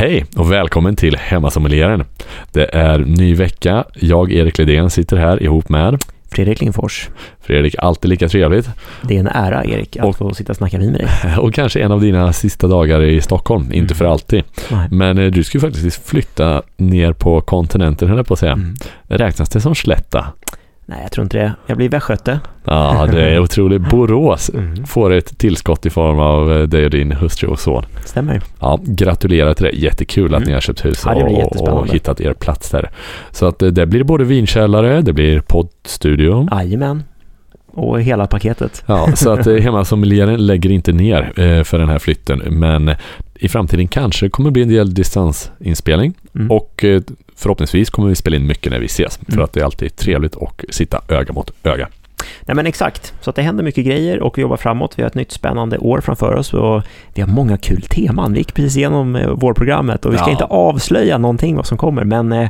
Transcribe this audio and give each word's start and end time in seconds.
Hej 0.00 0.24
och 0.36 0.52
välkommen 0.52 0.96
till 0.96 1.16
Hemmasommelieren. 1.16 2.04
Det 2.52 2.74
är 2.74 2.98
ny 2.98 3.34
vecka. 3.34 3.84
Jag, 3.94 4.32
Erik 4.32 4.58
Ledén, 4.58 4.90
sitter 4.90 5.16
här 5.16 5.42
ihop 5.42 5.68
med 5.68 6.04
Fredrik 6.30 6.60
Lindfors. 6.60 7.08
Fredrik, 7.40 7.74
alltid 7.78 8.08
lika 8.08 8.28
trevligt. 8.28 8.70
Det 9.02 9.16
är 9.16 9.20
en 9.20 9.26
ära, 9.26 9.64
Erik, 9.64 9.96
att 9.96 10.04
Och- 10.04 10.16
få 10.16 10.34
sitta 10.34 10.52
och 10.52 10.56
snacka 10.56 10.78
vin 10.78 10.90
med 10.92 11.00
dig. 11.00 11.36
Och 11.38 11.54
kanske 11.54 11.80
en 11.80 11.92
av 11.92 12.00
dina 12.00 12.32
sista 12.32 12.66
dagar 12.66 13.02
i 13.02 13.20
Stockholm, 13.20 13.62
inte 13.72 13.78
Mm. 13.78 13.88
för 13.94 14.04
alltid. 14.04 14.44
Nej. 14.70 14.88
Men 14.90 15.18
eh, 15.18 15.30
du 15.30 15.44
ska 15.44 15.58
ju 15.58 15.62
faktiskt 15.62 16.08
flytta 16.08 16.62
ner 16.76 17.12
på 17.12 17.40
kontinenten, 17.40 18.08
höll 18.08 18.16
jag 18.16 18.26
på 18.26 18.34
att 18.34 18.40
säga. 18.40 18.52
Mm. 18.52 18.74
Räknas 19.08 19.48
det 19.48 19.60
som 19.60 19.74
slätta? 19.74 20.26
Nej, 20.90 20.98
jag 21.02 21.12
tror 21.12 21.22
inte 21.22 21.38
det. 21.38 21.52
Jag 21.66 21.76
blir 21.76 21.88
västgöte. 21.88 22.40
Ja, 22.64 23.08
det 23.12 23.30
är 23.30 23.40
otroligt. 23.40 23.90
Borås 23.90 24.50
Mm. 24.54 24.86
får 24.86 25.12
ett 25.12 25.38
tillskott 25.38 25.86
i 25.86 25.90
form 25.90 26.18
av 26.18 26.52
eh, 26.52 26.62
dig 26.62 26.84
och 26.84 26.90
din 26.90 27.12
hustru 27.12 27.48
och 27.48 27.60
son. 27.60 27.84
Stämmer. 28.04 28.40
Ja, 28.60 28.78
gratulerar 28.82 29.54
till 29.54 29.64
det. 29.64 29.70
Jättekul 29.72 30.34
att 30.34 30.38
Mm. 30.40 30.48
ni 30.48 30.54
har 30.54 30.60
köpt 30.60 30.84
hus 30.84 31.02
Ja, 31.06 31.14
det 31.14 31.24
blir 31.24 31.70
och, 31.72 31.88
hittat 31.88 32.20
er 32.20 32.32
plats 32.32 32.70
där. 32.70 32.90
Så 33.30 33.46
att 33.46 33.62
eh, 33.62 33.68
det 33.68 33.86
blir 33.86 34.04
både 34.04 34.24
vinkällare, 34.24 35.00
det 35.02 35.12
blir 35.12 35.40
poddstudio. 35.40 36.48
Jajamän. 36.52 37.02
Och 37.72 38.00
hela 38.02 38.26
paketet. 38.26 38.82
Ja, 38.86 39.08
så 39.14 39.30
att 39.30 39.46
eh, 39.46 39.54
hemmasommelieren 39.62 40.46
lägger 40.46 40.70
inte 40.70 40.92
ner 40.92 41.32
för 41.64 41.78
den 41.78 41.88
här 41.88 41.98
flytten. 41.98 42.38
Men 42.46 42.94
i 43.34 43.48
framtiden 43.48 43.88
kanske 43.88 44.28
kommer 44.30 44.50
bli 44.50 44.62
en 44.62 44.68
del 44.68 44.94
distansinspelning. 44.94 46.14
Mm. 46.34 46.50
Och 46.50 46.84
förhoppningsvis 47.40 47.90
kommer 47.90 48.08
vi 48.08 48.14
spela 48.14 48.36
in 48.36 48.46
mycket 48.46 48.72
när 48.72 48.78
vi 48.80 48.86
ses. 48.86 49.16
För 49.26 49.32
Mm. 49.32 49.44
att 49.44 49.52
det 49.52 49.60
är 49.60 49.64
alltid 49.64 49.96
trevligt 49.96 50.36
att 50.36 50.64
sitta 50.74 51.00
öga 51.08 51.32
mot 51.32 51.50
öga. 51.64 51.88
Nej 52.42 52.54
men 52.54 52.66
exakt, 52.66 53.14
så 53.20 53.30
att 53.30 53.36
det 53.36 53.42
händer 53.42 53.64
mycket 53.64 53.84
grejer 53.84 54.20
och 54.20 54.38
vi 54.38 54.42
jobbar 54.42 54.56
framåt. 54.56 54.94
Vi 54.98 55.02
har 55.02 55.08
ett 55.08 55.14
nytt 55.14 55.32
spännande 55.32 55.78
år 55.78 56.00
framför 56.00 56.34
oss 56.34 56.54
och 56.54 56.82
vi 57.14 57.22
har 57.22 57.28
många 57.28 57.56
kul 57.56 57.82
teman. 57.82 58.32
Vi 58.32 58.38
gick 58.38 58.54
precis 58.54 58.76
igenom 58.76 59.16
eh, 59.16 59.28
vårprogrammet 59.30 60.06
och 60.06 60.12
vi 60.12 60.16
ska 60.16 60.26
Ja. 60.26 60.30
inte 60.32 60.44
avslöja 60.44 61.18
någonting 61.18 61.56
vad 61.56 61.66
som 61.66 61.78
kommer, 61.78 62.04
men 62.04 62.32
eh, 62.32 62.48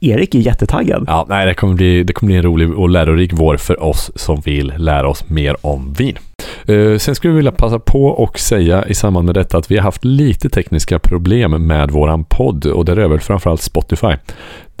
Erik 0.00 0.34
är 0.34 0.38
jättetaggad. 0.38 1.04
Ja, 1.06 1.26
nej, 1.28 1.46
det 1.46 1.54
kommer, 1.54 1.74
bli, 1.74 2.02
det 2.04 2.12
kommer 2.12 2.28
bli 2.28 2.36
en 2.36 2.42
rolig 2.42 2.78
och 2.78 2.88
lärorik 2.88 3.30
vår 3.34 3.56
för 3.56 3.82
oss 3.82 4.10
som 4.16 4.40
vill 4.40 4.72
lära 4.76 5.08
oss 5.08 5.28
mer 5.28 5.56
om 5.60 5.92
vin. 5.92 6.18
Eh, 6.66 6.98
sen 6.98 7.14
skulle 7.14 7.32
vi 7.32 7.36
vilja 7.36 7.52
passa 7.52 7.78
på 7.78 8.06
och 8.06 8.38
säga 8.38 8.84
i 8.86 8.94
samband 8.94 9.26
med 9.26 9.34
detta 9.34 9.58
att 9.58 9.70
vi 9.70 9.76
har 9.76 9.82
haft 9.82 10.04
lite 10.04 10.48
tekniska 10.48 10.98
problem 10.98 11.66
med 11.66 11.90
våran 11.90 12.24
podd 12.24 12.66
och 12.66 12.84
det 12.84 12.94
rör 12.94 13.08
väl 13.08 13.20
framförallt 13.20 13.62
Spotify 13.62 14.14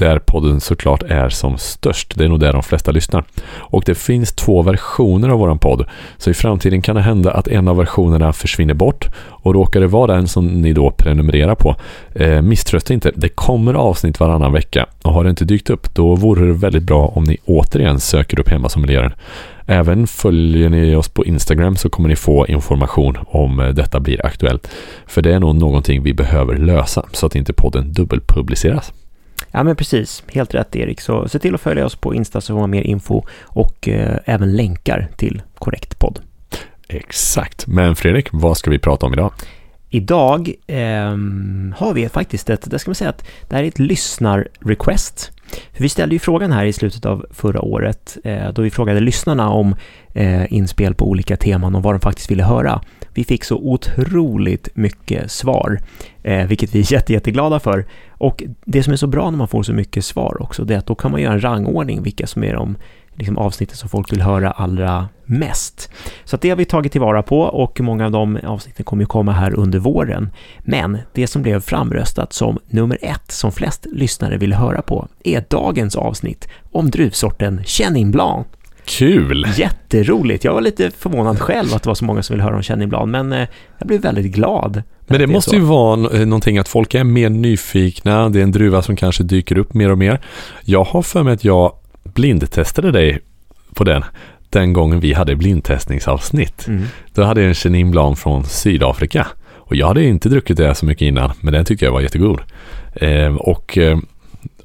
där 0.02 0.18
podden 0.18 0.60
såklart 0.60 1.02
är 1.02 1.28
som 1.28 1.58
störst. 1.58 2.12
Det 2.16 2.24
är 2.24 2.28
nog 2.28 2.40
där 2.40 2.52
de 2.52 2.62
flesta 2.62 2.90
lyssnar. 2.90 3.24
Och 3.58 3.82
det 3.86 3.94
finns 3.94 4.32
två 4.32 4.62
versioner 4.62 5.28
av 5.28 5.38
våran 5.38 5.58
podd. 5.58 5.84
Så 6.18 6.30
i 6.30 6.34
framtiden 6.34 6.82
kan 6.82 6.96
det 6.96 7.02
hända 7.02 7.32
att 7.32 7.48
en 7.48 7.68
av 7.68 7.76
versionerna 7.76 8.32
försvinner 8.32 8.74
bort 8.74 9.08
och 9.28 9.54
råkar 9.54 9.80
det 9.80 9.86
vara 9.86 10.14
den 10.14 10.28
som 10.28 10.46
ni 10.46 10.72
då 10.72 10.90
prenumererar 10.90 11.54
på 11.54 11.76
eh, 12.14 12.42
misströsta 12.42 12.94
inte. 12.94 13.12
Det 13.14 13.28
kommer 13.28 13.74
avsnitt 13.74 14.20
varannan 14.20 14.52
vecka 14.52 14.86
och 15.02 15.12
har 15.12 15.24
det 15.24 15.30
inte 15.30 15.44
dykt 15.44 15.70
upp 15.70 15.94
då 15.94 16.14
vore 16.14 16.46
det 16.46 16.52
väldigt 16.52 16.82
bra 16.82 17.06
om 17.06 17.24
ni 17.24 17.36
återigen 17.44 18.00
söker 18.00 18.40
upp 18.40 18.48
Hemmasommelieren. 18.48 19.12
Även 19.66 20.06
följer 20.06 20.68
ni 20.68 20.96
oss 20.96 21.08
på 21.08 21.24
Instagram 21.24 21.76
så 21.76 21.88
kommer 21.88 22.08
ni 22.08 22.16
få 22.16 22.46
information 22.46 23.18
om 23.26 23.60
eh, 23.60 23.68
detta 23.68 24.00
blir 24.00 24.26
aktuellt. 24.26 24.70
För 25.06 25.22
det 25.22 25.34
är 25.34 25.40
nog 25.40 25.54
någonting 25.54 26.02
vi 26.02 26.14
behöver 26.14 26.56
lösa 26.56 27.04
så 27.12 27.26
att 27.26 27.34
inte 27.34 27.52
podden 27.52 27.92
dubbelpubliceras. 27.92 28.92
Ja 29.50 29.62
men 29.62 29.76
precis, 29.76 30.24
helt 30.32 30.54
rätt 30.54 30.76
Erik. 30.76 31.00
Så 31.00 31.28
se 31.28 31.38
till 31.38 31.54
att 31.54 31.60
följa 31.60 31.86
oss 31.86 31.96
på 31.96 32.14
Insta 32.14 32.40
så 32.40 32.54
får 32.54 32.60
man 32.60 32.70
mer 32.70 32.82
info 32.82 33.22
och 33.42 33.88
eh, 33.88 34.18
även 34.24 34.56
länkar 34.56 35.08
till 35.16 35.42
korrekt 35.54 35.98
podd. 35.98 36.20
Exakt. 36.88 37.66
Men 37.66 37.96
Fredrik, 37.96 38.28
vad 38.32 38.56
ska 38.56 38.70
vi 38.70 38.78
prata 38.78 39.06
om 39.06 39.12
idag? 39.12 39.32
Idag 39.94 40.52
ehm, 40.66 41.74
har 41.78 41.94
vi 41.94 42.08
faktiskt 42.08 42.50
ett, 42.50 42.70
det 42.70 42.78
ska 42.78 42.90
man 42.90 42.94
säga 42.94 43.10
att 43.10 43.24
det 43.48 43.56
här 43.56 43.62
är 43.62 43.68
ett 43.68 43.78
lyssnar-request. 43.78 45.30
För 45.72 45.82
vi 45.82 45.88
ställde 45.88 46.14
ju 46.14 46.18
frågan 46.18 46.52
här 46.52 46.64
i 46.64 46.72
slutet 46.72 47.06
av 47.06 47.26
förra 47.30 47.60
året 47.60 48.16
eh, 48.24 48.52
då 48.52 48.62
vi 48.62 48.70
frågade 48.70 49.00
lyssnarna 49.00 49.50
om 49.50 49.76
eh, 50.14 50.52
inspel 50.52 50.94
på 50.94 51.08
olika 51.08 51.36
teman 51.36 51.74
och 51.74 51.82
vad 51.82 51.94
de 51.94 52.00
faktiskt 52.00 52.30
ville 52.30 52.44
höra. 52.44 52.80
Vi 53.14 53.24
fick 53.24 53.44
så 53.44 53.56
otroligt 53.56 54.68
mycket 54.74 55.30
svar, 55.30 55.80
eh, 56.22 56.46
vilket 56.46 56.74
vi 56.74 56.78
är 56.78 56.92
jätte, 56.92 57.12
jätteglada 57.12 57.60
för. 57.60 57.86
Och 58.10 58.42
det 58.64 58.82
som 58.82 58.92
är 58.92 58.96
så 58.96 59.06
bra 59.06 59.30
när 59.30 59.38
man 59.38 59.48
får 59.48 59.62
så 59.62 59.72
mycket 59.72 60.04
svar 60.04 60.42
också, 60.42 60.64
det 60.64 60.74
är 60.74 60.78
att 60.78 60.86
då 60.86 60.94
kan 60.94 61.10
man 61.10 61.22
göra 61.22 61.32
en 61.32 61.44
rangordning 61.44 62.02
vilka 62.02 62.26
som 62.26 62.44
är 62.44 62.54
de 62.54 62.76
liksom, 63.14 63.38
avsnitten 63.38 63.76
som 63.76 63.88
folk 63.88 64.12
vill 64.12 64.22
höra 64.22 64.50
allra 64.50 65.08
mest. 65.24 65.90
Så 66.24 66.36
att 66.36 66.42
det 66.42 66.48
har 66.48 66.56
vi 66.56 66.64
tagit 66.64 66.92
tillvara 66.92 67.22
på 67.22 67.40
och 67.40 67.80
många 67.80 68.04
av 68.04 68.10
de 68.10 68.38
avsnitten 68.44 68.84
kommer 68.84 69.02
ju 69.02 69.06
komma 69.06 69.32
här 69.32 69.54
under 69.54 69.78
våren. 69.78 70.30
Men 70.58 70.98
det 71.12 71.26
som 71.26 71.42
blev 71.42 71.60
framröstat 71.60 72.32
som 72.32 72.58
nummer 72.66 72.98
ett 73.02 73.30
som 73.30 73.52
flest 73.52 73.86
lyssnare 73.92 74.36
vill 74.36 74.52
höra 74.52 74.82
på 74.82 75.08
är 75.24 75.44
dagens 75.48 75.96
avsnitt 75.96 76.48
om 76.72 76.90
druvsorten 76.90 77.64
Chenin 77.64 78.10
Blanc. 78.10 78.46
Kul! 78.84 79.46
Jätteroligt! 79.56 80.44
Jag 80.44 80.54
var 80.54 80.60
lite 80.60 80.90
förvånad 80.90 81.40
själv 81.40 81.74
att 81.74 81.82
det 81.82 81.90
var 81.90 81.94
så 81.94 82.04
många 82.04 82.22
som 82.22 82.34
ville 82.34 82.44
höra 82.44 82.56
om 82.56 82.88
Blanc, 82.88 83.08
men 83.08 83.32
eh, 83.32 83.48
jag 83.78 83.88
blev 83.88 84.00
väldigt 84.00 84.32
glad. 84.32 84.82
Men 85.06 85.18
det 85.18 85.24
är 85.24 85.26
måste 85.26 85.50
så. 85.50 85.56
ju 85.56 85.62
vara 85.62 86.20
eh, 86.20 86.26
någonting 86.26 86.58
att 86.58 86.68
folk 86.68 86.94
är 86.94 87.04
mer 87.04 87.30
nyfikna. 87.30 88.28
Det 88.28 88.38
är 88.38 88.42
en 88.42 88.52
druva 88.52 88.82
som 88.82 88.96
kanske 88.96 89.22
dyker 89.22 89.58
upp 89.58 89.74
mer 89.74 89.90
och 89.90 89.98
mer. 89.98 90.20
Jag 90.64 90.84
har 90.84 91.02
för 91.02 91.22
mig 91.22 91.32
att 91.32 91.44
jag 91.44 91.72
blindtestade 92.04 92.92
dig 92.92 93.18
på 93.74 93.84
den 93.84 94.04
den 94.50 94.72
gången 94.72 95.00
vi 95.00 95.12
hade 95.12 95.36
blindtestningsavsnitt. 95.36 96.68
Mm. 96.68 96.84
Då 97.14 97.22
hade 97.22 97.40
jag 97.40 97.48
en 97.48 97.54
Chenin 97.54 97.90
Blanc 97.90 98.20
från 98.20 98.44
Sydafrika. 98.44 99.26
Och 99.72 99.76
jag 99.76 99.86
hade 99.86 100.04
inte 100.04 100.28
druckit 100.28 100.56
det 100.56 100.74
så 100.74 100.86
mycket 100.86 101.02
innan, 101.02 101.32
men 101.40 101.52
den 101.52 101.64
tyckte 101.64 101.84
jag 101.84 101.92
var 101.92 102.00
jättegod. 102.00 102.40
Eh, 102.94 103.34
och 103.34 103.78
eh, 103.78 103.98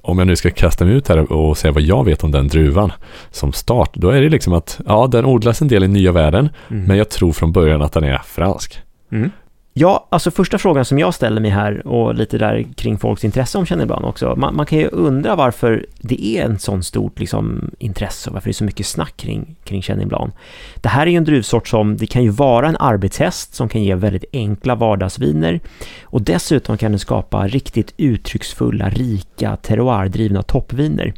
om 0.10 0.18
jag 0.18 0.28
nu 0.28 0.36
ska 0.36 0.52
kasta 0.52 0.86
mig 0.86 0.94
ut 0.94 1.08
här 1.08 1.32
och 1.32 1.58
säga 1.58 1.72
vad 1.72 1.84
jag 1.84 2.06
vet 2.06 2.24
om 2.24 2.32
den 2.32 2.48
druvan 2.48 2.92
som 3.32 3.54
start, 3.54 3.90
då 3.94 4.10
är 4.10 4.22
det 4.22 4.30
liksom 4.30 4.54
att 4.54 4.80
ja, 4.86 5.08
den 5.08 5.26
odlas 5.26 5.62
en 5.62 5.68
del 5.68 5.84
i 5.84 5.88
nya 5.88 6.12
världen, 6.12 6.50
Mm. 6.70 6.84
men 6.84 6.98
jag 6.98 7.10
tror 7.10 7.32
från 7.32 7.52
början 7.52 7.82
att 7.82 7.94
den 7.94 8.04
är 8.04 8.22
fransk. 8.26 8.80
Mm. 9.12 9.32
Ja, 9.80 10.08
alltså 10.10 10.32
första 10.32 10.58
frågan 10.58 10.86
som 10.86 11.00
jag 11.00 11.14
ställer 11.14 11.42
mig 11.42 11.52
här 11.52 11.88
och 11.88 12.16
lite 12.16 12.38
där 12.38 12.66
kring 12.76 12.98
folks 12.98 13.26
intresse 13.26 13.58
om 13.58 13.66
Chenin 13.66 13.88
Blanc 13.88 14.06
också. 14.06 14.36
Man, 14.38 14.56
man 14.56 14.66
kan 14.66 14.80
ju 14.80 14.88
undra 14.88 15.36
varför 15.36 15.86
det 16.00 16.26
är 16.26 16.46
en 16.46 16.60
sån 16.60 16.84
stort 16.84 17.20
liksom, 17.20 17.72
intresse 17.80 18.30
och 18.30 18.34
varför 18.34 18.48
det 18.48 18.52
är 18.52 18.54
så 18.54 18.64
mycket 18.64 18.86
snack 18.86 19.14
kring, 19.18 19.56
kring 19.64 19.82
Chenin 19.82 20.08
Blanc. 20.08 20.34
Det 20.76 20.90
här 20.90 21.08
är 21.08 21.12
ju 21.12 21.18
en 21.18 21.24
druvsort 21.24 21.68
som, 21.68 21.98
det 21.98 22.08
kan 22.08 22.24
ju 22.24 22.30
vara 22.30 22.68
en 22.68 22.78
arbetshäst 22.78 23.56
som 23.56 23.70
kan 23.70 23.84
ge 23.84 23.96
väldigt 23.96 24.26
enkla 24.34 24.76
vardagsviner 24.76 25.60
och 26.04 26.22
dessutom 26.22 26.78
kan 26.78 26.92
den 26.92 27.00
skapa 27.00 27.48
riktigt 27.48 27.94
uttrycksfulla, 27.98 28.90
rika, 28.90 29.56
terroirdrivna 29.56 30.44
toppviner. 30.44 31.14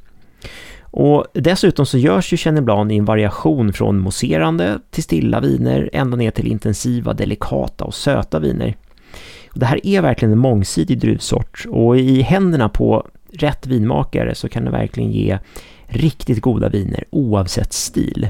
Och 0.92 1.26
dessutom 1.34 1.86
så 1.86 1.98
görs 1.98 2.34
ju 2.34 2.38
Chenin 2.38 2.66
Blanc 2.66 2.92
i 2.92 2.98
en 2.98 3.06
variation 3.06 3.74
från 3.74 4.00
mousserande 4.00 4.80
till 4.92 5.04
stilla 5.04 5.40
viner 5.40 5.90
ända 5.94 6.18
ner 6.18 6.32
till 6.32 6.48
intensiva, 6.48 7.14
delikata 7.14 7.86
och 7.86 7.94
söta 7.94 8.40
viner. 8.40 8.76
Och 9.54 9.60
det 9.60 9.66
här 9.66 9.86
är 9.86 10.02
verkligen 10.02 10.32
en 10.32 10.40
mångsidig 10.40 11.00
druvsort 11.00 11.66
och 11.70 11.98
i 11.98 12.22
händerna 12.22 12.70
på 12.70 13.08
rätt 13.34 13.68
vinmakare 13.68 14.36
så 14.36 14.50
kan 14.50 14.66
det 14.66 14.72
verkligen 14.72 15.12
ge 15.12 15.40
riktigt 15.86 16.42
goda 16.42 16.70
viner 16.70 17.04
oavsett 17.10 17.74
stil. 17.74 18.28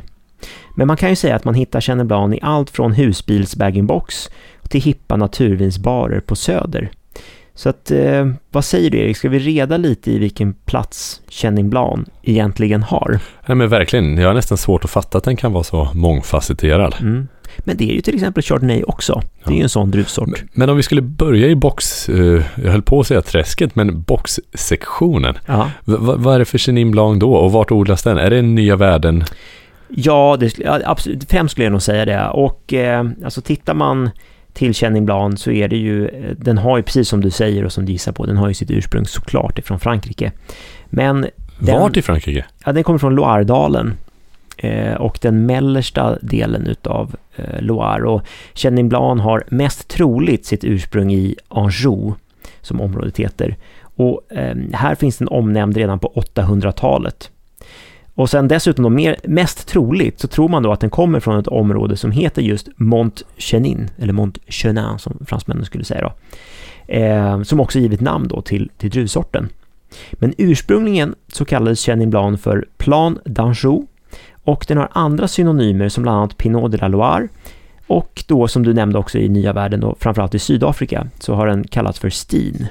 Men 0.76 0.88
man 0.88 0.98
kan 0.98 1.10
ju 1.10 1.16
säga 1.16 1.36
att 1.36 1.46
man 1.46 1.54
hittar 1.54 1.82
Chenin 1.82 2.08
Blanc 2.08 2.36
i 2.36 2.40
allt 2.42 2.70
från 2.70 2.92
husbils 2.92 3.56
bag-in-box 3.56 4.30
till 4.70 4.82
hippa 4.82 5.16
naturvinsbarer 5.16 6.20
på 6.20 6.36
Söder. 6.36 6.92
Så 7.60 7.70
att, 7.70 7.92
eh, 7.92 8.28
vad 8.52 8.66
säger 8.66 8.90
du 8.90 9.00
Erik, 9.00 9.18
ska 9.18 9.30
vi 9.30 9.40
reda 9.40 9.78
lite 9.78 10.12
i 10.12 10.18
vilken 10.18 10.54
plats 10.54 11.22
Chenin 11.30 11.70
Blanc 11.70 12.08
egentligen 12.24 12.84
har? 12.84 13.20
Nej 13.46 13.56
men 13.56 13.70
verkligen, 13.70 14.18
jag 14.18 14.28
har 14.28 14.34
nästan 14.34 14.58
svårt 14.58 14.84
att 14.84 14.90
fatta 14.90 15.18
att 15.18 15.24
den 15.24 15.38
kan 15.38 15.54
vara 15.54 15.64
så 15.64 15.88
mångfacetterad. 15.94 16.96
Mm. 17.00 17.28
Men 17.58 17.78
det 17.78 17.90
är 17.92 17.94
ju 17.94 18.02
till 18.02 18.16
exempel 18.16 18.44
Chardonnay 18.44 18.84
också. 18.84 19.22
Det 19.46 19.54
är 19.54 19.56
ju 19.56 19.64
en 19.64 19.70
sån 19.70 19.92
druvsort. 19.92 20.44
Men 20.54 20.70
om 20.70 20.78
vi 20.78 20.84
skulle 20.84 21.02
börja 21.02 21.48
i 21.48 21.56
box, 21.56 22.10
eh, 22.10 22.44
jag 22.64 22.72
höll 22.72 22.82
på 22.82 23.00
att 23.00 23.08
säga 23.08 23.22
träsket, 23.22 23.76
men 23.76 24.02
boxsektionen. 24.02 25.38
Ja, 25.46 25.72
vad 25.86 26.36
är 26.36 26.40
det 26.40 26.46
för 26.46 26.58
Chenin 26.58 26.92
Blanc 26.92 27.20
då 27.20 27.34
och 27.34 27.52
vart 27.52 27.72
odlas 27.72 28.04
den? 28.04 28.18
Är 28.18 28.30
det 28.30 28.42
nya 28.42 28.76
världen? 28.76 29.24
ja, 29.90 30.38
det, 30.40 30.84
absolut. 30.86 31.30
Främst 31.30 31.52
skulle 31.52 31.66
jag 31.66 31.72
nog 31.72 31.82
säga 31.82 32.06
det. 32.06 32.28
Och 32.30 32.74
eh, 32.74 33.06
alltså 33.24 33.42
tittar 33.42 33.74
man 33.74 34.10
till 34.60 34.74
Chenin 34.74 35.38
så 35.38 35.52
är 35.52 35.68
det 35.68 35.78
ju, 35.78 36.08
eh, 36.08 36.36
den 36.38 36.58
har 36.58 36.78
ju 36.78 36.84
precis 36.84 37.10
som 37.10 37.22
du 37.22 37.32
säger 37.32 37.66
och 37.66 37.72
som 37.72 37.86
du 37.86 37.92
gissar 37.92 38.12
på, 38.12 38.26
den 38.26 38.38
har 38.38 38.48
ju 38.48 38.54
sitt 38.54 38.72
ursprung 38.72 39.06
såklart 39.06 39.60
ifrån 39.60 39.80
Frankrike. 39.80 40.32
Men 40.86 41.28
den, 41.60 41.80
Vart 41.80 41.98
i 41.98 42.02
Frankrike? 42.02 42.46
Ja, 42.66 42.72
den 42.72 42.84
kommer 42.84 43.00
från 43.00 43.16
Loiredalen 43.16 43.94
eh, 44.58 44.94
och 44.94 45.20
den 45.22 45.46
mellersta 45.46 46.18
delen 46.22 46.68
utav 46.68 47.16
eh, 47.36 47.62
Loire. 47.62 48.08
Och 48.08 48.22
Chenin 48.54 48.92
har 48.92 49.44
mest 49.48 49.88
troligt 49.88 50.46
sitt 50.46 50.64
ursprung 50.64 51.14
i 51.14 51.36
Anjou, 51.48 52.14
som 52.62 52.82
området 52.82 53.18
heter. 53.18 53.56
Och 53.82 54.22
eh, 54.32 54.56
här 54.74 54.96
finns 54.96 55.18
den 55.18 55.28
omnämnd 55.28 55.78
redan 55.78 56.00
på 56.00 56.14
800-talet. 56.16 57.32
Och 58.20 58.30
sen 58.30 58.48
dessutom 58.48 58.84
då 58.84 58.90
mer, 58.90 59.16
mest 59.24 59.68
troligt 59.68 60.20
så 60.20 60.28
tror 60.28 60.50
man 60.50 60.64
då 60.64 60.72
att 60.72 60.80
den 60.80 60.90
kommer 60.90 61.20
från 61.20 61.40
ett 61.40 61.48
område 61.48 61.98
som 61.98 62.12
heter 62.12 62.42
just 62.42 62.68
Mont 62.76 63.24
Chenin, 63.38 63.90
eller 63.98 64.14
Mont 64.14 64.38
Chenin 64.48 65.00
som 65.00 65.18
fransmännen 65.28 65.66
skulle 65.66 65.84
säga 65.84 66.02
då. 66.02 66.14
eh, 66.94 67.42
som 67.42 67.60
också 67.60 67.80
givit 67.80 68.02
namn 68.02 68.28
då 68.28 68.42
till, 68.42 68.72
till 68.78 68.90
druvsorten. 68.90 69.50
Men 70.12 70.34
ursprungligen 70.38 71.16
så 71.28 71.46
kallades 71.46 71.80
Chenin 71.80 72.10
Blanc 72.10 72.42
för 72.42 72.66
Plan 72.78 73.20
d'Anjou 73.26 73.88
och 74.44 74.66
den 74.68 74.78
har 74.78 74.90
andra 74.92 75.28
synonymer 75.28 75.90
som 75.90 76.04
bland 76.04 76.18
annat 76.18 76.38
Pinot 76.38 76.72
de 76.72 76.78
la 76.78 76.88
Loire 76.88 77.28
och 77.88 78.24
då 78.28 78.48
som 78.48 78.64
du 78.64 78.74
nämnde 78.74 79.00
också 79.00 79.18
i 79.18 79.30
nya 79.30 79.54
världen 79.54 79.84
och 79.84 79.98
framförallt 80.00 80.36
i 80.36 80.40
Sydafrika 80.40 81.08
så 81.20 81.34
har 81.34 81.48
den 81.48 81.64
kallats 81.64 82.00
för 82.00 82.10
Stin. 82.10 82.68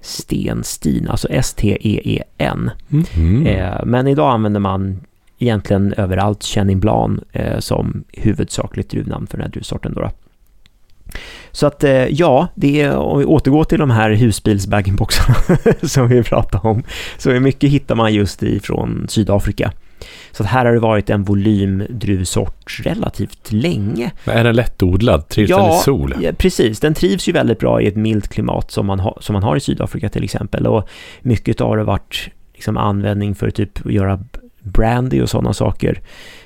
Stenstin, 0.00 1.08
alltså 1.08 1.28
S-T-E-E-N. 1.30 2.70
Mm. 3.16 3.46
Eh, 3.46 3.84
men 3.84 4.06
idag 4.06 4.30
använder 4.30 4.60
man 4.60 5.00
egentligen 5.38 5.92
överallt 5.92 6.42
Chenin 6.42 6.80
Blanc 6.80 7.20
eh, 7.32 7.58
som 7.58 8.04
huvudsakligt 8.12 8.90
druvnamn 8.90 9.26
för 9.26 9.36
den 9.36 9.44
här 9.44 9.52
druvsorten. 9.52 9.94
Då, 9.94 10.00
då. 10.00 10.10
Så 11.52 11.66
att 11.66 11.84
eh, 11.84 12.06
ja, 12.06 12.48
det 12.54 12.80
är, 12.80 12.96
om 12.96 13.18
vi 13.18 13.24
återgår 13.24 13.64
till 13.64 13.78
de 13.78 13.90
här 13.90 14.10
husbilsbaggenboxarna 14.10 15.34
som 15.82 16.08
vi 16.08 16.22
pratade 16.22 16.68
om, 16.68 16.82
så 17.18 17.30
mycket 17.30 17.70
hittar 17.70 17.94
man 17.94 18.14
just 18.14 18.42
ifrån 18.42 19.06
Sydafrika. 19.08 19.72
Så 20.32 20.44
här 20.44 20.64
har 20.64 20.72
det 20.72 20.80
varit 20.80 21.10
en 21.10 21.22
volymdruvsort 21.22 22.80
relativt 22.82 23.52
länge. 23.52 24.10
Men 24.24 24.36
är 24.36 24.44
den 24.44 24.56
lättodlad? 24.56 25.28
Trivs 25.28 25.50
den 25.50 25.70
i 25.70 25.78
sol? 25.78 26.14
Ja, 26.20 26.32
precis. 26.38 26.80
Den 26.80 26.94
trivs 26.94 27.28
ju 27.28 27.32
väldigt 27.32 27.58
bra 27.58 27.80
i 27.80 27.86
ett 27.86 27.96
milt 27.96 28.28
klimat 28.28 28.70
som 28.70 28.86
man, 28.86 29.00
ha, 29.00 29.18
som 29.20 29.32
man 29.32 29.42
har 29.42 29.56
i 29.56 29.60
Sydafrika 29.60 30.08
till 30.08 30.24
exempel. 30.24 30.66
Och 30.66 30.88
mycket 31.20 31.60
av 31.60 31.76
det 31.76 31.80
har 31.80 31.86
varit 31.86 32.30
liksom 32.54 32.76
användning 32.76 33.34
för 33.34 33.50
typ 33.50 33.86
att 33.86 33.92
göra 33.92 34.20
brandy 34.62 35.22
och 35.22 35.30
sådana 35.30 35.52
saker. 35.52 36.00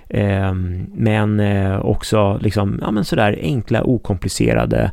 Eh, 0.09 0.55
men 0.95 1.41
eh, 1.41 1.81
också 1.81 2.39
liksom, 2.43 2.79
ja 2.83 2.91
men 2.91 3.05
sådär 3.05 3.39
enkla, 3.43 3.85
okomplicerade, 3.85 4.91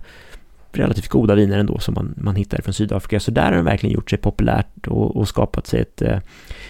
relativt 0.77 1.07
goda 1.07 1.35
viner 1.35 1.59
ändå 1.59 1.79
som 1.79 1.93
man, 1.93 2.13
man 2.17 2.35
hittar 2.35 2.61
från 2.61 2.73
Sydafrika. 2.73 3.19
Så 3.19 3.31
där 3.31 3.43
har 3.43 3.51
den 3.51 3.65
verkligen 3.65 3.95
gjort 3.95 4.09
sig 4.09 4.19
populärt 4.19 4.87
och, 4.87 5.17
och 5.17 5.27
skapat 5.27 5.67
sig 5.67 5.81
ett, 5.81 6.01
eh, 6.01 6.19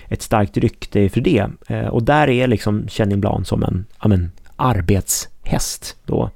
ett 0.10 0.22
starkt 0.22 0.58
rykte 0.58 1.10
för 1.10 1.22
det. 1.22 1.48
Eh, 1.68 1.88
och 1.88 2.04
där 2.04 2.30
är 2.30 2.48
liksom 2.48 2.88
Chenin 2.88 3.22
Blanc 3.22 3.48
som 3.48 3.64
en, 3.64 3.86
ja 4.02 4.08
men, 4.08 4.32
arbetshäst 4.56 5.96
då, 6.06 6.30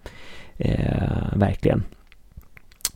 eh, 0.58 1.36
verkligen. 1.36 1.84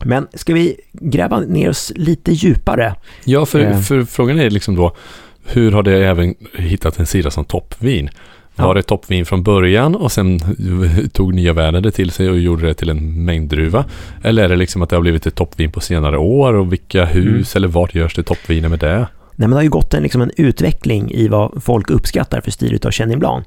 Men 0.04 0.28
ska 0.34 0.54
vi 0.54 0.76
gräva 0.92 1.40
ner 1.40 1.68
oss 1.70 1.92
lite 1.96 2.32
djupare? 2.32 2.94
Ja, 3.24 3.46
för, 3.46 3.60
Eh. 3.60 3.80
för 3.80 4.04
frågan 4.04 4.38
är 4.38 4.50
liksom 4.50 4.76
då, 4.76 4.96
hur 5.44 5.72
har 5.72 5.82
det 5.82 6.06
även 6.06 6.34
hittat 6.54 6.98
en 6.98 7.06
sida 7.06 7.30
som 7.30 7.44
toppvin? 7.44 8.10
Var 8.56 8.74
det 8.74 8.82
toppvin 8.82 9.26
från 9.26 9.42
början 9.42 9.96
och 9.96 10.12
sen 10.12 10.38
tog 11.12 11.34
nya 11.34 11.52
världen 11.52 11.82
det 11.82 11.90
till 11.90 12.10
sig 12.10 12.30
och 12.30 12.38
gjorde 12.38 12.66
det 12.66 12.74
till 12.74 12.90
en 12.90 13.24
mängddruva? 13.24 13.84
Eller 14.22 14.44
är 14.44 14.48
det 14.48 14.56
liksom 14.56 14.82
att 14.82 14.90
det 14.90 14.96
har 14.96 15.00
blivit 15.00 15.26
ett 15.26 15.34
toppvin 15.34 15.72
på 15.72 15.80
senare 15.80 16.18
år 16.18 16.54
och 16.54 16.72
vilka 16.72 17.04
hus 17.04 17.56
eller 17.56 17.68
vart 17.68 17.94
görs 17.94 18.14
det 18.14 18.22
toppviner 18.22 18.68
med 18.68 18.78
det? 18.78 18.98
Nej, 19.40 19.48
men 19.48 19.50
det 19.50 19.56
har 19.56 19.62
ju 19.62 19.70
gått 19.70 19.94
en, 19.94 20.02
liksom 20.02 20.22
en 20.22 20.30
utveckling 20.36 21.10
i 21.10 21.28
vad 21.28 21.62
folk 21.62 21.90
uppskattar 21.90 22.40
för 22.40 22.50
stil 22.50 22.78
av 22.84 22.90
Chenin 22.90 23.18
Blanc. 23.18 23.46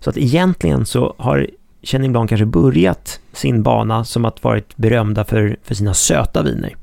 Så 0.00 0.10
att 0.10 0.16
egentligen 0.16 0.86
så 0.86 1.14
har 1.18 1.46
Chenin 1.82 2.12
Blanc 2.12 2.28
kanske 2.28 2.46
börjat 2.46 3.20
sin 3.32 3.62
bana 3.62 4.04
som 4.04 4.24
att 4.24 4.44
varit 4.44 4.76
berömda 4.76 5.24
för, 5.24 5.56
för 5.62 5.74
sina 5.74 5.94
söta 5.94 6.42
viner. 6.42 6.76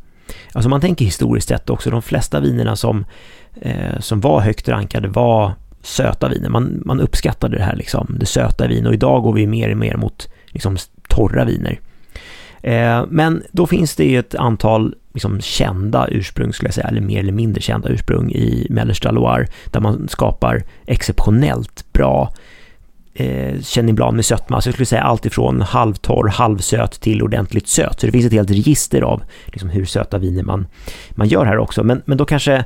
Alltså 0.53 0.69
man 0.69 0.81
tänker 0.81 1.05
historiskt 1.05 1.47
sett 1.47 1.69
också, 1.69 1.89
de 1.89 2.01
flesta 2.01 2.39
vinerna 2.39 2.75
som, 2.75 3.05
eh, 3.61 3.99
som 3.99 4.21
var 4.21 4.39
högt 4.41 4.69
rankade 4.69 5.07
var 5.07 5.53
söta 5.81 6.29
viner. 6.29 6.49
Man, 6.49 6.81
man 6.85 6.99
uppskattade 6.99 7.57
det 7.57 7.63
här 7.63 7.75
liksom, 7.75 8.15
det 8.19 8.25
söta 8.25 8.67
vin 8.67 8.87
och 8.87 8.93
idag 8.93 9.23
går 9.23 9.33
vi 9.33 9.47
mer 9.47 9.71
och 9.71 9.77
mer 9.77 9.95
mot 9.95 10.29
liksom, 10.47 10.77
torra 11.07 11.45
viner. 11.45 11.79
Eh, 12.61 13.05
men 13.09 13.43
då 13.51 13.67
finns 13.67 13.95
det 13.95 14.03
ju 14.03 14.19
ett 14.19 14.35
antal 14.35 14.95
liksom, 15.13 15.41
kända 15.41 16.07
ursprung, 16.07 16.53
skulle 16.53 16.67
jag 16.67 16.73
säga, 16.73 16.87
eller 16.87 17.01
mer 17.01 17.19
eller 17.19 17.31
mindre 17.31 17.61
kända 17.61 17.89
ursprung 17.89 18.31
i 18.31 18.67
mellersta 18.69 19.11
Loire, 19.11 19.47
där 19.65 19.79
man 19.79 20.07
skapar 20.07 20.63
exceptionellt 20.85 21.93
bra 21.93 22.33
eh, 23.13 23.59
Chenin 23.61 23.95
Blanc 23.95 24.15
med 24.15 24.25
sötma. 24.25 24.61
Så 24.61 24.67
jag 24.67 24.73
skulle 24.73 24.85
säga 24.85 25.03
allt 25.03 25.25
ifrån 25.25 25.61
halvtorr, 25.61 26.27
halvsöt 26.27 26.91
till 26.91 27.23
ordentligt 27.23 27.67
söt. 27.67 27.99
Så 27.99 28.05
det 28.05 28.11
finns 28.11 28.25
ett 28.25 28.33
helt 28.33 28.51
register 28.51 29.01
av 29.01 29.23
liksom, 29.45 29.69
hur 29.69 29.85
söta 29.85 30.17
viner 30.17 30.43
man, 30.43 30.67
man 31.11 31.27
gör 31.27 31.45
här 31.45 31.57
också. 31.57 31.83
Men, 31.83 32.01
men 32.05 32.17
då 32.17 32.25
kanske 32.25 32.65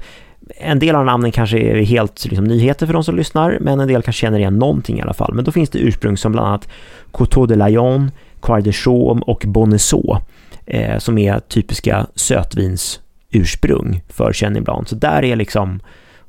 en 0.58 0.80
del 0.80 0.96
av 0.96 1.06
namnen 1.06 1.32
kanske 1.32 1.60
är 1.60 1.84
helt 1.84 2.26
liksom, 2.26 2.46
nyheter 2.46 2.86
för 2.86 2.94
de 2.94 3.04
som 3.04 3.16
lyssnar, 3.16 3.58
men 3.62 3.80
en 3.80 3.88
del 3.88 4.02
kanske 4.02 4.20
känner 4.20 4.40
igen 4.40 4.58
någonting 4.58 5.00
i 5.00 5.02
alla 5.02 5.14
fall. 5.14 5.34
Men 5.34 5.46
då 5.46 5.52
finns 5.52 5.70
det 5.70 5.80
ursprung 5.80 6.18
som 6.18 6.32
bland 6.32 6.48
annat 6.48 6.68
Coteau 7.12 7.46
de 7.46 7.56
Layon, 7.56 8.12
Coir 8.40 8.62
de 8.62 8.72
Chaume 8.72 9.22
och 9.28 9.44
Bonnesaut, 9.48 10.18
eh, 10.66 10.98
som 10.98 11.18
är 11.18 11.40
typiska 11.40 12.08
sötvinsursprung 12.16 14.02
för 14.10 14.34
Chenin 14.34 14.64
Blanc. 14.64 14.90
Så 14.90 14.96
där 14.96 15.24
är 15.24 15.36
liksom 15.36 15.80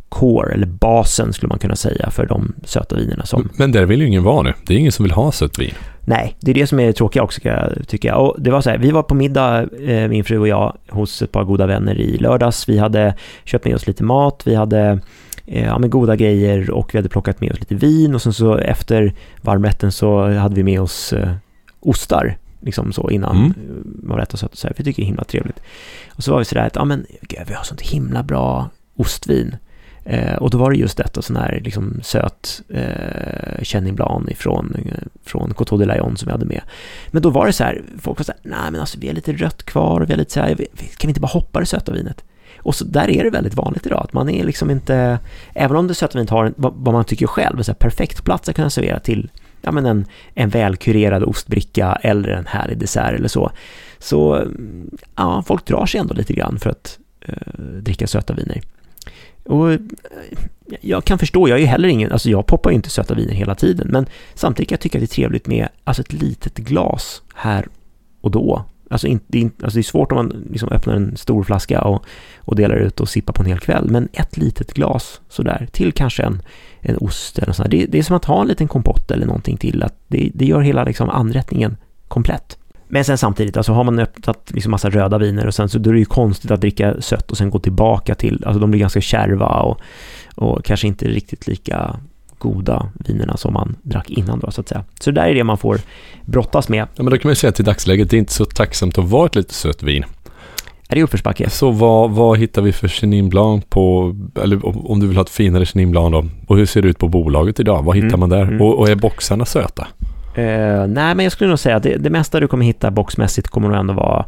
core, 0.09 0.53
eller 0.55 0.67
basen 0.67 1.33
skulle 1.33 1.49
man 1.49 1.59
kunna 1.59 1.77
säga, 1.77 2.11
för 2.11 2.27
de 2.27 2.55
söta 2.65 2.97
vinerna 2.97 3.27
som 3.27 3.49
Men 3.57 3.73
där 3.73 3.85
vill 3.85 4.01
ju 4.01 4.07
ingen 4.07 4.23
vara 4.23 4.43
nu. 4.43 4.53
Det 4.67 4.75
är 4.75 4.79
ingen 4.79 4.93
som 4.93 5.03
vill 5.03 5.13
ha 5.13 5.33
sött 5.33 5.59
vin. 5.59 5.75
Nej, 6.09 6.37
det 6.41 6.51
är 6.51 6.55
det 6.55 6.67
som 6.67 6.81
är 6.81 6.93
tråkiga 6.93 7.23
också 7.23 7.41
kan 7.41 7.53
jag. 8.03 8.21
Och 8.21 8.37
det 8.39 8.51
var 8.51 8.61
så 8.61 8.71
här, 8.71 8.79
vi 8.79 8.91
var 8.91 9.03
på 9.03 9.15
middag, 9.15 9.63
eh, 9.63 10.09
min 10.09 10.25
fru 10.25 10.39
och 10.39 10.49
jag, 10.49 10.77
hos 10.89 11.23
ett 11.23 11.33
par 11.33 11.45
goda 11.45 11.67
vänner 11.67 12.01
i 12.01 12.19
lördags. 12.19 12.69
Vi 12.69 12.79
hade 12.79 13.15
köpt 13.45 13.65
med 13.65 13.75
oss 13.75 13.87
lite 13.87 14.05
mat, 14.05 14.43
vi 14.45 14.55
hade 14.55 15.01
eh, 15.47 15.65
ja, 15.65 15.79
med 15.79 15.91
goda 15.91 16.17
grejer 16.17 16.71
och 16.71 16.95
vi 16.95 16.99
hade 16.99 17.09
plockat 17.09 17.41
med 17.41 17.53
oss 17.53 17.59
lite 17.61 17.75
vin 17.75 18.15
och 18.15 18.23
sen 18.23 18.33
så 18.33 18.57
efter 18.59 19.15
varmrätten 19.43 19.93
så 19.93 20.29
hade 20.29 20.55
vi 20.55 20.63
med 20.63 20.81
oss 20.81 21.13
eh, 21.13 21.33
ostar, 21.81 22.37
liksom 22.61 22.93
så 22.93 23.11
innan 23.11 23.37
Mm. 23.37 23.55
man 24.03 24.19
rätt 24.19 24.33
och 24.33 24.39
sött 24.39 24.53
och 24.53 24.59
så 24.59 24.67
här. 24.67 24.75
Vi 24.79 24.85
tycker 24.85 25.03
det 25.03 25.05
är 25.05 25.07
himla 25.07 25.25
trevligt. 25.25 25.61
Och 26.17 26.25
så 26.25 26.33
var 26.33 26.39
vi 26.39 26.45
sådär 26.45 26.67
att, 26.67 26.77
ja 26.77 26.85
men 26.85 27.07
gud, 27.23 27.41
vi 27.49 27.55
har 27.55 27.65
sånt 27.65 27.81
himla 27.81 28.23
bra 28.23 28.71
ostvin. 28.97 29.57
Eh, 30.09 30.35
och 30.35 30.51
då 30.51 30.59
var 30.59 30.71
det 30.71 30.77
just 30.77 30.97
detta 30.97 31.23
sån 31.23 31.37
här 31.37 31.61
liksom 31.65 32.01
söt 32.03 32.63
eh, 32.69 33.63
Chenin 33.63 33.95
Blanc 33.95 34.31
ifrån, 34.31 34.77
eh, 34.85 34.93
från 35.25 35.55
Coteau 35.55 35.79
de 35.79 35.87
Layon 35.87 36.17
som 36.17 36.27
vi 36.27 36.33
hade 36.33 36.47
med. 36.47 36.61
Men 37.11 37.23
då 37.23 37.31
var 37.31 37.47
det 37.47 37.53
så 37.53 37.65
här, 37.65 37.83
folk 37.99 38.19
var 38.19 38.25
så 38.25 38.33
här, 38.33 38.41
nej 38.43 38.71
men 38.71 38.81
alltså 38.81 38.99
vi 39.01 39.07
har 39.07 39.15
lite 39.15 39.33
rött 39.33 39.63
kvar 39.63 40.01
och 40.01 40.09
vi 40.11 40.13
är 40.13 40.17
lite 40.17 40.33
så 40.33 40.41
här, 40.41 40.55
kan 40.57 40.67
vi 41.03 41.09
inte 41.09 41.21
bara 41.21 41.27
hoppa 41.27 41.61
det 41.61 41.67
söta 41.67 41.93
vinet? 41.93 42.25
Och 42.59 42.75
så 42.75 42.85
där 42.85 43.11
är 43.11 43.25
det 43.25 43.31
väldigt 43.31 43.55
vanligt 43.55 43.87
idag, 43.87 44.01
att 44.05 44.13
man 44.13 44.29
är 44.29 44.45
liksom 44.45 44.71
inte, 44.71 45.19
även 45.55 45.77
om 45.77 45.87
det 45.87 45.95
söta 45.95 46.19
vinet 46.19 46.31
har 46.31 46.45
en, 46.45 46.55
vad, 46.57 46.95
man 46.95 47.05
tycker 47.05 47.27
själv, 47.27 47.59
en 47.59 47.65
så 47.65 47.73
här 47.73 47.79
perfekt 47.79 48.25
plats 48.25 48.49
att 48.49 48.57
kunna 48.57 48.71
servera 48.71 49.01
till 49.01 49.31
ja, 49.63 49.73
men 49.73 49.87
en, 49.87 50.07
en 50.35 50.49
välkurerad 50.49 51.23
ostbricka 51.23 51.99
eller 52.03 52.29
en 52.29 52.47
härlig 52.47 52.79
dessert 52.79 53.15
eller 53.15 53.29
så. 53.29 53.51
Så 53.99 54.47
ja, 55.17 55.43
folk 55.47 55.67
drar 55.67 55.87
sig 55.87 56.01
ändå 56.01 56.15
lite 56.15 56.33
grann 56.33 56.59
för 56.59 56.71
att 56.71 56.99
eh, 57.21 57.61
dricka 57.61 58.07
söta 58.07 58.35
viner. 58.35 58.63
Och 59.47 59.73
eh, 59.73 59.79
jag 60.81 61.05
kan 61.05 61.19
förstå, 61.19 61.49
jag 61.49 61.57
är 61.57 61.61
ju 61.61 61.67
heller 61.67 61.89
ingen, 61.89 62.13
alltså 62.13 62.31
jag 62.31 62.47
poppar 62.47 62.71
ju 62.71 62.77
inte 62.77 62.91
söta 62.91 63.15
viner 63.15 63.35
hela 63.35 63.55
tiden, 63.55 63.89
men 63.91 64.07
samtidigt 64.35 64.69
kan 64.69 64.75
jag 64.75 64.81
tycka 64.81 64.99
att 64.99 65.01
det 65.01 65.05
är 65.05 65.15
trevligt 65.15 65.47
med 65.47 65.69
alltså 65.85 66.03
ett 66.03 66.13
litet 66.13 66.57
glas 66.57 67.23
här 67.35 67.69
och 68.21 68.31
då. 68.31 68.65
Alltså, 68.91 69.07
in, 69.07 69.21
det, 69.27 69.43
är, 69.43 69.45
alltså 69.45 69.77
det 69.77 69.81
är 69.81 69.83
svårt 69.83 70.13
om 70.13 70.17
man 70.17 70.47
liksom 70.51 70.69
öppnar 70.69 70.95
en 70.95 71.17
stor 71.17 71.43
flaska 71.43 71.81
och, 71.81 72.05
och 72.39 72.57
delar 72.57 72.77
ut 72.77 73.01
och 73.01 73.09
sippar 73.09 73.33
på 73.33 73.43
en 73.43 73.49
hel 73.49 73.59
kväll, 73.59 73.91
men 73.91 74.09
ett 74.13 74.37
litet 74.37 74.75
glas 74.75 75.21
sådär 75.29 75.69
till 75.73 75.93
kanske 75.93 76.23
en, 76.23 76.43
en 76.81 76.97
ost 76.97 77.39
eller 77.39 77.53
sådär. 77.53 77.71
Det, 77.71 77.87
det 77.87 77.99
är 77.99 78.03
som 78.03 78.17
att 78.17 78.25
ha 78.25 78.41
en 78.41 78.49
liten 78.49 78.69
kompott 78.69 79.11
eller 79.11 79.27
någonting 79.27 79.57
till, 79.57 79.83
att 79.83 79.95
det, 80.09 80.31
det 80.35 80.45
gör 80.45 80.61
hela 80.61 80.85
liksom 80.85 81.11
anrättningen 81.11 81.77
komplett. 82.09 82.59
Men 82.89 83.05
sen 83.05 83.19
samtidigt, 83.19 83.57
alltså 83.57 83.73
har 83.73 83.85
man 83.85 83.99
öppnat 83.99 84.51
liksom 84.55 84.71
massa 84.71 84.91
röda 84.91 85.19
viner 85.19 85.47
och 85.47 85.55
sen 85.55 85.69
så 85.69 85.79
då 85.79 85.91
är 85.91 85.95
det 85.95 85.99
ju 85.99 86.05
konstigt 86.05 86.51
att 86.51 86.61
dricka 86.61 86.95
sött 87.01 87.31
och 87.31 87.37
sen 87.37 87.51
gå 87.51 87.59
tillbaka 87.59 88.15
till, 88.15 88.43
alltså 88.47 88.61
de 88.61 88.71
blir 88.71 88.81
ganska 88.81 89.01
kärva 89.01 89.47
och, 89.47 89.81
och 90.35 90.65
kanske 90.65 90.87
inte 90.87 91.09
riktigt 91.09 91.47
lika 91.47 91.97
goda 92.39 92.89
vinerna 92.95 93.37
som 93.37 93.53
man 93.55 93.77
drack 93.83 94.11
innan 94.11 94.41
då 94.41 94.51
så 94.51 94.61
att 94.61 94.69
säga. 94.69 94.85
Så 95.01 95.11
det 95.11 95.21
där 95.21 95.29
är 95.29 95.35
det 95.35 95.45
man 95.45 95.59
får 95.59 95.81
brottas 96.25 96.69
med. 96.69 96.79
Ja, 96.95 97.03
men 97.03 97.11
då 97.11 97.19
kan 97.19 97.29
man 97.29 97.31
ju 97.31 97.35
säga 97.37 97.53
i 97.59 97.63
dagsläget, 97.63 98.11
det 98.11 98.17
är 98.17 98.19
inte 98.19 98.33
så 98.33 98.45
tacksamt 98.45 98.99
att 98.99 99.05
vara 99.09 99.27
ett 99.27 99.35
lite 99.35 99.55
sött 99.55 99.83
vin. 99.83 100.05
Är 100.89 100.95
det 100.97 101.03
uppförsbacke? 101.03 101.51
Så 101.51 101.71
vad, 101.71 102.11
vad 102.11 102.39
hittar 102.39 102.63
vi 102.63 102.73
för 102.73 102.89
Chenin 102.89 103.29
Blanc 103.29 103.65
på, 103.69 104.15
eller 104.43 104.67
om 104.67 104.87
om 104.87 105.01
du 105.01 105.07
vill 105.07 105.17
ha 105.17 105.23
ett 105.23 105.31
finare 105.31 105.67
Chenin 105.67 105.91
Blanc 105.91 106.13
då? 106.13 106.25
Och 106.47 106.57
hur 106.57 106.67
ser 106.67 106.83
det 106.83 106.89
ut 106.89 106.99
på 106.99 107.09
bolaget 107.09 107.61
idag? 107.61 107.83
Vad 107.83 107.97
hittar 107.97 108.09
Mm, 108.09 108.21
man 108.21 108.29
där? 108.29 108.43
mm. 108.43 108.61
Och, 108.61 108.79
och 108.79 108.89
är 108.89 108.95
boxarna 108.95 109.45
söta? 109.45 109.87
Eh, 110.37 110.87
nej, 110.87 111.15
men 111.15 111.21
jag 111.21 111.33
skulle 111.33 111.49
nog 111.49 111.59
säga 111.59 111.77
att 111.77 111.83
det, 111.83 111.97
det 111.97 112.11
mesta 112.11 112.41
du 112.41 112.49
kommer 112.49 112.65
hitta 112.65 112.91
boxmässigt 112.91 113.49
kommer 113.49 113.69
nog 113.69 113.77
ändå 113.79 113.95
vara 113.95 114.25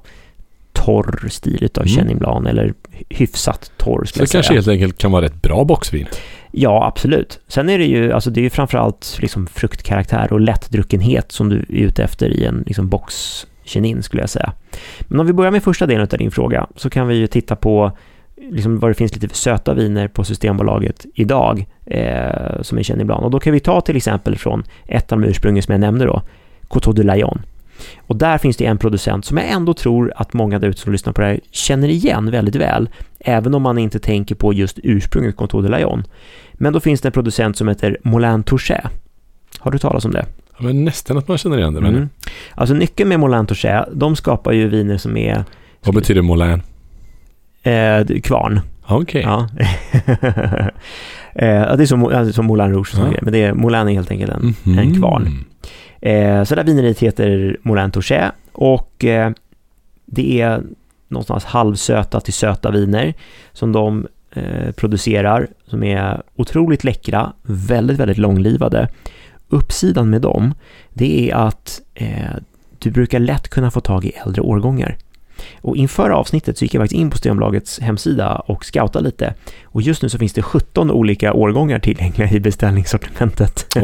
torr 0.73 1.29
stil 1.29 1.65
utav 1.65 1.85
Mm. 1.87 1.97
Chenin 1.97 2.19
Blanc 2.19 2.47
eller 2.49 2.75
hyfsat 3.09 3.71
torr 3.77 4.05
Så 4.05 4.07
skulle 4.07 4.23
det 4.23 4.27
jag 4.27 4.31
kanske 4.31 4.49
säga. 4.49 4.55
helt 4.57 4.69
enkelt 4.69 4.99
kan 4.99 5.13
vara 5.13 5.27
ett 5.27 5.43
bra 5.43 5.65
boxvin. 5.65 6.07
Ja, 6.51 6.87
absolut. 6.87 7.41
Sen 7.49 7.69
är 7.69 7.79
det 7.79 7.85
ju, 7.85 8.13
alltså 8.13 8.31
det 8.31 8.41
är 8.41 8.43
ju 8.43 8.51
framförallt 8.51 9.19
liksom 9.21 9.47
fruktkaraktär 9.47 10.33
och 10.33 10.41
lättdruckenhet 10.41 11.33
som 11.33 11.49
du 11.49 11.57
är 11.57 11.65
ute 11.69 12.05
efter 12.05 12.29
i 12.29 12.45
en 12.45 12.65
liksom 12.67 12.89
box 12.89 13.47
Chenin 13.65 14.03
skulle 14.03 14.23
jag 14.23 14.31
säga. 14.31 14.53
Men 15.01 15.21
om 15.21 15.27
vi 15.27 15.33
börjar 15.33 15.51
med 15.51 15.63
första 15.63 15.87
delen 15.87 16.09
av 16.13 16.19
din 16.19 16.31
fråga 16.31 16.67
så 16.77 16.91
kan 16.91 17.09
vi 17.09 17.15
ju 17.15 17.27
titta 17.27 17.57
på 17.57 17.93
liksom 18.51 18.79
vad 18.79 18.91
det 18.91 18.95
finns 18.95 19.15
lite 19.15 19.35
söta 19.35 19.75
viner 19.75 20.09
på 20.09 20.25
Systembolaget 20.25 21.07
idag 21.15 21.67
eh, 21.87 22.63
som 22.63 22.79
är 22.79 22.83
Chenin 22.83 23.07
Blanc. 23.07 23.23
Och 23.23 23.31
då 23.31 23.41
kan 23.41 23.53
vi 23.53 23.61
ta 23.61 23.81
till 23.81 23.97
exempel 23.97 24.39
från 24.39 24.65
ett 24.87 25.13
av 25.13 25.21
de 25.21 25.29
ursprungen 25.29 25.63
som 25.63 25.73
jag 25.73 25.81
nämnde 25.81 26.05
då, 26.05 26.23
Coteau 26.69 26.93
de 26.93 27.03
Layon. 27.03 27.43
Och 27.99 28.17
där 28.17 28.39
finns 28.39 28.57
det 28.57 28.67
en 28.67 28.79
producent 28.79 29.25
som 29.25 29.37
jag 29.37 29.51
ändå 29.51 29.75
tror 29.75 30.13
att 30.17 30.33
många 30.33 30.59
där 30.59 30.69
ute 30.69 30.81
som 30.81 30.93
lyssnar 30.93 31.13
på 31.13 31.21
det 31.21 31.27
här 31.27 31.41
känner 31.51 31.89
igen 31.89 32.31
väldigt 32.31 32.57
väl, 32.57 32.89
även 33.19 33.55
om 33.55 33.63
man 33.63 33.79
inte 33.79 33.99
tänker 33.99 34.35
på 34.35 34.53
just 34.53 34.79
ursprunget 34.83 35.37
Contour 35.37 35.63
de 35.63 35.69
Lion. 35.69 36.05
Men 36.53 36.73
då 36.73 36.81
finns 36.81 37.01
det 37.01 37.09
en 37.09 37.13
producent 37.13 37.57
som 37.57 37.69
heter 37.69 37.99
Moulin 38.03 38.43
Touché. 38.43 38.81
Har 39.59 39.71
du 39.71 39.79
talat 39.79 40.05
om 40.05 40.11
det? 40.11 40.27
Ja, 40.59 40.65
men 40.65 40.85
nästan 40.85 41.19
att 41.19 41.29
man 41.29 41.39
känner 41.39 41.59
igen 41.59 41.75
det. 41.75 41.81
Men... 41.81 41.97
Mm. 41.97 42.09
Alltså 42.55 42.75
nyckeln 42.75 43.09
med 43.09 43.21
Moulin 43.21 43.47
Touché, 43.47 43.85
de 43.93 44.17
skapar 44.17 44.53
ju 44.53 44.69
viner 44.69 44.97
som 44.97 45.17
är... 45.17 45.45
Vad 45.85 45.95
betyder 45.95 46.23
Moulin? 46.23 46.63
Eh, 47.69 48.21
kvarn. 48.21 48.61
Okej. 48.83 49.03
Okay. 49.03 49.23
Ja. 49.23 49.49
eh, 51.35 51.77
det 51.77 51.83
är 51.83 51.87
som, 51.87 52.05
alltså, 52.05 52.33
som 52.33 52.47
Moulin 52.47 52.73
Rouge 52.73 52.95
ja. 52.97 53.19
men 53.23 53.33
det 53.33 53.39
är, 53.39 53.55
Moulin 53.55 53.89
är 53.89 53.93
helt 53.93 54.11
enkelt 54.11 54.33
en, 54.33 54.41
mm 54.41 54.55
-hmm. 54.65 54.81
en 54.81 55.01
kvarn. 55.01 55.45
Eh, 56.01 56.45
så 56.45 56.55
det 56.55 56.61
här 56.61 56.67
vineriet 56.67 56.99
heter 56.99 57.57
Moulin 57.63 57.91
Touché 57.91 58.31
och 58.53 59.05
eh, 59.05 59.31
det 60.07 60.41
är 60.41 60.63
någonstans 61.09 61.45
halvsöta 61.45 62.21
till 62.21 62.33
söta 62.33 62.71
viner 62.71 63.15
som 63.53 63.73
de 63.73 64.07
eh, 64.35 64.73
producerar 64.73 65.47
som 65.67 65.83
är 65.83 66.23
otroligt 66.37 66.85
läckra, 66.85 67.33
väldigt, 67.43 67.99
väldigt 67.99 68.19
långlivade. 68.19 68.89
Uppsidan 69.49 70.11
med 70.11 70.23
dem, 70.23 70.55
det 70.93 71.31
är 71.31 71.35
att 71.35 71.81
eh, 71.95 72.35
du 72.79 72.91
brukar 72.91 73.19
lätt 73.19 73.49
kunna 73.49 73.71
få 73.71 73.81
tag 73.81 74.05
i 74.05 74.11
äldre 74.27 74.43
årgångar. 74.43 74.97
Och 75.61 75.77
inför 75.77 76.11
avsnittet 76.11 76.59
så 76.59 76.65
gick 76.65 76.75
jag 76.75 76.83
faktiskt 76.83 77.01
in 77.01 77.11
på 77.11 77.17
Systembolagets 77.17 77.81
hemsida 77.81 78.35
och 78.35 78.65
scoutade 78.65 79.05
lite. 79.05 79.35
Och 79.65 79.83
just 79.83 80.03
nu 80.03 80.09
så 80.09 80.19
finns 80.19 80.33
det 80.33 80.43
17 80.43 80.91
olika 80.91 81.33
årgångar 81.33 81.79
tillgängliga 81.79 82.31
i 82.31 82.41
beställningssortimentet. 82.41 83.67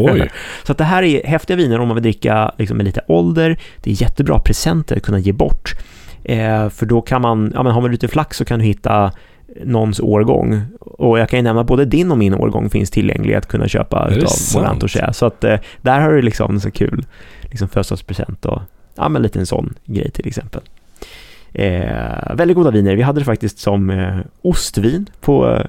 Så 0.64 0.72
att 0.72 0.78
det 0.78 0.84
här 0.84 1.02
är 1.02 1.26
häftiga 1.26 1.56
viner 1.56 1.80
om 1.80 1.88
man 1.88 1.94
vill 1.94 2.02
dricka 2.02 2.52
liksom 2.58 2.76
med 2.76 2.86
lite 2.86 3.00
ålder. 3.08 3.58
Det 3.82 3.90
är 3.90 4.02
jättebra 4.02 4.38
presenter 4.38 4.96
att 4.96 5.02
kunna 5.02 5.18
ge 5.18 5.32
bort. 5.32 5.74
Eh, 6.24 6.68
för 6.68 6.86
då 6.86 7.00
kan 7.00 7.22
man, 7.22 7.52
ja 7.54 7.62
men 7.62 7.72
har 7.72 7.80
man 7.80 7.90
lite 7.90 8.08
flax 8.08 8.36
så 8.36 8.44
kan 8.44 8.58
du 8.58 8.64
hitta 8.64 9.12
någons 9.64 10.00
årgång. 10.00 10.60
Och 10.80 11.18
jag 11.18 11.28
kan 11.28 11.38
ju 11.38 11.42
nämna 11.42 11.64
både 11.64 11.84
din 11.84 12.10
och 12.10 12.18
min 12.18 12.34
årgång 12.34 12.70
finns 12.70 12.90
tillgänglig 12.90 13.34
att 13.34 13.46
kunna 13.46 13.68
köpa 13.68 14.08
utav 14.10 14.30
Molant 14.54 14.82
och 14.82 14.90
Så 14.90 15.26
att 15.26 15.44
eh, 15.44 15.56
där 15.82 16.00
har 16.00 16.12
du 16.12 16.22
liksom 16.22 16.60
så 16.60 16.70
kul 16.70 17.06
liksom 17.42 17.68
födelsedagspresent 17.68 18.46
och 18.46 18.62
ja 18.94 19.08
men 19.08 19.22
lite 19.22 19.38
en 19.38 19.46
sån 19.46 19.74
grej 19.84 20.10
till 20.10 20.28
exempel. 20.28 20.62
Eh, 21.54 22.36
väldigt 22.36 22.54
goda 22.54 22.70
viner. 22.70 22.96
Vi 22.96 23.02
hade 23.02 23.20
det 23.20 23.24
faktiskt 23.24 23.58
som 23.58 23.90
eh, 23.90 24.16
ostvin 24.42 25.06
på, 25.20 25.62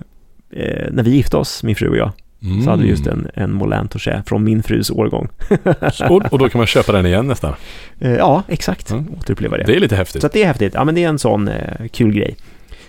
eh, 0.50 0.88
när 0.92 1.04
vi 1.04 1.12
gifte 1.12 1.38
oss, 1.38 1.64
min 1.64 1.76
fru 1.76 1.90
och 1.90 1.98
jag. 1.98 2.12
Mm. 2.44 2.64
Så 2.64 2.70
hade 2.70 2.84
vi 2.84 2.90
just 2.90 3.08
en, 3.08 3.28
en 3.34 3.54
Moulin 3.54 3.88
Touché 3.88 4.22
från 4.26 4.44
min 4.44 4.64
frus 4.64 4.92
årgång. 4.92 5.28
och, 6.10 6.34
och, 6.34 6.40
då 6.40 6.50
kan 6.50 6.60
man 6.60 6.68
köpa 6.68 6.92
den 6.92 7.06
igen 7.06 7.28
nästan? 7.28 7.54
Eh, 8.00 8.14
ja, 8.14 8.44
exakt. 8.48 8.92
Mm. 8.92 9.06
Återuppleva 9.18 9.58
det. 9.58 9.64
Det 9.64 9.76
är 9.76 9.80
lite 9.80 9.96
häftigt. 9.96 10.22
Så 10.22 10.28
det 10.28 10.44
är 10.44 10.48
häftigt. 10.48 10.74
Ja, 10.74 10.84
men 10.84 10.96
det 10.96 11.04
är 11.04 11.10
en 11.10 11.20
sån 11.20 11.48
eh, 11.48 11.88
kul 11.92 12.14
grej. 12.14 12.36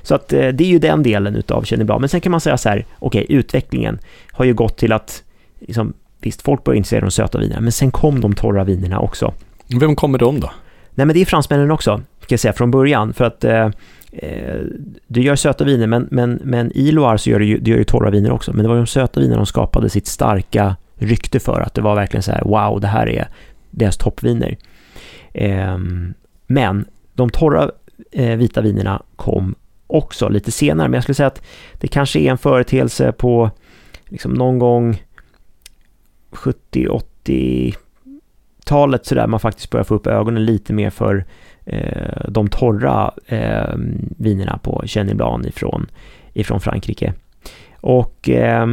Så 0.03 0.15
att 0.15 0.33
eh, 0.33 0.49
det 0.49 0.65
är 0.65 0.69
ju 0.69 0.79
den 0.79 1.03
delen 1.03 1.37
utav 1.37 1.65
Chenin 1.65 1.87
Men 1.87 2.09
sen 2.09 2.21
kan 2.21 2.31
man 2.33 2.41
säga 2.41 2.57
så 2.57 2.69
här, 2.69 2.87
okej, 2.99 3.25
okay, 3.25 3.37
utvecklingen 3.37 3.99
har 4.33 4.45
ju 4.45 4.55
gått 4.55 4.77
till 4.77 4.93
att, 4.93 5.23
liksom, 5.61 5.93
visst, 6.21 6.43
folk 6.43 6.65
börjar 6.65 6.77
intressera 6.77 7.01
de 7.01 7.11
söta 7.11 7.39
vinerna, 7.39 7.61
men 7.61 7.73
sen 7.73 7.91
kom 7.91 8.21
de 8.21 8.35
torra 8.35 8.65
vinerna 8.65 9.01
också. 9.01 9.35
Vem 9.81 9.97
kommer 9.97 10.19
de 10.19 10.41
då? 10.41 10.51
Nej, 10.97 11.07
men 11.07 11.15
det 11.15 11.21
är 11.21 11.25
fransmännen 11.25 11.71
också 11.71 12.03
ska 12.21 12.33
jag 12.33 12.41
säga, 12.41 12.53
från 12.53 12.71
början. 12.71 13.13
För 13.13 13.25
att 13.25 13.45
eh, 13.45 13.71
eh 14.13 14.61
du 15.07 15.23
gör 15.23 15.37
söta 15.37 15.65
viner, 15.65 15.87
men, 15.87 16.09
men, 16.11 16.41
men 16.45 16.73
i 16.75 16.93
Loire 16.93 17.19
så 17.19 17.31
gör 17.31 17.39
du, 17.39 17.47
ju, 17.47 17.59
du 17.59 17.71
gör 17.71 17.79
ju 17.79 17.85
torra 17.85 18.11
viner 18.11 18.31
också. 18.31 18.53
Men 18.53 18.63
det 18.63 18.69
var 18.69 18.77
de 18.77 18.87
söta 18.87 19.21
vinerna 19.21 19.37
de 19.37 19.47
skapade 19.47 19.91
sitt 19.91 20.07
starka 20.07 20.77
rykte 20.95 21.41
för. 21.41 21.61
Att 21.61 21.75
det 21.75 21.81
var 21.81 21.95
verkligen 21.95 22.23
så 22.23 22.33
här, 22.33 22.43
wow, 22.45 22.81
det 22.81 22.87
här 22.87 23.09
är 23.09 23.29
deras 23.71 23.97
toppviner. 23.97 24.57
Eh, 25.33 25.79
men 26.47 26.85
de 27.15 27.31
torra 27.31 27.71
eh, 28.13 28.37
vita 28.37 28.61
vinerna 28.61 29.03
kom 29.17 29.55
också 29.87 30.29
lite 30.29 30.53
senare. 30.53 30.89
Men 30.89 30.95
jag 30.95 31.03
skulle 31.03 31.15
säga 31.15 31.27
att 31.27 31.43
det 31.73 31.89
kanske 31.89 32.19
är 32.19 32.31
en 32.31 32.39
företeelse 32.39 33.13
på 33.13 33.51
liksom 34.09 34.33
någon 34.33 34.59
gång 34.59 35.03
70, 36.31 36.89
80. 36.89 37.75
90-talet 38.67 39.07
sådär 39.07 39.27
man 39.27 39.41
faktiskt 39.41 39.71
börjar 39.71 39.85
få 39.85 39.95
upp 39.95 40.07
ögonen 40.07 40.45
lite 40.45 40.73
mer 40.73 40.91
för 40.91 41.25
eh, 41.65 42.29
de 42.29 42.49
torra 42.49 43.11
eh, 43.27 43.75
vinerna 44.19 44.59
på 44.63 44.83
Chenin 44.87 45.17
Blanc 45.17 45.47
ifrån, 45.47 45.87
ifrån 46.33 46.61
Frankrike. 46.61 47.13
Och 47.81 48.29
eh, 48.29 48.67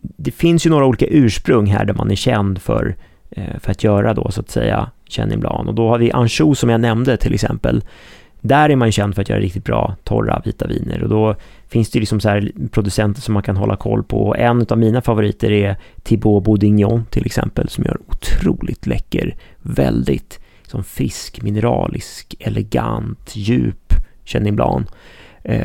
det 0.00 0.30
finns 0.30 0.66
ju 0.66 0.70
några 0.70 0.86
olika 0.86 1.06
ursprung 1.06 1.66
här 1.66 1.84
där 1.84 1.94
man 1.94 2.10
är 2.10 2.14
känd 2.14 2.62
för, 2.62 2.96
eh, 3.30 3.58
för 3.60 3.70
att 3.70 3.84
göra 3.84 4.14
då 4.14 4.30
så 4.30 4.40
att 4.40 4.50
säga 4.50 4.90
Chenin 5.08 5.40
Blanc. 5.40 5.68
Och 5.68 5.74
då 5.74 5.88
har 5.88 5.98
vi 5.98 6.12
Anjou 6.12 6.54
som 6.54 6.70
jag 6.70 6.80
nämnde 6.80 7.16
till 7.16 7.34
exempel. 7.34 7.84
Där 8.40 8.70
är 8.70 8.76
man 8.76 8.92
känd 8.92 9.14
för 9.14 9.22
att 9.22 9.28
göra 9.28 9.40
riktigt 9.40 9.64
bra 9.64 9.96
torra 10.04 10.42
vita 10.44 10.66
viner 10.66 11.02
och 11.02 11.08
då 11.08 11.36
finns 11.68 11.90
det 11.90 12.00
liksom 12.00 12.20
så 12.20 12.28
här 12.28 12.52
producenter 12.70 13.20
som 13.22 13.34
man 13.34 13.42
kan 13.42 13.56
hålla 13.56 13.76
koll 13.76 14.04
på. 14.04 14.34
En 14.38 14.66
av 14.68 14.78
mina 14.78 15.00
favoriter 15.00 15.50
är 15.50 15.76
Thibaut 16.02 16.44
Bourdignon 16.44 17.04
till 17.10 17.26
exempel 17.26 17.68
som 17.68 17.84
gör 17.84 17.98
otroligt 18.06 18.86
läcker, 18.86 19.36
väldigt 19.62 20.40
som 20.66 20.84
frisk, 20.84 21.42
mineralisk, 21.42 22.34
elegant, 22.40 23.36
djup 23.36 23.94
Chenin 24.24 24.56
Blanc. 24.56 24.88
Eh, 25.42 25.64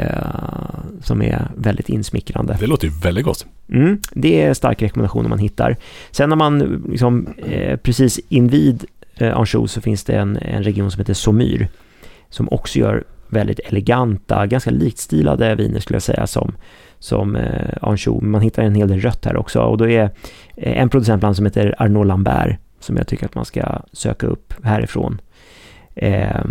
som 1.02 1.22
är 1.22 1.48
väldigt 1.56 1.90
insmickrande. 1.90 2.58
Det 2.60 2.68
låter 2.68 2.88
ju 2.88 2.94
väldigt 2.94 3.26
gott. 3.26 3.46
Mm, 3.72 4.00
det 4.12 4.42
är 4.42 4.48
en 4.50 4.56
stark 4.56 4.82
rekommendation 4.82 5.26
om 5.26 5.30
man 5.30 5.40
hittar. 5.40 5.76
Sen 6.12 6.30
när 6.30 6.36
man 6.36 6.84
liksom, 6.90 7.28
eh, 7.38 7.78
precis 7.78 8.20
invid 8.30 8.86
eh, 9.16 9.38
Anjou 9.38 9.68
så 9.68 9.82
finns 9.82 10.04
det 10.04 10.14
en, 10.14 10.38
en 10.38 10.64
region 10.64 10.92
som 10.92 11.00
heter 11.00 11.14
Saumur 11.14 11.68
som 12.30 12.50
också 12.52 12.80
gör 12.80 13.04
väldigt 13.28 13.60
eleganta, 13.60 14.48
ganska 14.48 14.72
likstilade 14.72 15.56
viner 15.56 15.80
skulle 15.80 15.96
jag 15.96 16.04
säga 16.04 16.28
som, 16.28 16.56
som 17.00 17.36
eh, 17.36 17.78
Anjou. 17.82 18.22
Man 18.22 18.42
hittar 18.42 18.64
en 18.64 18.76
hel 18.76 18.88
del 18.88 19.02
rött 19.02 19.26
här 19.26 19.38
också 19.38 19.60
och 19.60 19.78
då 19.78 19.90
är 19.90 20.04
eh, 20.56 20.72
en 20.72 20.78
en 20.78 20.90
producentland 20.90 21.36
som 21.36 21.46
heter 21.46 21.76
Arnaud 21.78 22.08
Lambert 22.08 22.60
som 22.80 22.98
jag 22.98 23.08
tycker 23.08 23.26
att 23.26 23.36
man 23.36 23.46
ska 23.46 23.82
söka 23.92 24.28
upp 24.28 24.54
härifrån. 24.64 25.22
Eh, 25.96 26.46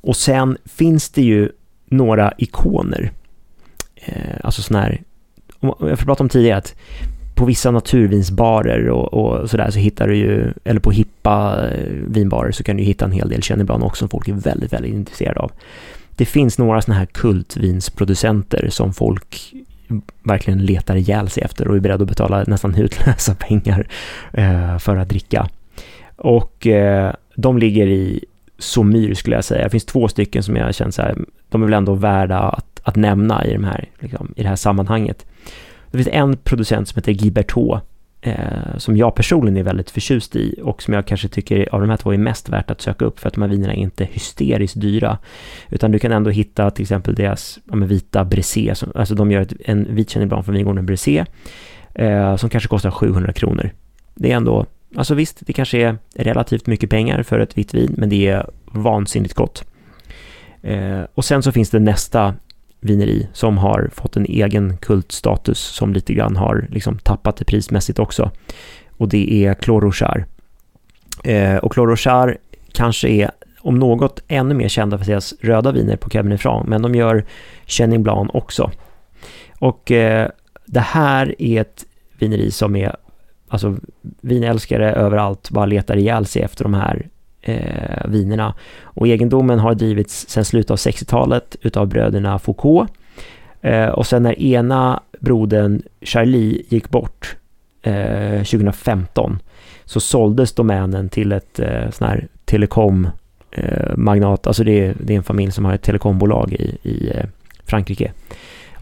och 0.00 0.16
sen 0.16 0.58
finns 0.64 1.10
det 1.10 1.22
ju 1.22 1.50
några 1.86 2.32
ikoner. 2.38 3.12
eh, 3.94 4.36
alltså 4.42 4.62
sådana 4.62 4.84
här, 4.84 5.02
jag 5.60 5.98
får 5.98 6.06
prata 6.06 6.22
om 6.22 6.28
tidigare 6.28 6.58
att 6.58 6.74
på 7.42 7.46
vissa 7.46 7.70
naturvinsbarer 7.70 8.88
och, 8.88 9.14
och 9.14 9.50
sådär 9.50 9.70
så 9.70 9.78
hittar 9.78 10.08
du 10.08 10.16
ju, 10.16 10.52
eller 10.64 10.80
på 10.80 10.90
hippa 10.90 11.68
eh, 11.70 11.86
vinbarer 11.90 12.52
så 12.52 12.64
kan 12.64 12.76
du 12.76 12.82
hitta 12.82 13.04
en 13.04 13.12
hel 13.12 13.28
del 13.28 13.42
Chenin 13.42 13.70
också 13.70 13.98
som 13.98 14.08
folk 14.08 14.28
är 14.28 14.32
väldigt, 14.32 14.72
väldigt 14.72 14.92
intresserade 14.94 15.40
av. 15.40 15.52
Det 16.16 16.24
finns 16.24 16.58
några 16.58 16.82
sådana 16.82 16.98
här 16.98 17.06
kultvinsproducenter 17.06 18.68
som 18.70 18.92
folk 18.92 19.54
verkligen 20.22 20.64
letar 20.64 20.96
ihjäl 20.96 21.28
sig 21.28 21.42
efter 21.42 21.68
och 21.68 21.76
är 21.76 21.80
beredda 21.80 22.02
att 22.02 22.08
betala 22.08 22.44
nästan 22.46 22.74
hutlösa 22.74 23.34
pengar 23.34 23.86
eh, 24.32 24.78
för 24.78 24.96
att 24.96 25.08
dricka. 25.08 25.48
Och 26.16 26.66
eh, 26.66 27.12
de 27.36 27.58
ligger 27.58 27.86
i 27.86 28.24
Somyr 28.58 29.14
skulle 29.14 29.36
jag 29.36 29.44
säga. 29.44 29.64
Det 29.64 29.70
finns 29.70 29.84
två 29.84 30.08
stycken 30.08 30.42
som 30.42 30.56
jag 30.56 30.74
känner 30.74 30.92
så 30.92 31.02
här, 31.02 31.16
de 31.48 31.62
är 31.62 31.66
väl 31.66 31.74
ändå 31.74 31.94
värda 31.94 32.38
att, 32.38 32.80
att 32.82 32.96
nämna 32.96 33.46
i, 33.46 33.52
de 33.52 33.64
här, 33.64 33.88
liksom, 33.98 34.34
i 34.36 34.42
det 34.42 34.48
här 34.48 34.56
sammanhanget. 34.56 35.26
Det 35.92 35.98
finns 35.98 36.08
en 36.12 36.36
producent 36.36 36.88
som 36.88 36.96
heter 36.96 37.12
Guy 37.12 37.32
eh, 38.20 38.76
som 38.76 38.96
jag 38.96 39.14
personligen 39.14 39.56
är 39.56 39.62
väldigt 39.62 39.90
förtjust 39.90 40.36
i 40.36 40.60
och 40.62 40.82
som 40.82 40.94
jag 40.94 41.06
kanske 41.06 41.28
tycker 41.28 41.74
av 41.74 41.80
de 41.80 41.90
här 41.90 41.96
två 41.96 42.12
är 42.12 42.18
mest 42.18 42.48
värt 42.48 42.70
att 42.70 42.80
söka 42.80 43.04
upp 43.04 43.20
för 43.20 43.28
att 43.28 43.34
de 43.34 43.42
här 43.42 43.48
vinerna 43.48 43.72
är 43.72 43.78
inte 43.78 44.04
hysteriskt 44.04 44.80
dyra. 44.80 45.18
Utan 45.70 45.92
du 45.92 45.98
kan 45.98 46.12
ändå 46.12 46.30
hitta 46.30 46.70
till 46.70 46.82
exempel 46.82 47.14
deras 47.14 47.58
ja, 47.70 47.76
vita 47.76 48.24
brisé, 48.24 48.74
som, 48.74 48.92
alltså 48.94 49.14
de 49.14 49.30
gör 49.30 49.40
ett, 49.40 49.52
en 49.64 49.94
vit 49.94 50.10
Chenin 50.10 50.28
från 50.30 50.54
vingården 50.54 50.86
brisé 50.86 51.24
eh, 51.94 52.36
som 52.36 52.50
kanske 52.50 52.68
kostar 52.68 52.90
700 52.90 53.32
kronor. 53.32 53.70
Det 54.14 54.32
är 54.32 54.36
ändå, 54.36 54.66
alltså 54.96 55.14
visst, 55.14 55.46
det 55.46 55.52
kanske 55.52 55.78
är 55.78 55.98
relativt 56.14 56.66
mycket 56.66 56.90
pengar 56.90 57.22
för 57.22 57.40
ett 57.40 57.58
vitt 57.58 57.74
vin, 57.74 57.94
men 57.98 58.08
det 58.08 58.28
är 58.28 58.46
vansinnigt 58.64 59.34
gott. 59.34 59.64
Eh, 60.62 61.00
och 61.14 61.24
sen 61.24 61.42
så 61.42 61.52
finns 61.52 61.70
det 61.70 61.78
nästa 61.78 62.34
vineri 62.82 63.28
som 63.32 63.58
har 63.58 63.90
fått 63.92 64.16
en 64.16 64.26
egen 64.26 64.76
kultstatus 64.76 65.58
som 65.58 65.92
lite 65.92 66.14
grann 66.14 66.36
har 66.36 66.66
liksom 66.70 66.98
tappat 66.98 67.36
det 67.36 67.44
prismässigt 67.44 67.98
också. 67.98 68.30
Och 68.96 69.08
det 69.08 69.32
är 69.46 69.54
Clos 69.54 70.02
Eh, 71.24 71.56
och 71.56 71.72
Clos 71.72 72.06
kanske 72.72 73.08
är 73.08 73.30
om 73.60 73.78
något 73.78 74.22
ännu 74.28 74.54
mer 74.54 74.68
kända 74.68 74.98
för 74.98 75.06
deras 75.06 75.34
röda 75.40 75.72
viner 75.72 75.96
på 75.96 76.10
Cabernet 76.10 76.40
Franc, 76.40 76.64
men 76.68 76.82
de 76.82 76.94
gör 76.94 77.24
Chenin 77.66 78.02
Blanc 78.02 78.30
också. 78.34 78.70
Och 79.58 79.90
eh, 79.90 80.28
det 80.66 80.80
här 80.80 81.42
är 81.42 81.60
ett 81.60 81.84
vineri 82.18 82.50
som 82.50 82.76
är, 82.76 82.96
alltså 83.48 83.76
vinälskare 84.20 84.92
överallt 84.92 85.50
bara 85.50 85.66
letar 85.66 85.96
ihjäl 85.96 86.26
sig 86.26 86.42
efter 86.42 86.64
de 86.64 86.74
här 86.74 87.08
eh, 87.42 88.06
vinerna. 88.08 88.54
Och 88.82 89.08
egendomen 89.08 89.58
har 89.58 89.74
drivits 89.74 90.28
sedan 90.28 90.44
slutet 90.44 90.70
av 90.70 90.76
60-talet 90.76 91.56
utav 91.62 91.88
bröderna 91.88 92.38
Foucault. 92.38 92.92
Eh, 93.60 93.88
och 93.88 94.06
sen 94.06 94.22
när 94.22 94.42
ena 94.42 95.02
brodern 95.20 95.82
Charlie 96.02 96.64
gick 96.68 96.90
bort 96.90 97.36
eh, 97.82 98.38
2015 98.38 99.38
så 99.84 100.00
såldes 100.00 100.52
domänen 100.52 101.08
till 101.08 101.32
ett 101.32 101.58
eh, 101.58 101.90
sån 101.90 102.08
här 102.08 102.28
telekom 102.44 103.08
eh, 103.50 103.96
magnat, 103.96 104.46
alltså 104.46 104.64
det 104.64 104.86
är, 104.86 104.94
det 105.00 105.12
är 105.12 105.16
en 105.16 105.22
familj 105.22 105.52
som 105.52 105.64
har 105.64 105.74
ett 105.74 105.82
telekombolag 105.82 106.52
i, 106.52 106.78
i 106.82 107.10
eh, 107.14 107.24
Frankrike. 107.64 108.12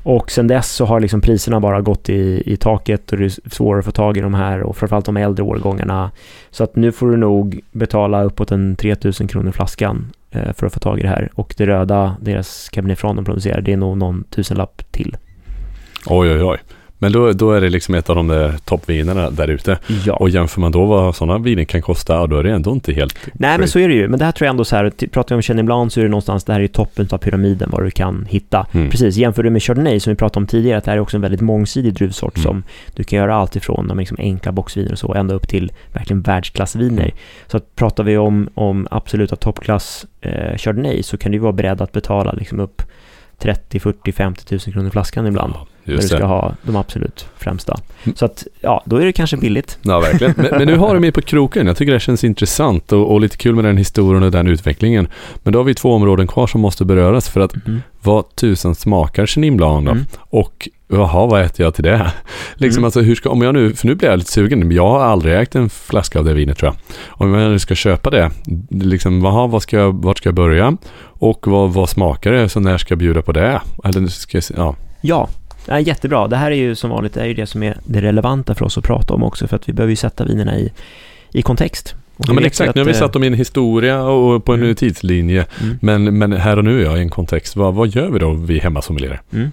Och 0.02 0.30
sen 0.30 0.46
dess 0.46 0.72
så 0.72 0.84
har 0.84 1.00
liksom 1.00 1.20
priserna 1.20 1.60
bara 1.60 1.80
gått 1.80 2.08
i, 2.08 2.42
i 2.46 2.56
taket 2.56 3.12
och 3.12 3.18
det 3.18 3.24
är 3.24 3.50
svårare 3.50 3.78
att 3.78 3.84
få 3.84 3.90
tag 3.90 4.16
i 4.16 4.20
de 4.20 4.34
här 4.34 4.62
och 4.62 4.76
framförallt 4.76 5.06
de 5.06 5.16
äldre 5.16 5.44
årgångarna. 5.44 6.10
Så 6.50 6.64
att 6.64 6.76
nu 6.76 6.92
får 6.92 7.10
du 7.10 7.16
nog 7.16 7.60
betala 7.72 8.22
uppåt 8.22 8.50
en 8.50 8.76
3000 8.76 9.28
kronor 9.28 9.52
flaskan 9.52 10.12
eh, 10.30 10.52
för 10.52 10.66
att 10.66 10.72
få 10.72 10.80
tag 10.80 10.98
i 10.98 11.02
det 11.02 11.08
här. 11.08 11.30
Och 11.34 11.54
det 11.56 11.66
röda, 11.66 12.16
deras 12.20 12.68
Cabernet 12.68 12.98
Franc 12.98 13.16
de 13.16 13.24
producerar, 13.24 13.60
det 13.60 13.72
är 13.72 13.76
nog 13.76 13.98
någon 13.98 14.24
tusenlapp 14.24 14.82
till. 14.90 15.16
Oj, 16.06 16.32
oj, 16.32 16.42
oj. 16.42 16.58
Men 17.02 17.12
då, 17.12 17.32
då 17.32 17.52
är 17.52 17.60
det 17.60 17.68
liksom 17.68 17.94
ett 17.94 18.10
av 18.10 18.16
de 18.16 18.28
där 18.28 18.54
toppvinerna 18.64 19.30
där 19.30 19.48
ute. 19.48 19.78
Ja. 20.06 20.14
Och 20.14 20.30
jämför 20.30 20.60
man 20.60 20.72
då 20.72 20.84
vad 20.84 21.16
sådana 21.16 21.38
viner 21.38 21.64
kan 21.64 21.82
kosta, 21.82 22.26
då 22.26 22.38
är 22.38 22.42
det 22.42 22.50
ändå 22.52 22.72
inte 22.72 22.92
helt... 22.92 23.18
Nej, 23.32 23.58
men 23.58 23.68
så 23.68 23.78
är 23.78 23.88
det 23.88 23.94
ju. 23.94 24.08
Men 24.08 24.18
det 24.18 24.24
här 24.24 24.32
tror 24.32 24.46
jag 24.46 24.50
ändå 24.50 24.64
så 24.64 24.76
här, 24.76 24.90
pratar 25.10 25.34
vi 25.34 25.38
om 25.38 25.42
Chenin 25.42 25.66
Blanc 25.66 25.92
så 25.94 26.00
är 26.00 26.04
det 26.04 26.10
någonstans, 26.10 26.44
det 26.44 26.52
här 26.52 26.60
är 26.60 26.66
toppen 26.66 27.08
av 27.10 27.18
pyramiden 27.18 27.68
vad 27.72 27.84
du 27.84 27.90
kan 27.90 28.26
hitta. 28.28 28.66
Mm. 28.72 28.90
Precis, 28.90 29.16
jämför 29.16 29.42
du 29.42 29.50
med 29.50 29.62
Chardonnay 29.62 30.00
som 30.00 30.10
vi 30.10 30.16
pratade 30.16 30.42
om 30.42 30.46
tidigare, 30.46 30.78
att 30.78 30.84
det 30.84 30.90
här 30.90 30.98
är 30.98 31.02
också 31.02 31.16
en 31.16 31.20
väldigt 31.20 31.40
mångsidig 31.40 31.94
druvsort 31.94 32.36
Mm. 32.36 32.44
som 32.44 32.62
du 32.94 33.04
kan 33.04 33.18
göra 33.18 33.34
allt 33.34 33.56
ifrån 33.56 33.88
de 33.88 33.98
liksom 33.98 34.16
enkla 34.20 34.52
boxviner 34.52 34.92
och 34.92 34.98
så, 34.98 35.14
ända 35.14 35.34
upp 35.34 35.48
till 35.48 35.72
verkligen 35.92 36.22
världsklassviner. 36.22 37.02
Mm. 37.02 37.14
Så 37.46 37.56
att 37.56 37.76
pratar 37.76 38.04
vi 38.04 38.16
om, 38.16 38.48
om 38.54 38.88
absoluta 38.90 39.36
toppklass 39.36 40.06
eh, 40.20 40.56
Chardonnay 40.56 41.02
så 41.02 41.16
kan 41.16 41.32
du 41.32 41.38
vara 41.38 41.52
beredd 41.52 41.80
att 41.80 41.92
betala 41.92 42.32
liksom 42.32 42.60
upp 42.60 42.82
30, 43.38 43.80
40, 43.80 44.12
50 44.12 44.44
tusen 44.44 44.72
kronor 44.72 44.90
flaskan 44.90 45.26
ibland. 45.26 45.52
Ja, 45.56 45.66
när 45.84 45.96
du 45.96 46.02
ska 46.02 46.18
det. 46.18 46.24
ha 46.24 46.54
de 46.62 46.76
absolut 46.76 47.26
främsta. 47.38 47.76
Mm. 48.04 48.16
Så 48.16 48.24
att, 48.24 48.46
ja, 48.60 48.82
då 48.86 48.96
är 48.96 49.04
det 49.04 49.12
kanske 49.12 49.36
billigt. 49.36 49.78
Ja, 49.82 50.00
verkligen. 50.00 50.34
Men, 50.36 50.46
men 50.50 50.66
nu 50.66 50.76
har 50.76 50.94
du 50.94 51.00
mig 51.00 51.12
på 51.12 51.20
kroken. 51.22 51.66
Jag 51.66 51.76
tycker 51.76 51.92
det 51.92 52.00
känns 52.00 52.24
intressant 52.24 52.92
och, 52.92 53.12
och 53.12 53.20
lite 53.20 53.36
kul 53.36 53.54
med 53.54 53.64
den 53.64 53.76
historien 53.76 54.22
och 54.22 54.30
den 54.30 54.46
utvecklingen. 54.48 55.08
Men 55.42 55.52
då 55.52 55.58
har 55.58 55.64
vi 55.64 55.74
två 55.74 55.94
områden 55.94 56.26
kvar 56.26 56.46
som 56.46 56.60
måste 56.60 56.84
beröras 56.84 57.28
för 57.28 57.40
att 57.40 57.50
Mm. 57.66 57.82
vad 58.02 58.34
tusan 58.36 58.74
smakar 58.74 59.26
Chenin 59.26 59.56
Blanc 59.56 59.84
då? 59.86 59.90
Mm. 59.92 60.04
Och 60.16 60.68
jaha, 60.88 61.26
vad 61.26 61.42
äter 61.42 61.64
jag 61.66 61.74
till 61.74 61.84
det? 61.84 62.12
Liksom 62.54 62.78
Mm. 62.80 62.84
alltså 62.84 63.00
hur 63.00 63.14
ska, 63.14 63.30
om 63.30 63.42
jag 63.42 63.54
nu, 63.54 63.74
för 63.74 63.86
nu 63.86 63.94
blir 63.94 64.08
jag 64.08 64.18
lite 64.18 64.30
sugen, 64.32 64.58
men 64.58 64.70
jag 64.72 64.88
har 64.88 65.00
aldrig 65.00 65.38
ägt 65.38 65.54
en 65.54 65.70
flaska 65.70 66.18
av 66.18 66.24
det 66.24 66.34
vinet 66.34 66.58
tror 66.58 66.72
jag. 66.72 66.76
Om 67.08 67.34
jag 67.34 67.50
nu 67.50 67.58
ska 67.58 67.74
köpa 67.74 68.10
det, 68.10 68.30
liksom, 68.70 69.24
jaha, 69.24 69.46
vad 69.46 69.62
ska 69.62 69.76
jag, 69.76 70.02
vart 70.04 70.18
ska 70.18 70.28
jag 70.28 70.34
börja? 70.34 70.76
Och 71.02 71.46
vad, 71.46 71.72
vad 71.72 71.88
smakar 71.88 72.32
det? 72.32 72.48
Så 72.48 72.60
när 72.60 72.78
ska 72.78 72.92
jag 72.92 72.98
bjuda 72.98 73.22
på 73.22 73.32
det? 73.32 73.60
Eller 73.84 74.06
ska 74.06 74.36
jag, 74.36 74.44
ja. 74.56 74.76
Ja, 75.00 75.28
ja, 75.66 75.80
jättebra. 75.80 76.28
Det 76.28 76.36
här 76.36 76.50
är 76.50 76.56
ju 76.56 76.74
som 76.74 76.90
vanligt 76.90 77.14
det 77.14 77.20
är 77.20 77.26
ju 77.26 77.34
det 77.34 77.46
som 77.46 77.62
är 77.62 77.76
det 77.84 78.00
relevanta 78.00 78.54
för 78.54 78.64
oss 78.64 78.78
att 78.78 78.84
prata 78.84 79.14
om 79.14 79.22
också, 79.22 79.48
för 79.48 79.56
att 79.56 79.68
vi 79.68 79.72
behöver 79.72 79.90
ju 79.90 79.96
sätta 79.96 80.24
vinerna 80.24 80.58
i, 80.58 80.72
i 81.32 81.42
kontext. 81.42 81.94
Ja 82.26 82.32
men 82.32 82.44
exakt, 82.44 82.68
att, 82.68 82.74
nu 82.74 82.80
har 82.80 82.86
vi 82.86 82.92
eh, 82.92 82.98
satt 82.98 83.12
dem 83.12 83.24
i 83.24 83.26
en 83.26 83.34
historia 83.34 84.02
och 84.02 84.44
på 84.44 84.54
en 84.54 84.62
Mm. 84.62 84.74
tidslinje. 84.74 85.46
Mm. 85.62 85.78
Men, 85.82 86.18
men 86.18 86.32
här 86.32 86.56
och 86.56 86.64
nu, 86.64 86.82
ja, 86.82 86.96
i 86.96 87.00
en 87.00 87.10
kontext, 87.10 87.56
vad, 87.56 87.74
vad 87.74 87.88
gör 87.88 88.10
vi 88.10 88.18
då, 88.18 88.30
vi 88.30 88.58
hemmasommelierer? 88.58 89.20
Mm. 89.32 89.52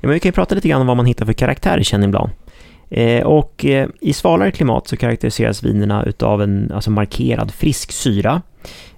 Ja, 0.00 0.08
men 0.08 0.10
vi 0.10 0.20
kan 0.20 0.28
ju 0.28 0.32
prata 0.32 0.54
lite 0.54 0.68
grann 0.68 0.80
om 0.80 0.86
vad 0.86 0.96
man 0.96 1.06
hittar 1.06 1.26
för 1.26 1.32
karaktär 1.32 1.78
i 1.78 1.84
Chenin 1.84 2.10
Blanc. 2.10 2.30
Eh, 2.90 3.26
och 3.26 3.64
eh, 3.64 3.88
i 4.00 4.12
svalare 4.12 4.50
klimat 4.50 4.88
så 4.88 4.96
karaktäriseras 4.96 5.62
vinerna 5.62 6.04
utav 6.04 6.42
en 6.42 6.72
alltså 6.74 6.90
markerad 6.90 7.50
frisk 7.50 7.92
syra. 7.92 8.42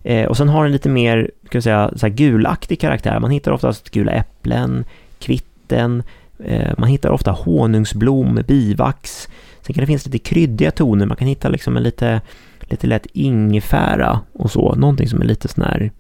Eh, 0.03 0.27
och 0.27 0.37
sen 0.37 0.49
har 0.49 0.63
den 0.63 0.73
lite 0.73 0.89
mer, 0.89 1.31
ska 1.47 1.57
jag 1.57 1.63
säga, 1.63 1.91
så 1.97 2.09
gulaktig 2.09 2.81
karaktär. 2.81 3.21
Man 3.21 3.31
hittar 3.31 3.53
oftast 3.53 3.91
gula 3.91 4.13
äpplen, 4.13 4.85
kvitten, 5.19 6.03
Eh, 6.45 6.73
man 6.79 6.89
hittar 6.89 7.11
ofta 7.11 7.31
honungsblom, 7.31 8.41
bivax. 8.47 9.29
Sen 9.61 9.75
kan 9.75 9.83
det 9.83 9.87
finnas 9.87 10.07
lite 10.07 10.19
kryddiga 10.19 10.71
toner, 10.71 11.07
man 11.07 11.17
kan 11.17 11.29
hitta 11.29 11.49
liksom 11.49 11.77
en 11.77 11.83
lite, 11.83 12.21
lite 12.61 12.87
lätt 12.87 13.07
ingefära 13.13 14.21
och 14.33 14.51
så. 14.51 14.75
Någonting 14.75 15.09
som 15.09 15.21
är 15.21 15.25
lite 15.25 15.49
sån 15.49 15.65
här 15.65 15.91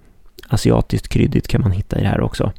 asiatiskt 0.48 1.08
kryddigt 1.08 1.48
kan 1.48 1.60
man 1.60 1.72
hitta 1.72 1.98
i 1.98 2.02
det 2.02 2.08
här 2.08 2.20
också. 2.20 2.52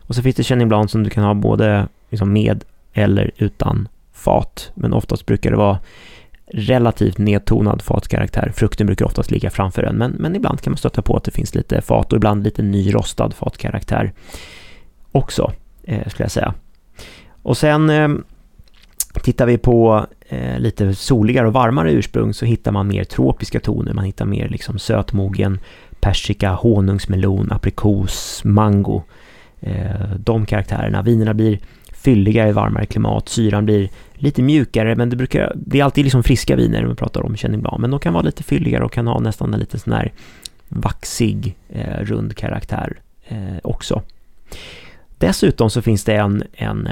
Och 0.00 0.14
så 0.14 0.22
finns 0.22 0.36
det 0.36 0.44
Chenin 0.44 0.68
Blanc 0.68 0.90
som 0.90 1.02
du 1.02 1.10
kan 1.10 1.24
ha 1.24 1.34
både 1.34 1.88
liksom 2.10 2.32
med 2.32 2.64
eller 2.92 3.30
utan 3.36 3.88
fat. 4.12 4.70
Men 4.74 4.92
oftast 4.92 5.26
brukar 5.26 5.50
det 5.50 5.56
vara 5.56 5.78
relativt 6.52 7.18
nedtonad 7.18 7.82
fatkaraktär. 7.82 8.52
Frukten 8.54 8.86
brukar 8.86 9.04
oftast 9.04 9.30
ligga 9.30 9.50
framför 9.50 9.82
den, 9.82 9.96
men, 9.96 10.10
men 10.10 10.36
ibland 10.36 10.60
kan 10.60 10.70
man 10.70 10.78
stöta 10.78 11.02
på 11.02 11.16
att 11.16 11.24
det 11.24 11.30
finns 11.30 11.54
lite 11.54 11.80
fat 11.80 12.12
och 12.12 12.16
ibland 12.16 12.44
lite 12.44 12.62
nyrostad 12.62 13.34
fatkaraktär 13.34 14.12
också, 15.12 15.52
eh, 15.84 16.08
skulle 16.08 16.24
jag 16.24 16.30
säga. 16.30 16.54
Och 17.46 17.56
sen 17.56 17.90
eh, 17.90 18.08
tittar 19.22 19.46
vi 19.46 19.58
på 19.58 20.06
eh, 20.28 20.58
lite 20.58 20.94
soligare 20.94 21.46
och 21.46 21.52
varmare 21.52 21.92
ursprung 21.92 22.34
så 22.34 22.44
hittar 22.46 22.72
man 22.72 22.88
mer 22.88 23.04
tropiska 23.04 23.60
toner. 23.60 23.92
Man 23.92 24.04
hittar 24.04 24.24
mer 24.24 24.48
liksom 24.48 24.78
sötmogen 24.78 25.58
persika, 26.00 26.50
honungsmelon, 26.50 27.52
aprikos, 27.52 28.44
mango. 28.44 29.02
Eh, 29.60 30.10
de 30.18 30.46
karaktärerna. 30.46 31.02
Vinerna 31.02 31.34
blir 31.34 31.58
fylligare 31.92 32.48
i 32.48 32.52
varmare 32.52 32.86
klimat, 32.86 33.28
syran 33.28 33.64
blir 33.64 33.88
lite 34.14 34.42
mjukare, 34.42 34.96
men 34.96 35.10
det 35.10 35.16
brukar, 35.16 35.52
det 35.56 35.80
är 35.80 35.84
alltid 35.84 36.04
liksom 36.04 36.22
friska 36.22 36.56
viner 36.56 36.86
man 36.86 36.96
pratar 36.96 37.26
om 37.26 37.36
Chenin 37.36 37.60
Blanc, 37.60 37.80
men 37.80 37.90
de 37.90 38.00
kan 38.00 38.12
vara 38.12 38.22
lite 38.22 38.42
fylligare 38.42 38.84
och 38.84 38.92
kan 38.92 39.06
ha 39.06 39.20
nästan 39.20 39.54
en 39.54 39.60
lite 39.60 39.78
sån 39.78 39.92
här 39.92 40.12
vaxig, 40.68 41.56
eh, 41.68 42.00
rund 42.00 42.36
karaktär 42.36 42.98
eh, 43.28 43.58
också. 43.62 44.02
Dessutom 45.18 45.70
så 45.70 45.82
finns 45.82 46.04
det 46.04 46.14
en, 46.14 46.42
en 46.52 46.88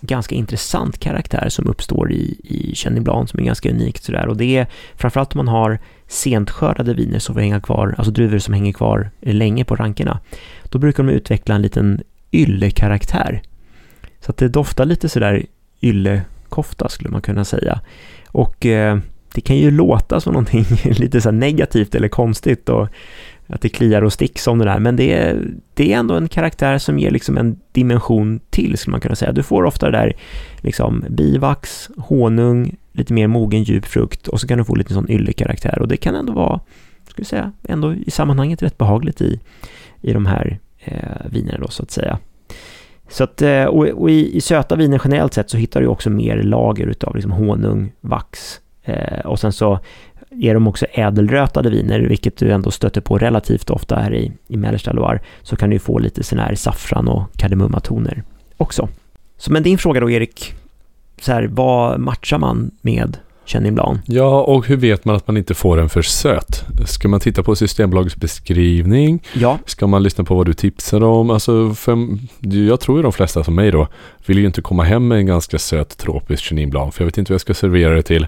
ganska 0.00 0.34
intressant 0.34 0.98
karaktär 0.98 1.48
som 1.48 1.66
uppstår 1.66 2.12
i, 2.12 2.40
i 2.44 2.74
Chenin 2.74 3.04
Blanc 3.04 3.30
som 3.30 3.40
är 3.40 3.44
ganska 3.44 3.70
unikt 3.70 4.04
sådär 4.04 4.26
och 4.26 4.36
det 4.36 4.56
är 4.56 4.66
framförallt 4.96 5.34
om 5.34 5.38
man 5.38 5.48
har 5.48 5.78
sent 6.06 6.50
skördade 6.50 6.94
viner 6.94 7.18
som 7.18 7.34
får 7.34 7.42
hänga 7.42 7.60
kvar, 7.60 7.94
alltså 7.98 8.12
druvor 8.12 8.38
som 8.38 8.54
hänger 8.54 8.72
kvar 8.72 9.10
länge 9.20 9.64
på 9.64 9.76
rankerna. 9.76 10.20
Då 10.64 10.78
brukar 10.78 11.02
de 11.02 11.12
utveckla 11.12 11.54
en 11.54 11.62
liten 11.62 12.02
yllekaraktär. 12.32 13.42
Så 14.20 14.30
att 14.30 14.36
det 14.36 14.48
doftar 14.48 14.84
lite 14.84 15.08
sådär 15.08 15.46
yllekofta 15.80 16.88
skulle 16.88 17.10
man 17.10 17.22
kunna 17.22 17.44
säga. 17.44 17.80
Och 18.26 18.66
eh, 18.66 18.98
det 19.34 19.40
kan 19.40 19.56
ju 19.56 19.70
låta 19.70 20.20
som 20.20 20.32
någonting 20.32 20.64
lite 20.84 21.20
så 21.20 21.30
negativt 21.30 21.94
eller 21.94 22.08
konstigt 22.08 22.68
och 22.68 22.88
att 23.52 23.60
det 23.60 23.68
kliar 23.68 24.02
och 24.02 24.12
sticks 24.12 24.46
om 24.46 24.58
det 24.58 24.64
där, 24.64 24.78
men 24.78 24.96
det 24.96 25.12
är, 25.12 25.46
det 25.74 25.92
är 25.92 25.98
ändå 25.98 26.14
en 26.14 26.28
karaktär 26.28 26.78
som 26.78 26.98
ger 26.98 27.10
liksom 27.10 27.38
en 27.38 27.60
dimension 27.72 28.40
till, 28.50 28.78
skulle 28.78 28.92
man 28.92 29.00
kunna 29.00 29.14
säga. 29.14 29.32
Du 29.32 29.42
får 29.42 29.64
ofta 29.64 29.90
det 29.90 29.98
där 29.98 30.16
liksom 30.60 31.04
bivax, 31.08 31.90
honung, 31.96 32.76
lite 32.92 33.12
mer 33.12 33.26
mogen 33.26 33.62
djup 33.62 33.86
frukt 33.86 34.28
och 34.28 34.40
så 34.40 34.46
kan 34.46 34.58
du 34.58 34.64
få 34.64 34.74
lite 34.74 34.94
sån 34.94 35.10
yllekaraktär 35.10 35.78
och 35.78 35.88
det 35.88 35.96
kan 35.96 36.14
ändå 36.14 36.32
vara, 36.32 36.60
ska 37.08 37.20
jag 37.20 37.26
säga, 37.26 37.52
ändå 37.68 37.94
i 37.94 38.10
sammanhanget 38.10 38.62
rätt 38.62 38.78
behagligt 38.78 39.20
i, 39.20 39.40
i 40.00 40.12
de 40.12 40.26
här 40.26 40.58
eh, 40.78 41.30
vinerna 41.30 41.58
då 41.58 41.68
så 41.68 41.82
att 41.82 41.90
säga. 41.90 42.18
Så 43.08 43.24
att, 43.24 43.42
eh, 43.42 43.64
och, 43.64 43.86
och 43.86 44.10
i, 44.10 44.36
i 44.36 44.40
söta 44.40 44.76
viner 44.76 45.00
generellt 45.04 45.34
sett 45.34 45.50
så 45.50 45.56
hittar 45.56 45.80
du 45.80 45.86
också 45.86 46.10
mer 46.10 46.42
lager 46.42 46.86
utav 46.86 47.14
liksom 47.14 47.32
honung, 47.32 47.92
vax 48.00 48.60
eh, 48.82 49.26
och 49.26 49.40
sen 49.40 49.52
så 49.52 49.78
är 50.30 50.54
de 50.54 50.68
också 50.68 50.86
ädelrötade 50.92 51.70
viner, 51.70 52.00
vilket 52.00 52.36
du 52.36 52.52
ändå 52.52 52.70
stöter 52.70 53.00
på 53.00 53.18
relativt 53.18 53.70
ofta 53.70 53.96
här 53.96 54.14
i, 54.14 54.32
i 54.48 54.56
mellersta 54.56 54.92
Loire, 54.92 55.20
så 55.42 55.56
kan 55.56 55.70
du 55.70 55.78
få 55.78 55.98
lite 55.98 56.22
sån 56.22 56.38
här 56.38 56.54
saffran 56.54 57.08
och 57.08 57.22
kardemummatoner 57.36 58.22
också. 58.56 58.88
Så 59.38 59.52
men 59.52 59.62
din 59.62 59.78
fråga 59.78 60.00
då 60.00 60.10
Erik, 60.10 60.54
så 61.20 61.32
här, 61.32 61.48
vad 61.52 62.00
matchar 62.00 62.38
man 62.38 62.70
med 62.80 63.16
Chenin 63.44 63.74
Blanc? 63.74 64.00
Ja, 64.06 64.42
och 64.42 64.66
hur 64.66 64.76
vet 64.76 65.04
man 65.04 65.16
att 65.16 65.26
man 65.26 65.36
inte 65.36 65.54
får 65.54 65.76
den 65.76 65.88
för 65.88 66.02
söt? 66.02 66.64
Ska 66.86 67.08
man 67.08 67.20
titta 67.20 67.42
på 67.42 67.56
Systembolagets 67.56 68.16
beskrivning? 68.16 69.22
Ja, 69.32 69.58
Ska 69.66 69.86
man 69.86 70.02
lyssna 70.02 70.24
på 70.24 70.34
vad 70.34 70.46
du 70.46 70.52
tipsar 70.52 71.04
om? 71.04 71.30
Alltså, 71.30 71.74
för, 71.74 72.08
jag 72.40 72.80
tror 72.80 72.98
ju 72.98 73.02
de 73.02 73.12
flesta 73.12 73.44
som 73.44 73.54
mig 73.54 73.70
då 73.70 73.88
vill 74.26 74.38
ju 74.38 74.46
inte 74.46 74.62
komma 74.62 74.82
hem 74.82 75.08
med 75.08 75.18
en 75.18 75.26
ganska 75.26 75.58
söt 75.58 75.98
tropisk 75.98 76.44
Chenin 76.44 76.70
Blanc, 76.70 76.94
för 76.94 77.02
jag 77.02 77.06
vet 77.06 77.18
inte 77.18 77.32
vad 77.32 77.34
jag 77.34 77.40
ska 77.40 77.54
servera 77.54 77.94
det 77.94 78.02
till. 78.02 78.26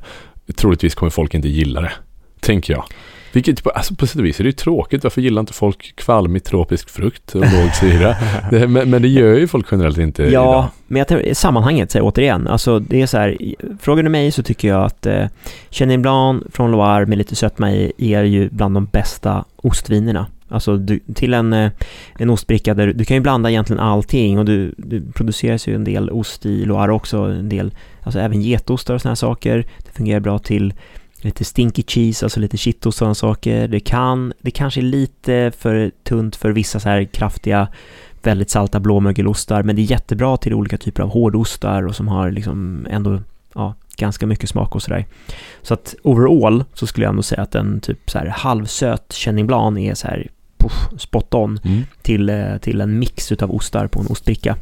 Troligtvis 0.57 0.95
kommer 0.95 1.11
folk 1.11 1.35
inte 1.35 1.49
gilla 1.49 1.81
det, 1.81 1.93
tänker 2.41 2.73
jag. 2.73 2.85
Vilket, 3.33 3.67
alltså 3.67 3.95
på 3.95 4.07
sätt 4.07 4.19
och 4.19 4.25
vis 4.25 4.41
är 4.41 4.45
det 4.45 4.49
ju 4.49 4.53
tråkigt. 4.53 5.03
Varför 5.03 5.21
gillar 5.21 5.41
inte 5.41 5.53
folk 5.53 5.97
kvalmig 5.97 6.45
tropisk 6.45 6.91
frukt 6.91 7.35
och 7.35 7.41
låg 7.41 7.75
syra? 7.81 8.17
det, 8.51 8.69
men, 8.69 8.91
men 8.91 9.03
det 9.03 9.09
gör 9.09 9.35
ju 9.35 9.49
folk 9.49 9.67
generellt 9.71 9.99
inte 9.99 10.23
idag. 10.23 10.33
Ja, 10.33 10.71
men 10.87 10.99
jag 10.99 11.09
tänker, 11.09 11.35
sammanhanget 11.35 11.91
säger 11.91 12.05
återigen, 12.05 12.49
alltså 12.49 12.79
det 12.79 13.03
är 13.03 13.07
så 13.07 13.19
här, 13.19 13.39
frågar 13.81 14.03
du 14.03 14.09
mig 14.09 14.31
så 14.31 14.43
tycker 14.43 14.69
jag 14.69 14.85
att 14.85 15.07
eh, 15.07 15.27
Chenin 15.71 16.03
Blanc 16.03 16.43
från 16.53 16.71
Loire 16.71 17.07
med 17.07 17.19
lite 17.19 17.37
sötma 17.37 17.73
i 17.73 17.93
är 17.99 18.23
ju 18.23 18.49
bland 18.51 18.75
de 18.75 18.85
bästa 18.85 19.45
ostvinerna. 19.57 20.27
Alltså 20.53 20.77
du, 20.77 21.01
till 21.15 21.35
en, 21.35 21.53
eh, 21.53 21.71
en 22.19 22.31
ostbricka 22.31 22.75
där 22.75 22.87
du 22.87 23.05
kan 23.05 23.15
ju 23.15 23.21
blanda 23.21 23.51
egentligen 23.51 23.81
allting 23.81 24.39
och 24.39 24.45
du, 24.45 24.75
du 24.77 25.13
produceras 25.13 25.69
ju 25.69 25.75
en 25.75 25.85
del 25.85 26.11
ost 26.11 26.47
i 26.47 26.65
Loire 26.65 26.93
också, 26.93 27.19
en 27.19 27.49
del, 27.49 27.75
alltså 28.03 28.21
även 28.21 28.43
getostar 28.43 28.95
och 28.95 29.01
sådana 29.01 29.11
här 29.11 29.17
saker. 29.17 29.67
Det 29.79 29.93
fungerar 29.93 30.21
bra 30.21 30.39
till 30.39 30.75
lite 31.25 31.45
stinky 31.45 31.83
cheese, 31.87 32.27
alltså 32.27 32.41
lite 32.41 32.57
kittost 32.57 32.87
och 32.87 32.95
sådana 32.95 33.15
saker. 33.15 33.69
Det 33.69 33.81
kan, 33.81 34.33
det 34.41 34.51
kanske 34.51 34.81
är 34.81 34.83
lite 34.83 35.53
för 35.59 35.91
tunt 36.03 36.37
för 36.37 36.51
vissa 36.51 36.81
så 36.81 36.89
här 36.89 37.05
kraftiga 37.05 37.69
väldigt 38.23 38.51
salta 38.51 38.81
blåmögelostar, 38.81 39.63
men 39.63 39.77
det 39.77 39.83
är 39.83 39.91
jättebra 39.91 40.37
till 40.37 40.55
olika 40.55 40.79
typer 40.79 41.03
av 41.03 41.09
hårdostar 41.09 41.87
och 41.87 41.97
som 41.97 42.09
har 42.09 42.31
liksom 42.31 42.87
ändå, 42.91 43.21
ja, 43.55 43.75
ganska 43.97 44.27
mycket 44.27 44.49
smak 44.49 44.75
och 44.75 44.83
sådär. 44.83 45.07
Så 45.63 45.75
att 45.75 45.95
overall 46.03 46.65
så 46.75 46.87
skulle 46.87 47.05
jag 47.05 47.11
ändå 47.11 47.23
säga 47.23 47.43
att 47.43 47.55
en 47.55 47.81
typ 47.81 48.11
så 48.11 48.19
här 48.19 48.27
halvsöt 48.27 49.13
Chenin 49.13 49.47
Blanc 49.47 49.79
är 49.79 49.95
så 49.95 50.09
här 50.09 50.29
puff, 50.63 51.01
spot 51.01 51.35
on 51.35 51.61
Mm. 51.65 51.83
till, 52.03 52.29
eh, 52.29 52.57
till 52.61 52.81
en 52.81 52.99
mix 52.99 53.33
utav 53.33 53.55
ostar 53.55 53.87
på 53.87 54.01
en 54.01 54.07
ostbricka. 54.07 54.57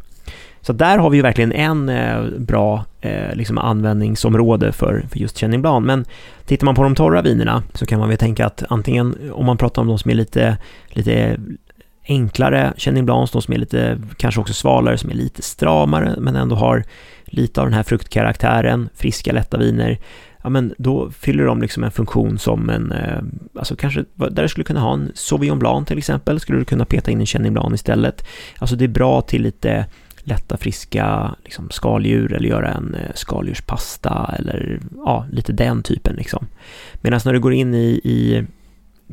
Så 0.62 0.72
där 0.72 0.98
har 0.98 1.10
vi 1.10 1.16
ju 1.16 1.22
verkligen 1.22 1.52
en 1.52 1.88
eh, 1.88 2.22
bra 2.38 2.84
eh, 3.00 3.34
liksom 3.34 3.58
användningsområde 3.58 4.72
för, 4.72 5.04
för 5.10 5.18
just 5.18 5.38
Chenin 5.38 5.62
Blanc. 5.62 5.86
Men 5.86 6.04
tittar 6.46 6.64
man 6.64 6.74
på 6.74 6.82
de 6.82 6.94
torra 6.94 7.22
vinerna 7.22 7.62
så 7.74 7.86
kan 7.86 7.98
man 7.98 8.08
väl 8.08 8.18
tänka 8.18 8.46
att 8.46 8.62
antingen 8.68 9.16
om 9.32 9.46
man 9.46 9.56
pratar 9.56 9.82
om 9.82 9.88
de 9.88 9.98
som 9.98 10.10
är 10.10 10.14
lite, 10.14 10.56
lite 10.88 11.36
enklare 12.08 12.72
Chenin 12.76 13.04
Blanc, 13.06 13.30
de 13.30 13.42
som 13.42 13.54
är 13.54 13.58
lite 13.58 13.98
kanske 14.16 14.40
också 14.40 14.54
svalare, 14.54 14.98
som 14.98 15.10
är 15.10 15.14
lite 15.14 15.42
stramare 15.42 16.14
men 16.18 16.36
ändå 16.36 16.56
har 16.56 16.84
lite 17.24 17.60
av 17.60 17.66
den 17.66 17.74
här 17.74 17.82
fruktkaraktären, 17.82 18.88
friska 18.94 19.32
lätta 19.32 19.58
viner. 19.58 19.98
Ja, 20.42 20.50
men 20.50 20.74
då 20.78 21.10
fyller 21.10 21.44
de 21.44 21.62
liksom 21.62 21.84
en 21.84 21.90
funktion 21.90 22.38
som 22.38 22.70
en, 22.70 22.92
eh, 22.92 23.22
alltså 23.54 23.76
kanske 23.76 24.04
där 24.14 24.42
du 24.42 24.48
skulle 24.48 24.64
kunna 24.64 24.80
ha 24.80 24.92
en 24.92 25.12
Sauvignon 25.14 25.58
Blanc 25.58 25.88
till 25.88 25.98
exempel, 25.98 26.40
skulle 26.40 26.58
du 26.58 26.64
kunna 26.64 26.84
peta 26.84 27.10
in 27.10 27.20
en 27.20 27.26
Chenin 27.26 27.52
Blanc 27.52 27.74
istället. 27.74 28.26
Alltså 28.58 28.76
det 28.76 28.84
är 28.84 28.88
bra 28.88 29.22
till 29.22 29.42
lite 29.42 29.86
lätta 30.22 30.56
friska 30.56 31.34
liksom, 31.44 31.70
skaldjur 31.70 32.32
eller 32.32 32.48
göra 32.48 32.68
en 32.68 32.94
eh, 32.94 33.14
skaldjurspasta 33.14 34.34
eller 34.38 34.80
ja, 34.96 35.26
lite 35.32 35.52
den 35.52 35.82
typen 35.82 36.16
liksom. 36.16 36.46
Medan 37.00 37.20
när 37.24 37.32
du 37.32 37.40
går 37.40 37.52
in 37.52 37.74
i, 37.74 38.00
i 38.04 38.44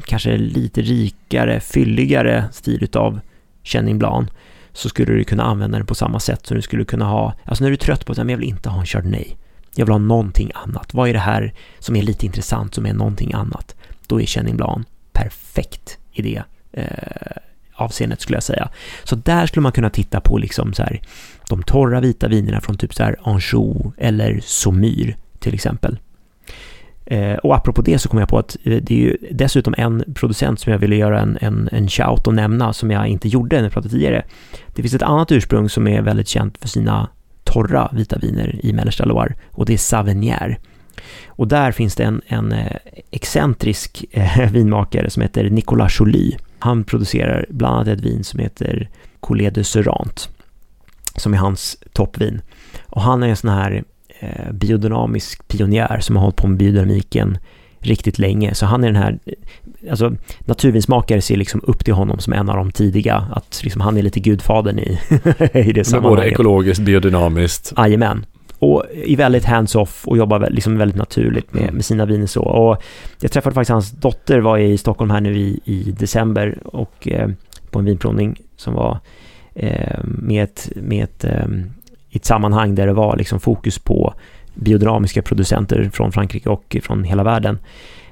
kanske 0.06 0.38
lite 0.38 0.82
rikare, 0.82 1.60
fylligare 1.60 2.46
stil 2.52 2.84
utav 2.84 3.20
Chenin 3.64 4.00
Blanc 4.00 4.30
så 4.74 4.90
skulle 4.90 5.14
du 5.14 5.24
kunna 5.24 5.44
använda 5.44 5.78
den 5.78 5.88
på 5.88 5.96
samma 5.96 6.20
sätt 6.20 6.46
som 6.46 6.56
du 6.56 6.62
skulle 6.62 6.86
kunna 6.86 7.06
ha, 7.06 7.34
alltså 7.46 7.64
när 7.64 7.72
du 7.72 7.76
är 7.76 7.78
trött 7.78 8.06
på 8.06 8.12
att 8.12 8.18
jag 8.18 8.26
vill 8.26 8.44
inte 8.44 8.70
ha 8.70 8.80
en 8.80 8.86
Chardonnay, 8.86 9.36
jag 9.78 9.86
vill 9.86 9.94
ha 9.94 10.00
någonting 10.00 10.52
annat. 10.54 10.94
Vad 10.94 11.10
är 11.10 11.14
det 11.14 11.20
här 11.20 11.54
som 11.80 11.96
är 11.96 12.02
lite 12.02 12.26
intressant, 12.26 12.76
som 12.76 12.86
är 12.86 12.94
någonting 12.94 13.34
annat? 13.34 13.76
Då 14.08 14.22
är 14.22 14.26
Chenin 14.26 14.58
Blanc 14.58 14.88
perfekt 15.14 15.98
i 16.12 16.22
det 16.22 16.44
eh, 16.72 17.38
avseendet 17.76 18.22
skulle 18.22 18.36
jag 18.36 18.44
säga. 18.44 18.70
Så 19.04 19.16
där 19.16 19.46
skulle 19.46 19.62
man 19.62 19.72
kunna 19.72 19.90
titta 19.90 20.22
på 20.22 20.38
liksom 20.38 20.74
så 20.74 20.84
här, 20.84 21.02
de 21.50 21.64
torra 21.64 22.00
vita 22.00 22.28
vinerna 22.28 22.62
från 22.62 22.78
typ 22.78 22.94
så 22.94 23.04
här 23.04 23.16
Anjou 23.24 23.92
eller 23.98 24.40
Saumur 24.44 25.18
till 25.40 25.54
exempel. 25.54 26.00
Eh, 27.06 27.36
och 27.36 27.56
apropå 27.56 27.82
det 27.82 28.00
så 28.00 28.10
kom 28.10 28.20
jag 28.20 28.30
på 28.30 28.40
att 28.40 28.58
eh, 28.64 28.78
det 28.82 28.94
är 28.94 29.00
ju 29.00 29.18
dessutom 29.32 29.74
en 29.78 30.14
producent 30.16 30.60
som 30.60 30.72
jag 30.72 30.80
ville 30.80 30.96
göra 30.96 31.22
en, 31.22 31.38
en, 31.42 31.70
en 31.72 31.90
shout 31.90 32.28
och 32.28 32.34
nämna 32.34 32.74
som 32.74 32.92
jag 32.92 33.08
inte 33.08 33.28
gjorde 33.28 33.56
när 33.56 33.64
jag 33.64 33.74
pratade 33.74 33.92
tidigare. 33.92 34.24
Det 34.68 34.82
finns 34.82 34.94
ett 34.94 35.02
annat 35.02 35.32
ursprung 35.32 35.70
som 35.70 35.88
är 35.88 36.02
väldigt 36.02 36.28
känt 36.28 36.58
för 36.58 36.68
sina 36.68 37.10
torra 37.48 37.90
vita 37.94 38.18
viner 38.18 38.66
i 38.66 38.74
mellersta 38.74 39.06
Loire 39.06 39.36
och 39.52 39.66
det 39.66 39.74
är 39.74 39.78
Savenière. 39.78 40.58
Och 41.28 41.48
där 41.48 41.72
finns 41.72 41.96
det 41.96 42.04
en, 42.04 42.22
en 42.28 42.52
eh, 42.52 42.78
excentrisk 43.12 44.06
eh, 44.12 44.52
vinmakare 44.52 45.10
som 45.10 45.22
heter 45.22 45.50
Nicolas 45.50 46.00
Joly. 46.00 46.38
Han 46.60 46.84
producerar 46.84 47.46
bland 47.50 47.76
annat 47.76 47.88
ett 47.88 48.02
vin 48.02 48.24
som 48.24 48.40
heter 48.40 48.90
Collet 49.20 49.56
de 49.56 49.64
Serrant 49.64 50.30
som 51.16 51.34
är 51.34 51.38
hans 51.38 51.78
toppvin. 51.94 52.42
Och 52.86 53.02
han 53.02 53.24
är 53.24 53.28
en 53.28 53.36
sån 53.36 53.50
här 53.50 53.84
eh, 54.20 54.52
biodynamisk 54.52 55.48
pionjär 55.48 56.00
som 56.00 56.16
har 56.16 56.24
hållit 56.24 56.36
på 56.36 56.48
med 56.48 56.58
biodynamiken 56.58 57.38
riktigt 57.88 58.20
länge. 58.20 58.54
Så 58.54 58.66
han 58.66 58.84
är 58.84 58.88
den 58.88 58.96
här, 58.96 59.20
alltså 59.90 60.14
naturvinsmakare 60.40 61.22
ser 61.22 61.38
liksom 61.38 61.62
upp 61.64 61.86
till 61.86 61.94
honom 61.94 62.20
som 62.20 62.34
en 62.34 62.50
av 62.50 62.56
de 62.58 62.72
tidiga, 62.72 63.28
att 63.32 63.60
liksom 63.64 63.82
han 63.82 63.98
är 63.98 64.02
lite 64.02 64.20
gudfadern 64.20 64.80
i, 64.80 65.00
i 65.54 65.62
det 65.62 65.74
Både 65.74 65.84
sammanhanget. 65.84 66.34
ekologiskt, 66.34 66.82
biodynamiskt. 66.84 67.74
Jajamän. 67.78 68.26
Och 68.60 68.84
är 69.06 69.16
väldigt 69.16 69.46
hands-off 69.46 70.08
och 70.08 70.18
jobbar 70.18 70.48
liksom 70.50 70.78
väldigt 70.78 70.98
naturligt 70.98 71.54
med, 71.54 71.74
med 71.74 71.86
sina 71.86 72.06
viner 72.06 72.26
så. 72.26 72.42
Och 72.44 72.84
jag 73.22 73.32
träffade 73.32 73.54
faktiskt 73.54 73.72
hans 73.72 73.92
dotter, 73.92 74.40
var 74.40 74.58
i 74.58 74.78
Stockholm 74.78 75.12
här 75.12 75.22
nu 75.22 75.38
i, 75.38 75.60
i 75.64 75.96
december 76.00 76.58
och 76.64 77.08
eh, 77.08 77.30
på 77.72 77.80
en 77.80 77.86
vinprovning 77.86 78.42
som 78.56 78.74
var 78.74 79.00
eh, 79.56 80.00
med 80.04 80.44
ett, 80.44 80.70
med 80.76 81.04
ett, 81.04 81.24
eh, 81.24 81.46
ett 82.12 82.26
sammanhang 82.26 82.76
där 82.76 82.88
det 82.88 82.94
var 82.94 83.18
liksom 83.18 83.40
fokus 83.40 83.80
på 83.80 84.14
biodynamiska 84.58 85.22
producenter 85.22 85.90
från 85.94 86.12
Frankrike 86.12 86.50
och 86.50 86.78
från 86.84 87.04
hela 87.04 87.24
världen. 87.24 87.60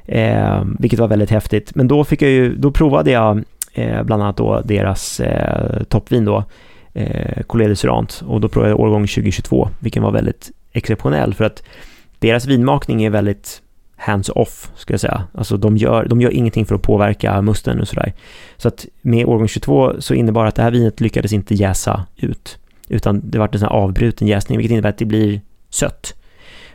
Eh, 0.06 0.64
vilket 0.80 1.00
var 1.00 1.08
väldigt 1.08 1.30
häftigt. 1.30 1.76
Men 1.76 1.88
då 1.88 2.04
fick 2.04 2.22
jag 2.22 2.32
ju, 2.32 2.56
då 2.56 2.72
provade 2.72 3.12
jag 3.12 3.44
eh, 3.74 4.04
bland 4.04 4.24
annat 4.24 4.38
då 4.38 4.62
deras 4.66 5.20
eh, 5.20 5.84
toppvin 5.84 6.26
då, 6.26 6.44
eh, 6.94 7.42
Colédus 7.48 7.82
de 7.82 8.08
och 8.26 8.42
då 8.42 8.50
provade 8.50 8.72
jag 8.72 8.80
årgång 8.80 9.08
2022, 9.08 9.70
vilken 9.80 10.04
var 10.04 10.12
väldigt 10.12 10.52
exceptionell 10.72 11.34
för 11.34 11.46
att 11.46 11.64
deras 12.20 12.46
vinmakning 12.46 13.04
är 13.04 13.10
väldigt 13.10 13.62
hands-off, 13.96 14.72
ska 14.76 14.94
jag 14.94 15.00
säga. 15.02 15.24
Alltså 15.34 15.58
de 15.58 15.78
gör, 15.78 16.06
de 16.06 16.22
gör 16.22 16.30
ingenting 16.30 16.66
för 16.66 16.76
att 16.76 16.82
påverka 16.82 17.42
musten 17.42 17.82
och 17.82 17.88
sådär. 17.88 18.14
Så 18.58 18.68
att 18.68 18.86
med 19.02 19.26
årgång 19.26 19.48
22 19.48 19.94
så 20.00 20.14
innebar 20.14 20.46
att 20.46 20.56
det 20.56 20.62
här 20.62 20.72
vinet 20.72 21.02
lyckades 21.02 21.34
inte 21.34 21.56
jäsa 21.56 22.06
ut, 22.16 22.58
utan 22.88 23.22
det 23.30 23.40
var 23.40 23.50
en 23.52 23.60
sån 23.60 23.70
här 23.70 23.76
avbruten 23.76 24.28
jäsning, 24.28 24.58
vilket 24.58 24.72
innebär 24.72 24.90
att 24.90 24.98
det 24.98 25.06
blir 25.06 25.42
sött. 25.70 26.14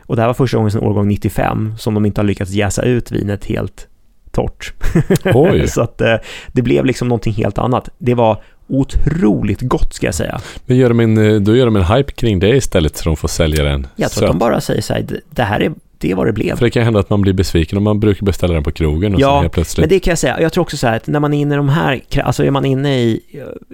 Och 0.05 0.15
det 0.15 0.21
här 0.21 0.29
var 0.29 0.33
första 0.33 0.57
gången 0.57 0.71
sedan 0.71 0.83
årgång 0.83 1.07
95 1.07 1.73
som 1.77 1.93
de 1.93 2.05
inte 2.05 2.21
har 2.21 2.25
lyckats 2.25 2.51
jäsa 2.51 2.81
ut 2.81 3.11
vinet 3.11 3.45
helt 3.45 3.87
torrt. 4.31 4.73
Så 5.67 5.81
att 5.81 6.01
eh, 6.01 6.15
det 6.47 6.61
blev 6.61 6.85
liksom 6.85 7.07
någonting 7.07 7.33
helt 7.33 7.57
annat. 7.57 7.89
Det 7.97 8.13
var 8.13 8.41
otroligt 8.67 9.61
gott 9.61 9.93
ska 9.93 10.05
jag 10.07 10.15
säga. 10.15 10.41
Men 10.65 10.77
gör 10.77 10.89
de 10.89 10.99
en, 10.99 11.17
eh, 11.17 11.41
då 11.41 11.55
gör 11.55 11.65
de 11.65 11.75
en 11.75 11.83
hype 11.85 12.11
kring 12.11 12.39
det 12.39 12.49
istället 12.49 12.97
så 12.97 13.09
de 13.09 13.15
får 13.17 13.27
sälja 13.27 13.63
den 13.63 13.87
Jag 13.95 14.11
tror 14.11 14.23
att 14.23 14.29
de 14.31 14.39
bara 14.39 14.61
säger 14.61 14.81
så 14.81 14.93
här, 14.93 15.01
"Det- 15.01 15.19
det 15.29 15.43
här 15.43 15.59
är, 15.61 15.71
det 16.01 16.11
är 16.11 16.15
vad 16.15 16.25
det 16.27 16.33
blev. 16.33 16.55
För 16.55 16.65
det 16.65 16.69
kan 16.71 16.83
hända 16.83 16.99
att 16.99 17.09
man 17.09 17.21
blir 17.21 17.33
besviken 17.33 17.77
om 17.77 17.83
man 17.83 17.99
brukar 17.99 18.25
beställa 18.25 18.53
den 18.53 18.63
på 18.63 18.71
krogen 18.71 19.15
och 19.15 19.21
Ja, 19.21 19.27
så 19.27 19.41
helt 19.41 19.53
plötsligt. 19.53 19.83
Men 19.83 19.89
det 19.89 19.99
kan 19.99 20.11
jag 20.11 20.17
säga, 20.17 20.41
jag 20.41 20.53
tror 20.53 20.61
också 20.61 20.77
så 20.77 20.87
här 20.87 20.95
att 20.95 21.07
när 21.07 21.19
man 21.19 21.33
är 21.33 21.41
inne 21.41 21.53
i 21.53 21.57
de 21.57 21.69
här, 21.69 22.01
alltså 22.23 22.43
är 22.45 22.51
man 22.51 22.65
inne 22.65 22.99
i, 22.99 23.19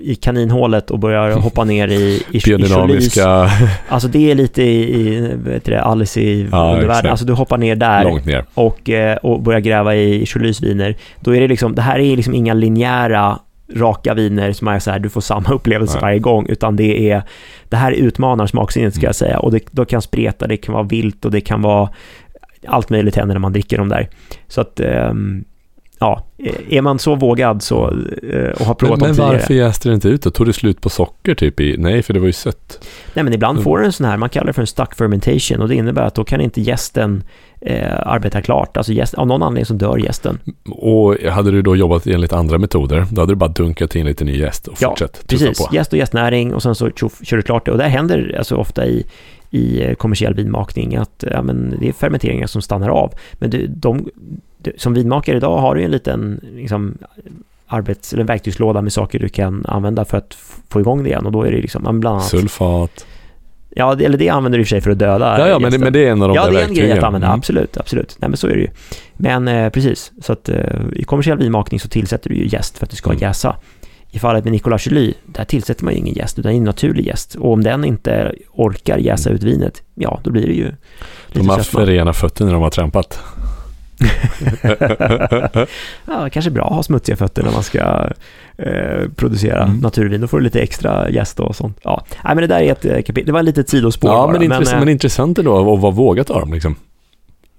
i 0.01 0.15
kaninhålet 0.15 0.91
och 0.91 0.99
börjar 0.99 1.31
hoppa 1.39 1.63
ner 1.63 1.87
i, 1.87 1.93
i, 2.31 2.37
i 2.37 2.39
Biodynamiska, 2.45 3.51
alltså 3.89 4.07
det 4.07 4.31
är 4.31 4.35
lite 4.35 4.63
i, 4.63 5.01
i 5.07 5.19
vet 5.35 5.65
du 5.65 5.71
det, 5.71 5.81
Alice 5.81 6.19
i 6.21 6.47
Ja, 6.51 6.73
undervärlden, 6.73 7.11
alltså 7.11 7.25
du 7.25 7.33
hoppar 7.33 7.57
ner 7.57 7.75
där 7.75 8.03
långt 8.03 8.25
ner. 8.25 8.45
och, 8.53 8.89
eh, 8.89 9.17
och 9.17 9.41
börjar 9.41 9.59
gräva 9.59 9.95
i 9.95 10.25
Cholys 10.25 10.61
viner, 10.61 10.95
då 11.19 11.35
är 11.35 11.41
det 11.41 11.47
liksom, 11.47 11.75
det 11.75 11.81
här 11.81 11.99
är 11.99 12.15
liksom 12.15 12.33
inga 12.33 12.53
linjära 12.53 13.39
raka 13.75 14.13
viner 14.13 14.51
som 14.51 14.67
är 14.67 14.79
så 14.79 14.91
här, 14.91 14.99
du 14.99 15.09
får 15.09 15.21
samma 15.21 15.49
upplevelse 15.53 15.93
Nej. 15.93 16.01
varje 16.01 16.19
gång, 16.19 16.45
utan 16.49 16.75
det 16.75 17.11
är, 17.11 17.23
det 17.69 17.75
här 17.77 17.91
utmanar 17.91 18.47
smaksinnet 18.47 18.93
ska 18.93 18.99
Mm. 19.01 19.07
jag 19.07 19.15
säga, 19.15 19.39
och 19.39 19.51
det, 19.51 19.59
då 19.71 19.85
kan 19.85 20.01
spreta, 20.01 20.47
det 20.47 20.57
kan 20.57 20.73
vara 20.73 20.83
vilt 20.83 21.25
och 21.25 21.31
det 21.31 21.41
kan 21.41 21.61
vara 21.61 21.89
allt 22.67 22.89
möjligt 22.89 23.15
händer 23.15 23.35
när 23.35 23.39
man 23.39 23.53
dricker 23.53 23.77
dem 23.77 23.89
där. 23.89 24.09
Så 24.47 24.61
att, 24.61 24.79
ehm, 24.79 25.45
ja, 25.99 26.23
är 26.69 26.81
man 26.81 26.99
så 26.99 27.15
vågad 27.15 27.61
så, 27.63 27.87
eh, 28.33 28.49
och 28.59 28.65
har 28.65 28.73
provat 28.73 28.99
Men, 28.99 29.07
men 29.07 29.07
dem 29.07 29.15
tidigare. 29.15 29.31
varför 29.31 29.53
jäste 29.53 29.89
det 29.89 29.95
inte 29.95 30.07
ut 30.09 30.21
då? 30.21 30.29
Tog 30.31 30.45
det 30.47 30.53
slut 30.53 30.81
på 30.81 30.89
socker 30.89 31.35
typ 31.35 31.59
i? 31.59 31.75
Nej, 31.77 32.01
för 32.03 32.13
det 32.13 32.19
var 32.19 32.27
ju 32.27 32.33
sött. 32.33 32.87
Nej 33.13 33.23
men 33.23 33.33
ibland 33.33 33.57
Mm. 33.57 33.63
får 33.63 33.77
du 33.77 33.85
en 33.85 33.91
sån 33.91 34.05
här, 34.05 34.17
man 34.17 34.29
kallar 34.29 34.47
det 34.47 34.53
för 34.53 34.61
en 34.61 34.67
stuck 34.67 34.95
fermentation 34.95 35.61
och 35.61 35.67
det 35.67 35.75
innebär 35.75 36.01
att 36.01 36.15
då 36.15 36.23
kan 36.23 36.41
inte 36.41 36.61
gästen 36.61 37.23
eh, 37.61 38.07
arbeta 38.07 38.41
klart. 38.41 38.77
Alltså 38.77 38.93
gäst, 38.93 39.13
av 39.13 39.27
någon 39.27 39.43
anledning 39.43 39.65
så 39.65 39.73
dör 39.73 39.97
gästen. 39.97 40.39
Och 40.71 41.15
hade 41.31 41.51
du 41.51 41.61
då 41.61 41.75
jobbat 41.75 42.07
enligt 42.07 42.33
andra 42.33 42.57
metoder, 42.57 43.05
då 43.11 43.21
hade 43.21 43.31
du 43.31 43.35
bara 43.35 43.49
dunkat 43.49 43.95
in 43.95 44.05
lite 44.05 44.25
ny 44.25 44.37
jäst 44.39 44.67
och 44.67 44.77
Ja, 44.79 44.89
fortsatt 44.89 45.23
Precis, 45.27 45.57
på. 45.67 45.75
gäst 45.75 45.93
och 45.93 45.99
gästnäring 45.99 46.53
och 46.53 46.63
sen 46.63 46.75
så 46.75 46.89
tjoff, 46.91 47.19
kör 47.23 47.37
du 47.37 47.43
klart 47.43 47.65
det. 47.65 47.71
Och 47.71 47.77
det 47.77 47.83
händer 47.83 48.35
alltså 48.37 48.55
ofta 48.55 48.85
i, 48.85 49.05
i 49.49 49.83
eh, 49.83 49.93
kommersiell 49.93 50.33
vinmakning 50.33 50.95
att 50.95 51.23
ja, 51.31 51.41
men 51.41 51.75
det 51.79 51.87
är 51.89 51.93
fermenteringar 51.93 52.47
som 52.47 52.61
stannar 52.61 52.89
av. 52.89 53.13
Men 53.33 53.49
du, 53.49 53.67
de, 53.67 54.09
du, 54.71 54.79
som 54.79 54.93
vinmakare 54.93 55.37
idag 55.37 55.57
har 55.57 55.75
du 55.75 55.83
en 55.83 55.91
liten 55.91 56.41
liksom, 56.55 56.97
arbets 57.67 58.13
eller 58.13 58.23
verktygslåda 58.23 58.81
med 58.81 58.93
saker 58.93 59.19
du 59.19 59.29
kan 59.29 59.65
använda 59.67 60.05
för 60.05 60.17
att 60.17 60.37
få 60.69 60.79
igång 60.79 61.03
det 61.03 61.09
igen 61.09 61.25
och 61.25 61.31
då 61.31 61.43
är 61.43 61.51
det 61.51 61.57
liksom, 61.61 61.81
ja, 61.85 61.91
bland 61.91 62.13
annat, 62.15 62.27
Sulfat. 62.27 63.05
ja, 63.69 63.95
det- 63.95 64.05
eller 64.05 64.17
det 64.17 64.29
använder 64.29 64.57
du 64.57 64.61
i 64.61 64.63
och 64.63 64.67
för 64.67 64.69
sig 64.69 64.81
för 64.81 64.91
att 64.91 64.99
döda 64.99 65.39
Ja, 65.39 65.47
ja 65.47 65.59
men, 65.59 65.71
det, 65.71 65.77
men 65.79 65.93
det 65.93 66.07
är 66.07 66.11
en 66.11 66.21
av 66.21 66.27
de 66.27 66.35
Ja, 66.35 66.45
där 66.45 66.51
det 66.51 66.61
är 66.61 66.67
en 66.67 66.73
grej 66.73 66.91
att 66.91 67.03
använda, 67.03 67.27
Mm. 67.27 67.39
absolut, 67.39 67.77
absolut. 67.77 68.17
Nej, 68.19 68.29
men 68.29 68.37
så 68.37 68.47
är 68.47 68.53
det 68.55 68.59
ju. 68.61 68.67
Men 69.13 69.47
eh, 69.47 69.69
precis, 69.69 70.11
så 70.21 70.33
att 70.33 70.49
eh, 70.49 70.57
i 70.93 71.03
kommersiell 71.03 71.37
vinmakning 71.37 71.79
så 71.79 71.87
tillsätter 71.87 72.29
du 72.29 72.35
ju 72.35 72.47
jäst 72.47 72.77
för 72.77 72.85
att 72.85 72.89
det 72.89 72.95
ska 72.95 73.09
Mm. 73.09 73.21
jäsa. 73.21 73.55
I 74.11 74.19
fallet 74.19 74.43
med 74.43 74.51
Nicolas 74.53 74.87
Joly, 74.87 75.13
där 75.25 75.43
tillsätter 75.45 75.83
man 75.83 75.93
ju 75.93 75.99
ingen 75.99 76.13
jäst, 76.15 76.39
utan 76.39 76.51
en 76.51 76.63
naturlig 76.63 77.05
jäst. 77.07 77.35
Och 77.35 77.53
om 77.53 77.63
den 77.63 77.85
inte 77.85 78.33
orkar 78.53 78.97
jäsa 78.97 79.29
ut 79.29 79.43
vinet, 79.43 79.83
ja, 79.95 80.19
då 80.23 80.31
blir 80.31 80.47
det 80.47 80.53
ju 80.53 80.71
De 81.33 81.49
har 81.49 81.57
haft 81.57 81.69
för 81.69 81.85
rena 81.85 82.13
fötter 82.13 82.45
när 82.45 82.53
de 82.53 82.61
har 82.61 82.69
trampat. 82.69 83.19
Ja, 86.05 86.29
kanske 86.31 86.51
bra 86.51 86.65
att 86.67 86.73
ha 86.75 86.83
smutsiga 86.83 87.15
fötter 87.15 87.43
när 87.43 87.51
man 87.51 87.63
ska 87.63 88.09
eh, 88.57 89.09
producera 89.15 89.63
Mm. 89.63 89.77
naturvin. 89.79 90.21
Då 90.21 90.27
får 90.27 90.37
du 90.37 90.43
lite 90.43 90.59
extra 90.59 91.09
jäst 91.09 91.39
och 91.39 91.55
sånt. 91.55 91.79
Ja, 91.83 92.03
nej, 92.23 92.35
men 92.35 92.37
det 92.37 92.47
där 92.47 92.59
är 92.61 92.71
ett 92.71 92.85
eh, 92.85 92.95
kapitel. 93.01 93.25
Det 93.25 93.31
var 93.31 93.39
ett 93.39 93.45
litet 93.45 93.69
sidospår 93.69 94.11
Ja, 94.11 94.15
bara. 94.17 94.31
men, 94.33 94.41
intressant, 94.43 94.73
eh, 94.73 94.79
men 94.79 94.89
intressant 94.89 95.39
ändå 95.39 95.59
att 95.73 95.81
vara 95.81 95.91
vågat 95.91 96.29
av 96.29 96.39
dem 96.39 96.53
liksom. 96.53 96.75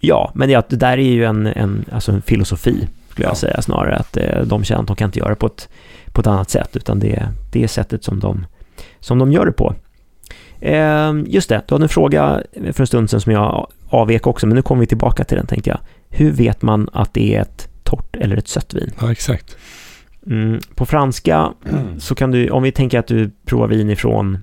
Ja, 0.01 0.31
men 0.35 0.49
det, 0.49 0.71
det 0.71 0.77
där 0.77 0.93
är 0.99 1.03
ju 1.03 1.25
en, 1.25 1.47
en, 1.47 1.85
alltså 1.93 2.13
en 2.13 2.23
filosofi, 2.23 2.89
skulle 3.11 3.25
jag 3.27 3.31
Ja. 3.33 3.35
säga 3.35 3.63
snarare. 3.63 3.97
Att 3.97 4.17
eh, 4.17 4.43
de 4.45 4.65
känner 4.65 4.81
att 4.81 4.87
de 4.87 4.97
kan 4.97 5.09
inte 5.09 5.19
göra 5.19 5.29
det 5.29 5.35
på 5.37 5.47
ett, 5.47 5.69
på 6.13 6.21
ett 6.21 6.27
annat 6.27 6.51
sätt, 6.51 6.77
utan 6.77 6.99
det, 6.99 7.29
det 7.53 7.63
är 7.65 7.69
sättet 7.69 8.05
som 8.05 8.21
de, 8.21 8.47
som 9.01 9.19
de 9.19 9.33
gör 9.33 9.47
det 9.47 9.53
på. 9.53 9.75
Eh, 10.61 11.13
just 11.27 11.49
det, 11.49 11.63
du 11.69 11.75
hade 11.75 11.85
en 11.85 11.89
fråga 11.89 12.41
för 12.73 12.81
en 12.83 12.87
stund 12.87 13.11
sedan 13.11 13.21
som 13.21 13.33
jag 13.33 13.67
avvek 13.89 14.27
också, 14.27 14.47
men 14.47 14.57
nu 14.57 14.63
kommer 14.63 14.81
vi 14.81 14.87
tillbaka 14.87 15.25
till 15.25 15.37
den 15.37 15.47
tänkte 15.47 15.71
jag. 15.71 15.79
Hur 16.11 16.33
vet 16.33 16.63
man 16.63 16.89
att 16.93 17.15
det 17.15 17.35
är 17.35 17.43
ett 17.43 17.69
torrt 17.83 18.17
eller 18.17 18.37
ett 18.37 18.49
sött 18.49 18.75
vin? 18.75 18.91
Ja, 19.01 19.13
exakt. 19.13 19.57
Mm, 20.27 20.61
på 20.75 20.87
franska 20.87 21.53
så 21.99 22.15
kan 22.15 22.31
du, 22.31 22.51
om 22.51 22.63
vi 22.63 22.73
tänker 22.73 22.99
att 22.99 23.07
du 23.07 23.31
provar 23.47 23.69
vin 23.69 23.91
ifrån 23.91 24.39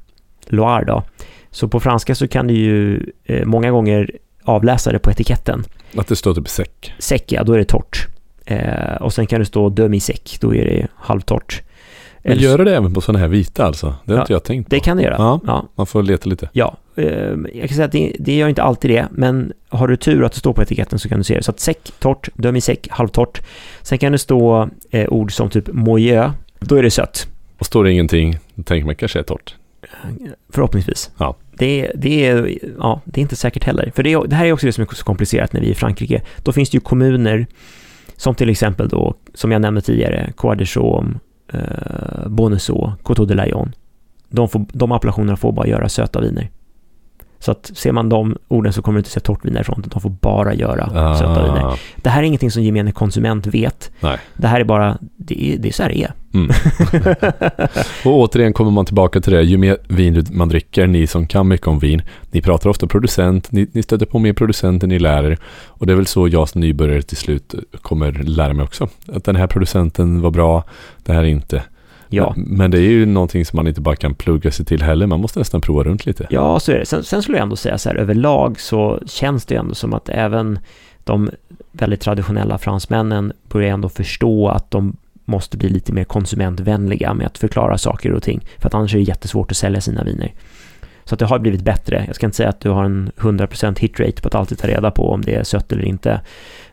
Loire 0.47 0.85
då, 0.85 1.03
så 1.51 1.67
på 1.67 1.79
franska 1.79 2.15
så 2.15 2.27
kan 2.27 2.47
du 2.47 2.53
ju 2.53 3.09
eh, 3.23 3.45
många 3.45 3.71
gånger 3.71 4.11
avläsa 4.43 4.91
det 4.91 4.99
på 4.99 5.11
etiketten. 5.11 5.63
Att 5.97 6.07
det 6.07 6.15
står 6.15 6.33
typ 6.33 6.47
säck. 6.49 6.93
Säck, 6.99 7.31
ja, 7.31 7.43
då 7.43 7.53
är 7.53 7.57
det 7.57 7.65
torrt. 7.65 8.07
Eh, 8.45 8.95
och 9.01 9.13
sen 9.13 9.27
kan 9.27 9.39
det 9.39 9.45
stå 9.45 9.69
demi-säck, 9.69 10.37
då 10.41 10.55
är 10.55 10.65
det 10.65 10.87
halvtorrt. 10.95 11.61
Men 12.23 12.37
gör 12.37 12.57
det 12.65 12.75
även 12.75 12.93
på 12.93 13.01
sådana 13.01 13.19
här 13.19 13.27
vita 13.27 13.65
alltså? 13.65 13.95
Det 14.05 14.11
har 14.11 14.17
Ja, 14.17 14.21
inte 14.23 14.33
jag 14.33 14.43
tänkt 14.43 14.69
på. 14.69 14.75
Det 14.75 14.79
kan 14.79 14.97
det 14.97 15.03
göra. 15.03 15.15
Ja. 15.17 15.39
ja. 15.47 15.65
Man 15.75 15.85
får 15.85 16.03
leta 16.03 16.29
lite. 16.29 16.49
Ja, 16.53 16.77
jag 17.53 17.69
kan 17.69 17.75
säga 17.75 17.85
att 17.85 17.91
det, 17.91 18.15
det 18.19 18.35
gör 18.35 18.47
inte 18.47 18.63
alltid 18.63 18.91
det, 18.91 19.07
men 19.11 19.53
har 19.69 19.87
du 19.87 19.97
tur 19.97 20.23
att 20.23 20.31
det 20.31 20.39
står 20.39 20.53
på 20.53 20.61
etiketten 20.61 20.99
så 20.99 21.09
kan 21.09 21.17
du 21.17 21.23
se 21.23 21.35
det. 21.35 21.43
Så 21.43 21.51
att 21.51 21.59
säck, 21.59 21.91
torrt, 21.99 22.29
demi-säck, 22.33 22.87
halvtorrt. 22.89 23.41
Sen 23.81 23.97
kan 23.97 24.11
det 24.11 24.17
stå 24.17 24.69
eh, 24.91 25.09
ord 25.09 25.33
som 25.33 25.49
typ 25.49 25.67
moyeu, 25.73 26.29
då 26.59 26.75
är 26.75 26.83
det 26.83 26.91
sött. 26.91 27.27
Och 27.57 27.65
står 27.65 27.83
det 27.83 27.91
ingenting, 27.91 28.37
då 28.55 28.63
tänker 28.63 28.85
man 28.85 28.95
kanske 28.95 29.19
är 29.19 29.23
torrt. 29.23 29.55
Förhoppningsvis. 30.49 31.11
Ja. 31.17 31.35
Det, 31.57 31.91
det, 31.95 32.25
är, 32.25 32.59
ja, 32.79 33.01
det 33.05 33.19
är 33.19 33.21
inte 33.21 33.35
säkert 33.35 33.63
heller. 33.63 33.91
För 33.95 34.03
det, 34.03 34.27
det 34.27 34.35
här 34.35 34.45
är 34.45 34.51
också 34.51 34.65
det 34.65 34.73
som 34.73 34.81
är 34.81 34.95
så 34.95 35.03
komplicerat 35.03 35.53
när 35.53 35.61
vi 35.61 35.67
är 35.67 35.71
i 35.71 35.75
Frankrike. 35.75 36.21
Då 36.43 36.51
finns 36.51 36.69
det 36.69 36.75
ju 36.75 36.81
kommuner 36.81 37.47
som 38.17 38.35
till 38.35 38.49
exempel 38.49 38.89
då, 38.89 39.15
som 39.33 39.51
jag 39.51 39.61
nämnde 39.61 39.81
tidigare, 39.81 40.33
Croix 40.37 40.57
de 40.57 40.65
Chaume, 40.65 41.19
eh, 41.53 42.27
Bonneau, 42.27 42.91
Coteau 43.03 43.25
de 43.25 43.35
Layon. 43.35 43.75
De, 44.29 44.49
får, 44.49 44.65
de 44.73 44.91
appellationerna 44.91 45.37
får 45.37 45.51
bara 45.51 45.67
göra 45.67 45.89
söta 45.89 46.21
viner. 46.21 46.49
Så 47.39 47.51
att 47.51 47.71
ser 47.73 47.91
man 47.91 48.09
de 48.09 48.37
orden 48.47 48.73
så 48.73 48.81
kommer 48.81 48.97
du 48.97 48.99
inte 48.99 49.09
se 49.09 49.19
torrt 49.19 49.45
vin 49.45 49.53
därifrån, 49.53 49.83
de 49.87 50.01
får 50.01 50.09
bara 50.09 50.53
göra 50.53 50.87
söta 51.17 51.43
viner. 51.43 51.65
Ah, 51.65 51.77
Det 51.95 52.09
här 52.09 52.21
är 52.23 52.27
ingenting 52.27 52.51
som 52.51 52.63
gemene 52.63 52.91
konsument 52.91 53.47
vet. 53.47 53.91
Nej. 53.99 54.17
Det 54.37 54.47
här 54.47 54.59
är 54.59 54.63
bara, 54.63 54.97
det 55.17 55.43
är, 55.43 55.57
det 55.57 55.67
är 55.67 55.73
så 55.73 55.83
här 55.83 55.89
det 55.89 56.03
är. 56.03 56.13
Mm. 56.33 56.49
Och 58.05 58.19
återigen 58.19 58.53
kommer 58.53 58.71
man 58.71 58.85
tillbaka 58.85 59.21
till 59.21 59.33
det, 59.33 59.41
ju 59.43 59.57
mer 59.57 59.77
vin 59.87 60.25
man 60.31 60.49
dricker, 60.49 60.87
ni 60.87 61.07
som 61.07 61.27
kan 61.27 61.47
mycket 61.47 61.67
om 61.67 61.79
vin, 61.79 62.01
ni 62.31 62.41
pratar 62.41 62.69
ofta 62.69 62.87
producent, 62.87 63.51
ni, 63.51 63.67
ni 63.71 63.83
stöter 63.83 64.05
på 64.05 64.19
mer 64.19 64.33
producenter, 64.33 64.87
ni 64.87 64.99
lär 64.99 65.23
er. 65.23 65.37
Och 65.67 65.87
det 65.87 65.93
är 65.93 65.97
väl 65.97 66.07
så 66.07 66.27
jag 66.27 66.49
som 66.49 66.61
nybörjare 66.61 67.01
till 67.01 67.17
slut 67.17 67.55
kommer 67.81 68.11
lära 68.11 68.53
mig 68.53 68.63
också. 68.63 68.87
Att 69.13 69.23
den 69.23 69.35
här 69.35 69.47
producenten 69.47 70.21
var 70.21 70.31
bra, 70.31 70.63
det 71.03 71.13
här 71.13 71.19
är 71.19 71.27
inte. 71.27 71.63
Ja. 72.09 72.33
Men, 72.37 72.57
men 72.57 72.71
det 72.71 72.77
är 72.77 72.89
ju 72.89 73.05
någonting 73.05 73.45
som 73.45 73.57
man 73.57 73.67
inte 73.67 73.81
bara 73.81 73.95
kan 73.95 74.15
plugga 74.15 74.51
sig 74.51 74.65
till 74.65 74.81
heller, 74.81 75.07
man 75.07 75.19
måste 75.19 75.39
nästan 75.39 75.61
prova 75.61 75.83
runt 75.83 76.05
lite. 76.05 76.27
Ja, 76.29 76.59
så 76.59 76.71
är 76.71 76.79
det. 76.79 76.85
Sen, 76.85 77.03
sen 77.03 77.21
skulle 77.21 77.37
jag 77.37 77.43
ändå 77.43 77.55
säga 77.55 77.77
så 77.77 77.89
här, 77.89 77.95
överlag 77.95 78.59
så 78.59 78.99
känns 79.05 79.45
det 79.45 79.55
ändå 79.55 79.75
som 79.75 79.93
att 79.93 80.09
även 80.09 80.59
de 81.03 81.29
väldigt 81.71 82.01
traditionella 82.01 82.57
fransmännen 82.57 83.33
börjar 83.49 83.73
ändå 83.73 83.89
förstå 83.89 84.47
att 84.47 84.71
de 84.71 84.97
måste 85.25 85.57
bli 85.57 85.69
lite 85.69 85.93
mer 85.93 86.03
konsumentvänliga 86.03 87.13
med 87.13 87.27
att 87.27 87.37
förklara 87.37 87.77
saker 87.77 88.11
och 88.11 88.23
ting. 88.23 88.47
För 88.57 88.67
att 88.67 88.73
annars 88.73 88.93
är 88.93 88.97
det 88.97 89.03
jättesvårt 89.03 89.51
att 89.51 89.57
sälja 89.57 89.81
sina 89.81 90.03
viner. 90.03 90.33
Så 91.03 91.15
att 91.15 91.19
det 91.19 91.25
har 91.25 91.39
blivit 91.39 91.61
bättre. 91.61 92.03
Jag 92.07 92.15
ska 92.15 92.25
inte 92.25 92.37
säga 92.37 92.49
att 92.49 92.59
du 92.59 92.69
har 92.69 92.83
en 92.83 93.11
100% 93.17 93.79
hitrate 93.79 94.21
på 94.21 94.27
att 94.27 94.35
alltid 94.35 94.57
ta 94.57 94.67
reda 94.67 94.91
på 94.91 95.09
om 95.09 95.21
det 95.21 95.35
är 95.35 95.43
sött 95.43 95.71
eller 95.71 95.85
inte. 95.85 96.21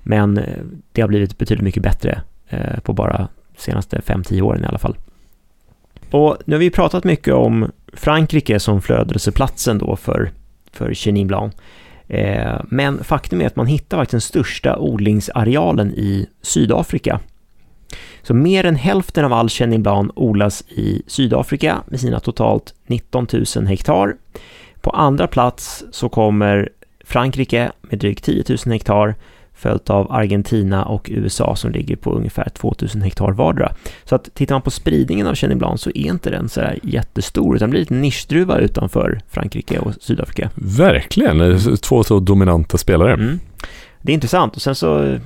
Men 0.03 0.39
eh, 0.39 0.45
det 0.93 1.01
har 1.01 1.09
blivit 1.09 1.39
betydligt 1.39 1.65
mycket 1.65 1.83
bättre 1.83 2.23
eh, 2.49 2.81
på 2.83 2.93
bara 2.93 3.29
senaste 3.57 3.99
5-10 3.99 4.43
åren 4.43 4.65
i 4.65 4.67
alla 4.67 4.79
fall. 4.79 4.97
Och 6.13 6.37
nu 6.45 6.55
har 6.55 6.61
vi 6.61 6.71
pratat 6.71 7.05
mycket 7.05 7.35
om 7.35 7.71
Frankrike 7.93 8.61
som 8.61 8.83
flödelseplatsen 8.83 9.79
då 9.79 9.97
för, 9.97 10.31
för 10.73 10.95
Chenin 10.95 11.27
Blanc. 11.27 11.55
Eh, 12.09 12.61
men 12.65 13.05
faktum 13.05 13.41
är 13.41 13.47
att 13.47 13.57
man 13.57 13.67
hittar 13.67 13.97
faktiskt 13.97 14.13
den 14.13 14.21
största 14.21 14.77
odlingsarealen 14.77 15.91
i 15.91 16.27
Sydafrika. 16.43 17.21
Så 18.23 18.35
mer 18.35 18.67
än 18.67 18.77
hälften 18.77 19.25
av 19.25 19.33
all 19.33 19.49
Chenin 19.49 19.83
Blanc 19.83 20.13
odlas 20.15 20.63
i 20.69 21.03
Sydafrika 21.07 21.83
med 21.87 22.01
sina 22.01 22.21
totalt 22.21 22.75
19 22.87 23.27
000 23.57 23.67
hektar. 23.67 24.17
På 24.81 24.91
andra 24.91 25.27
plats 25.27 25.85
så 25.91 26.09
kommer 26.09 26.69
Frankrike 27.05 27.73
med 27.81 27.99
drygt 27.99 28.25
10 28.25 28.45
000 28.49 28.59
hektar 28.73 29.15
följt 29.55 29.91
av 29.91 30.13
Argentina 30.13 30.85
och 30.85 31.09
USA 31.13 31.57
som 31.57 31.73
ligger 31.73 31.97
på 31.97 32.13
ungefär 32.13 32.49
2000 32.49 33.03
hektar 33.03 33.33
vardera. 33.33 33.73
Så 34.05 34.15
att 34.15 34.35
tittar 34.35 34.55
man 34.55 34.63
på 34.63 34.71
spridningen 34.71 35.27
av 35.27 35.35
Chenin 35.35 35.59
Blanc 35.59 35.81
så 35.81 35.91
är 35.91 36.07
inte 36.07 36.31
den 36.31 36.49
så 36.49 36.61
här 36.61 36.79
jättestor, 36.83 37.57
utan 37.57 37.69
det 37.69 37.71
blir 37.71 37.81
lite 37.81 37.95
nischdruva 37.95 38.59
utanför 38.59 39.21
Frankrike 39.29 39.79
och 39.79 39.95
Sydafrika. 40.01 40.51
Verkligen, 40.55 41.59
två 41.77 42.05
så 42.05 42.21
dominanta 42.21 42.79
spelare. 42.79 43.13
Mm. 43.13 43.39
Det 44.03 44.13
är 44.13 44.15
intressant 44.15 44.57
och 44.57 44.63
sen 44.63 44.75
så 44.75 45.19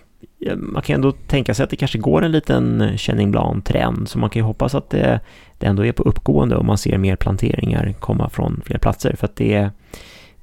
man 0.56 0.82
kan 0.82 0.94
ändå 0.94 1.12
tänka 1.12 1.54
sig 1.54 1.64
att 1.64 1.70
det 1.70 1.76
kanske 1.76 1.98
går 1.98 2.24
en 2.24 2.32
liten 2.32 2.92
Chenin 2.98 3.30
Blanc-trend, 3.30 4.08
så 4.08 4.18
man 4.18 4.30
kan 4.30 4.40
ju 4.40 4.46
hoppas 4.46 4.74
att 4.74 4.90
det, 4.90 5.20
det 5.58 5.66
ändå 5.66 5.84
är 5.84 5.92
på 5.92 6.02
uppgående 6.02 6.56
och 6.56 6.64
man 6.64 6.78
ser 6.78 6.98
mer 6.98 7.16
planteringar 7.16 7.94
komma 8.00 8.28
från 8.28 8.62
fler 8.64 8.78
platser, 8.78 9.16
för 9.16 9.24
att 9.26 9.36
det 9.36 9.54
är, 9.54 9.70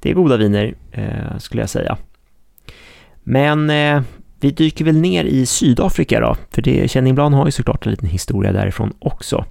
det 0.00 0.10
är 0.10 0.14
goda 0.14 0.36
viner, 0.36 0.74
eh, 0.92 1.38
skulle 1.38 1.62
jag 1.62 1.70
säga. 1.70 1.96
Men 3.24 3.70
eh, 3.70 4.02
vi 4.40 4.50
dyker 4.50 4.84
väl 4.84 4.96
ner 4.96 5.24
i 5.24 5.46
Sydafrika 5.46 6.20
då, 6.20 6.36
för 6.50 6.62
det, 6.62 6.88
Chenin 6.88 7.14
Blanc 7.14 7.34
har 7.34 7.46
ju 7.46 7.52
såklart 7.52 7.86
en 7.86 7.90
liten 7.90 8.08
historia 8.08 8.52
därifrån 8.52 8.92
också. 8.98 9.44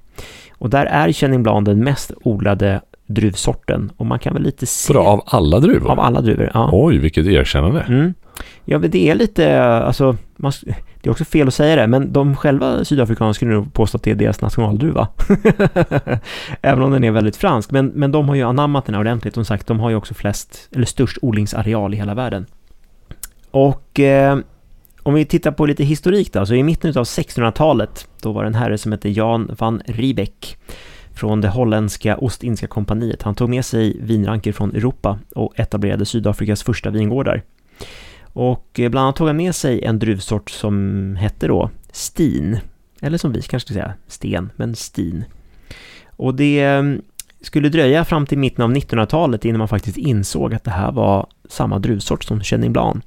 Och 0.51 0.69
där 0.69 0.85
är 0.85 1.11
Chenin 1.11 1.43
Blanc 1.43 1.65
den 1.65 1.83
mest 1.83 2.11
odlade 2.23 2.81
druvsorten 3.07 3.91
och 3.97 4.05
man 4.05 4.19
kan 4.19 4.33
väl 4.33 4.43
lite 4.43 4.65
se... 4.65 4.93
Bra, 4.93 5.03
av 5.03 5.23
alla 5.25 5.59
druvor? 5.59 5.91
Av 5.91 5.99
alla 5.99 6.21
druvor, 6.21 6.51
ja. 6.53 6.69
Oj, 6.71 6.97
vilket 6.97 7.25
erkännande. 7.25 7.81
Mm. 7.81 8.13
Ja, 8.65 8.79
men 8.79 8.91
det 8.91 9.09
är 9.09 9.15
lite, 9.15 9.63
alltså, 9.63 10.17
man, 10.35 10.51
det 11.01 11.09
är 11.09 11.11
också 11.11 11.25
fel 11.25 11.47
att 11.47 11.53
säga 11.53 11.75
det, 11.75 11.87
men 11.87 12.13
de 12.13 12.35
själva 12.35 12.85
sydafrikanerna 12.85 13.33
skulle 13.33 13.53
nog 13.53 13.73
påstå 13.73 13.97
att 13.97 14.03
det 14.03 14.11
är 14.11 14.15
deras 14.15 14.41
nationaldruva. 14.41 15.07
Även 16.61 16.83
om 16.83 16.91
den 16.91 17.03
är 17.03 17.11
väldigt 17.11 17.37
fransk, 17.37 17.71
men, 17.71 17.87
men 17.87 18.11
de 18.11 18.29
har 18.29 18.35
ju 18.35 18.43
anammat 18.43 18.85
den 18.85 18.95
här 18.95 18.99
ordentligt. 18.99 19.33
Som 19.33 19.45
sagt, 19.45 19.67
de 19.67 19.79
har 19.79 19.89
ju 19.89 19.95
också 19.95 20.13
flest, 20.13 20.69
eller 20.75 20.85
störst 20.85 21.17
odlingsareal 21.21 21.93
i 21.93 21.97
hela 21.97 22.13
världen. 22.13 22.45
Och 23.53 23.99
eh, 23.99 24.39
om 25.03 25.13
vi 25.13 25.25
tittar 25.25 25.51
på 25.51 25.65
lite 25.65 25.83
historik 25.83 26.33
då, 26.33 26.45
så 26.45 26.53
i 26.53 26.63
mitten 26.63 26.89
av 26.89 27.03
1600-talet, 27.03 28.07
då 28.21 28.31
var 28.31 28.43
det 28.43 28.47
en 28.47 28.55
herre 28.55 28.77
som 28.77 28.91
hette 28.91 29.09
Jan 29.09 29.55
van 29.59 29.81
Riebeck 29.85 30.57
från 31.13 31.41
det 31.41 31.47
holländska 31.47 32.17
Ostindiska 32.17 32.67
kompaniet. 32.67 33.21
Han 33.21 33.35
tog 33.35 33.49
med 33.49 33.65
sig 33.65 33.97
vinranker 34.01 34.51
från 34.51 34.75
Europa 34.75 35.19
och 35.35 35.59
etablerade 35.59 36.05
Sydafrikas 36.05 36.63
första 36.63 36.89
vingårdar. 36.89 37.43
Och 38.23 38.79
eh, 38.79 38.89
bland 38.89 39.03
annat 39.03 39.15
tog 39.15 39.27
han 39.27 39.37
med 39.37 39.55
sig 39.55 39.83
en 39.83 39.99
druvsort 39.99 40.49
som 40.49 41.15
hette 41.15 41.47
då 41.47 41.69
Stin, 41.91 42.59
eller 43.01 43.17
som 43.17 43.31
vi 43.31 43.41
kanske 43.41 43.67
ska 43.67 43.73
säga 43.73 43.93
Sten, 44.07 44.49
men 44.55 44.75
Stin. 44.75 45.25
Och 46.09 46.35
det 46.35 46.63
mm, 46.63 47.01
skulle 47.41 47.69
dröja 47.69 48.05
fram 48.05 48.25
till 48.25 48.37
mitten 48.37 48.63
av 48.63 48.71
1900-talet 48.71 49.45
innan 49.45 49.59
man 49.59 49.67
faktiskt 49.67 49.97
insåg 49.97 50.53
att 50.53 50.63
det 50.63 50.71
här 50.71 50.91
var 50.91 51.27
samma 51.49 51.79
druvsort 51.79 52.23
som 52.23 52.41
Chenin 52.41 52.73
Blanc. 52.73 53.03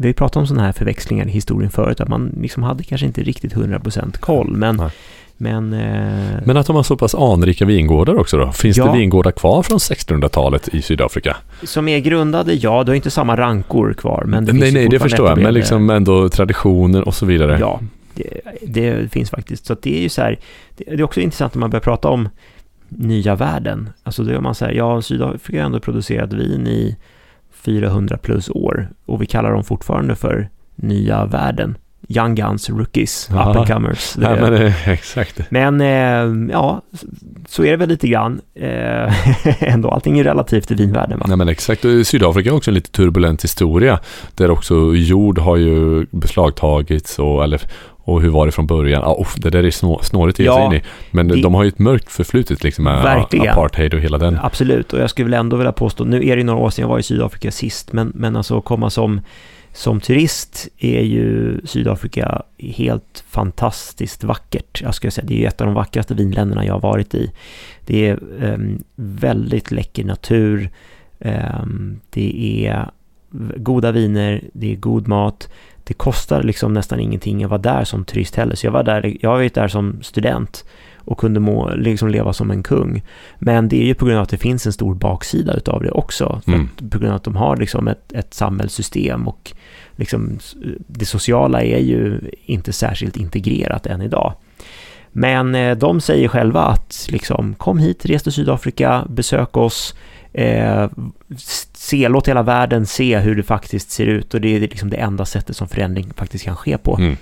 Vi 0.00 0.08
har 0.08 0.12
pratat 0.12 0.36
om 0.36 0.46
sådana 0.46 0.66
här 0.66 0.72
förväxlingar 0.72 1.26
i 1.26 1.30
historien 1.30 1.70
förut, 1.70 2.00
att 2.00 2.08
man 2.08 2.32
liksom 2.40 2.62
hade 2.62 2.84
kanske 2.84 3.06
inte 3.06 3.22
riktigt 3.22 3.54
100% 3.54 4.18
koll, 4.20 4.50
men 4.56 4.76
Nej. 4.76 4.90
men, 5.36 5.72
eh, 5.72 6.40
Men 6.44 6.56
att 6.56 6.66
de 6.66 6.76
har 6.76 6.82
så 6.82 6.96
pass 6.96 7.14
anrika 7.14 7.64
vingårdar 7.64 8.14
också 8.14 8.36
då? 8.36 8.52
Finns 8.52 8.76
Ja. 8.76 8.84
det 8.84 8.98
vingårdar 8.98 9.30
kvar 9.32 9.62
från 9.62 9.78
1600-talet 9.78 10.68
i 10.68 10.82
Sydafrika? 10.82 11.36
som 11.62 11.88
är 11.88 11.98
grundade, 11.98 12.54
ja, 12.54 12.84
du 12.84 12.90
har 12.90 12.96
inte 12.96 13.10
samma 13.10 13.36
rankor 13.36 13.92
kvar, 13.92 14.24
men 14.26 14.44
det 14.44 14.52
nej, 14.52 14.72
nej, 14.72 14.88
det 14.88 14.98
förstår 14.98 15.28
jag. 15.28 15.38
Men 15.38 15.54
liksom 15.54 15.90
ändå 15.90 16.28
traditioner 16.28 17.08
och 17.08 17.14
så 17.14 17.26
vidare. 17.26 17.56
Ja, 17.60 17.80
det, 18.14 18.40
det 18.62 19.12
finns 19.12 19.30
faktiskt. 19.30 19.66
Så 19.66 19.76
det 19.82 19.98
är 19.98 20.02
ju 20.02 20.08
så 20.08 20.22
här, 20.22 20.38
det, 20.76 20.84
det 20.84 20.92
är 20.92 21.02
också 21.02 21.20
intressant 21.20 21.54
när 21.54 21.60
man 21.60 21.70
börjar 21.70 21.82
prata 21.82 22.08
om 22.08 22.28
nya 22.88 23.34
världen. 23.34 23.90
Alltså 24.02 24.22
då 24.22 24.32
gör 24.32 24.40
man 24.40 24.54
så 24.54 24.64
här, 24.64 24.72
ja, 24.72 25.02
Sydafrika 25.02 25.58
har 25.58 25.66
ändå 25.66 25.80
producerat 25.80 26.32
vin 26.32 26.66
i 26.66 26.96
400 27.60 28.18
plus 28.18 28.50
år 28.50 28.88
och 29.06 29.22
vi 29.22 29.26
kallar 29.26 29.52
dem 29.52 29.64
fortfarande 29.64 30.16
för 30.16 30.48
nya 30.76 31.26
världen. 31.26 31.76
Young 32.16 32.34
Guns, 32.34 32.70
Rookies, 32.70 33.28
Ja. 33.32 33.50
Up 33.50 33.56
and 33.56 33.66
Comers. 33.68 34.14
Nej, 34.18 34.40
men, 34.40 34.54
eh, 34.54 34.88
exakt. 34.92 35.40
Men 35.50 35.80
eh, 35.80 36.50
ja, 36.52 36.82
så 37.48 37.64
är 37.64 37.70
det 37.70 37.76
väl 37.76 37.88
lite 37.88 38.08
grann. 38.08 38.40
Eh, 38.54 39.12
ändå, 39.72 39.88
allting 39.90 40.18
är 40.18 40.24
relativt 40.24 40.70
i 40.70 40.74
vinvärlden 40.74 41.18
va? 41.18 41.24
Nej 41.28 41.36
men 41.36 41.48
exakt. 41.48 41.84
Och 41.84 42.06
Sydafrika 42.06 42.50
har 42.50 42.56
också 42.56 42.70
en 42.70 42.74
lite 42.74 42.90
turbulent 42.90 43.44
historia. 43.44 43.98
Där 44.34 44.50
också 44.50 44.74
jord 44.94 45.38
har 45.38 45.56
ju 45.56 46.06
beslagtagits 46.10 47.18
och, 47.18 47.44
eller, 47.44 47.60
och 48.04 48.22
hur 48.22 48.28
var 48.30 48.46
det 48.46 48.52
från 48.52 48.66
början? 48.66 49.02
Ah, 49.04 49.16
uff, 49.20 49.34
det 49.36 49.50
där 49.50 49.64
är 49.64 49.70
snå, 49.70 50.00
snårigt 50.02 50.34
att 50.40 50.44
ge 50.44 50.50
sig 50.52 50.58
Ja, 50.62 50.66
in 50.66 50.72
i. 50.80 50.82
Men 51.10 51.28
det- 51.28 51.42
de 51.42 51.54
har 51.54 51.62
ju 51.62 51.68
ett 51.68 51.78
mörkt 51.78 52.12
förflutet 52.12 52.64
liksom 52.64 52.84
med 52.84 53.02
Verkligen. 53.02 53.48
apartheid 53.48 53.94
och 53.94 54.00
hela 54.00 54.18
den. 54.18 54.38
Absolut, 54.42 54.92
och 54.92 55.00
jag 55.00 55.10
skulle 55.10 55.24
väl 55.24 55.34
ändå 55.40 55.56
vilja 55.56 55.72
påstå, 55.72 56.04
nu 56.04 56.26
är 56.28 56.36
det 56.36 56.44
några 56.44 56.60
år 56.60 56.70
sedan 56.70 56.82
jag 56.82 56.88
var 56.88 56.98
i 56.98 57.02
Sydafrika 57.02 57.50
sist, 57.50 57.92
men, 57.92 58.12
men 58.14 58.36
alltså 58.36 58.60
komma 58.60 58.90
som, 58.90 59.20
som 59.72 60.00
turist 60.00 60.68
är 60.78 61.02
ju 61.02 61.60
Sydafrika 61.64 62.42
helt 62.58 63.24
fantastiskt 63.28 64.24
vackert. 64.24 64.82
Jag 64.82 64.94
skulle 64.94 65.10
säga, 65.10 65.26
det 65.26 65.44
är 65.44 65.48
ett 65.48 65.60
av 65.60 65.66
de 65.66 65.74
vackraste 65.74 66.14
vinländerna 66.14 66.64
jag 66.64 66.72
har 66.72 66.80
varit 66.80 67.14
i. 67.14 67.32
Det 67.86 68.08
är 68.08 68.18
ehm, 68.44 68.82
väldigt 68.96 69.70
läcker 69.70 70.04
natur, 70.04 70.70
ehm, 71.20 72.00
det 72.10 72.66
är 72.66 72.90
goda 73.56 73.92
viner, 73.92 74.44
det 74.52 74.72
är 74.72 74.76
god 74.76 75.08
mat, 75.08 75.48
det 75.84 75.94
kostar 75.94 76.42
liksom 76.42 76.72
nästan 76.72 77.00
ingenting 77.00 77.44
att 77.44 77.50
vara 77.50 77.60
där 77.60 77.84
som 77.84 78.04
turist 78.04 78.36
heller. 78.36 78.54
Så 78.54 78.66
jag 78.66 78.72
var 78.72 78.82
där, 78.82 79.16
jag 79.20 79.30
var 79.30 79.54
där 79.54 79.68
som 79.68 80.02
student 80.02 80.64
och 81.10 81.18
kunde 81.18 81.40
må, 81.40 81.74
liksom 81.74 82.08
leva 82.08 82.32
som 82.32 82.50
en 82.50 82.62
kung. 82.62 83.02
Men 83.38 83.68
det 83.68 83.82
är 83.82 83.86
ju 83.86 83.94
på 83.94 84.04
grund 84.04 84.18
av 84.18 84.22
att 84.22 84.28
det 84.28 84.36
finns 84.36 84.66
en 84.66 84.72
stor 84.72 84.94
baksida 84.94 85.54
utav 85.54 85.82
det 85.82 85.90
också. 85.90 86.40
Mm. 86.46 86.68
På 86.90 86.98
grund 86.98 87.10
av 87.10 87.16
att 87.16 87.24
de 87.24 87.36
har 87.36 87.56
liksom 87.56 87.88
ett, 87.88 88.12
ett 88.12 88.34
samhällssystem 88.34 89.28
och 89.28 89.52
liksom 89.96 90.38
det 90.86 91.04
sociala 91.04 91.62
är 91.62 91.78
ju 91.78 92.20
inte 92.44 92.72
särskilt 92.72 93.16
integrerat 93.16 93.86
än 93.86 94.02
idag. 94.02 94.34
Men 95.12 95.54
eh, 95.54 95.76
de 95.76 96.00
säger 96.00 96.28
själva 96.28 96.62
att 96.62 97.06
liksom, 97.10 97.54
kom 97.54 97.78
hit, 97.78 98.06
res 98.06 98.22
till 98.22 98.32
Sydafrika, 98.32 99.04
besök 99.08 99.56
oss, 99.56 99.94
eh, 100.32 100.88
se, 101.74 102.08
låt 102.08 102.28
hela 102.28 102.42
världen 102.42 102.86
se 102.86 103.18
hur 103.18 103.36
det 103.36 103.42
faktiskt 103.42 103.90
ser 103.90 104.06
ut 104.06 104.34
och 104.34 104.40
det 104.40 104.56
är 104.56 104.60
liksom 104.60 104.90
det 104.90 104.96
enda 104.96 105.24
sättet 105.24 105.56
som 105.56 105.68
förändring 105.68 106.12
faktiskt 106.16 106.44
kan 106.44 106.56
ske 106.56 106.78
på. 106.78 106.96
Mm. 106.96 107.16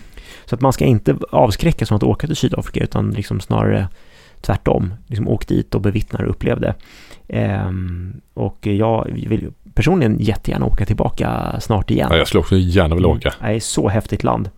Så 0.48 0.54
att 0.54 0.60
man 0.60 0.72
ska 0.72 0.84
inte 0.84 1.16
avskräckas 1.30 1.88
från 1.88 1.96
att 1.96 2.02
åka 2.02 2.26
till 2.26 2.36
Sydafrika 2.36 2.80
utan 2.80 3.10
liksom 3.10 3.40
snarare 3.40 3.88
tvärtom. 4.40 4.94
Liksom 5.06 5.28
åk 5.28 5.46
dit 5.46 5.74
och 5.74 5.80
bevittna 5.80 6.18
och 6.18 6.30
upplev 6.30 6.60
det. 6.60 6.74
Ehm, 7.28 8.20
och 8.34 8.66
jag 8.66 9.06
vill 9.12 9.50
personligen 9.74 10.18
jättegärna 10.20 10.66
åka 10.66 10.86
tillbaka 10.86 11.56
snart 11.60 11.90
igen. 11.90 12.08
Ja, 12.10 12.16
jag 12.16 12.26
skulle 12.26 12.40
också 12.40 12.56
gärna 12.56 12.94
vilja 12.94 13.08
åka. 13.08 13.34
Mm. 13.38 13.50
Det 13.50 13.56
är 13.56 13.60
så 13.60 13.88
häftigt 13.88 14.24
land. 14.24 14.50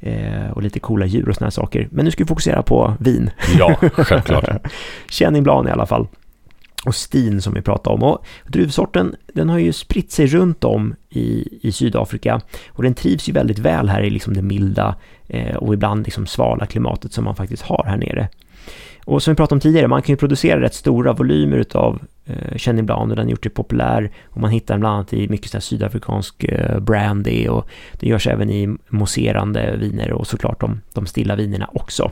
Ehm, 0.00 0.52
och 0.52 0.62
lite 0.62 0.80
coola 0.80 1.06
djur 1.06 1.28
och 1.28 1.34
sådana 1.34 1.50
saker. 1.50 1.88
Men 1.90 2.04
nu 2.04 2.10
ska 2.10 2.24
vi 2.24 2.28
fokusera 2.28 2.62
på 2.62 2.94
vin. 3.00 3.30
Ja, 3.58 3.76
självklart. 3.92 4.48
Chenin 5.10 5.42
Blanc 5.42 5.68
i 5.68 5.70
alla 5.70 5.86
fall 5.86 6.06
och 6.84 6.94
Stin 6.94 7.42
som 7.42 7.54
vi 7.54 7.62
pratade 7.62 7.94
om. 7.94 8.02
Och 8.02 8.24
druvsorten 8.46 9.16
den 9.34 9.48
har 9.48 9.58
ju 9.58 9.72
spritt 9.72 10.12
sig 10.12 10.26
runt 10.26 10.64
om 10.64 10.94
i, 11.10 11.58
i 11.68 11.72
Sydafrika 11.72 12.40
och 12.68 12.82
den 12.82 12.94
trivs 12.94 13.28
ju 13.28 13.32
väldigt 13.32 13.58
väl 13.58 13.88
här 13.88 14.02
i 14.02 14.10
liksom 14.10 14.34
det 14.34 14.42
milda 14.42 14.94
eh, 15.28 15.56
och 15.56 15.74
ibland 15.74 16.04
liksom 16.04 16.26
svala 16.26 16.66
klimatet 16.66 17.12
som 17.12 17.24
man 17.24 17.36
faktiskt 17.36 17.62
har 17.62 17.84
här 17.86 17.96
nere. 17.96 18.28
Och 19.04 19.22
som 19.22 19.32
vi 19.32 19.36
pratade 19.36 19.56
om 19.56 19.60
tidigare, 19.60 19.88
man 19.88 20.02
kan 20.02 20.12
ju 20.12 20.16
producera 20.16 20.60
rätt 20.60 20.74
stora 20.74 21.12
volymer 21.12 21.56
utav 21.56 22.02
eh, 22.24 22.56
Chenin 22.56 22.86
Blanc 22.86 23.10
och 23.10 23.16
den 23.16 23.26
har 23.26 23.30
gjort 23.30 23.44
sig 23.44 23.52
populär 23.52 24.10
och 24.24 24.40
man 24.40 24.50
hittar 24.50 24.74
den 24.74 24.80
bland 24.80 24.94
annat 24.94 25.12
i 25.12 25.28
mycket 25.28 25.50
sådär 25.50 25.60
sydafrikansk 25.60 26.44
eh, 26.44 26.80
brandy 26.80 27.48
och 27.48 27.68
det 27.92 28.08
görs 28.08 28.26
även 28.26 28.50
i 28.50 28.76
mousserande 28.88 29.76
viner 29.76 30.12
och 30.12 30.26
såklart 30.26 30.60
de, 30.60 30.80
de 30.94 31.06
stilla 31.06 31.36
vinerna 31.36 31.70
också. 31.72 32.10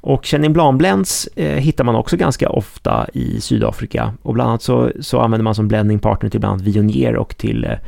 Och 0.00 0.24
Chenin 0.24 0.52
Blanc 0.52 0.78
Blends 0.78 1.28
eh, 1.36 1.56
hittar 1.56 1.84
man 1.84 1.94
också 1.94 2.16
ganska 2.16 2.48
ofta 2.48 3.06
i 3.12 3.40
Sydafrika 3.40 4.14
och 4.22 4.34
bland 4.34 4.50
annat 4.50 4.62
så, 4.62 4.90
så 5.00 5.20
använder 5.20 5.44
man 5.44 5.54
som 5.54 5.68
blending 5.68 5.98
partner 5.98 6.30
till 6.30 6.40
bland 6.40 6.52
annat 6.52 6.66
Viognier 6.66 7.16
och 7.16 7.36
till 7.36 7.64
eh, 7.64 7.78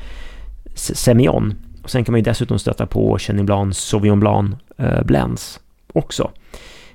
Semillon. 0.74 1.54
Och 1.82 1.90
sen 1.90 2.04
kan 2.04 2.12
man 2.12 2.18
ju 2.18 2.24
dessutom 2.24 2.58
stöta 2.58 2.86
på 2.86 3.18
Chenin 3.18 3.46
Blanc 3.46 3.78
Sauvignon 3.78 4.20
Blanc 4.20 4.54
eh, 4.76 5.02
Blends 5.02 5.60
också. 5.92 6.30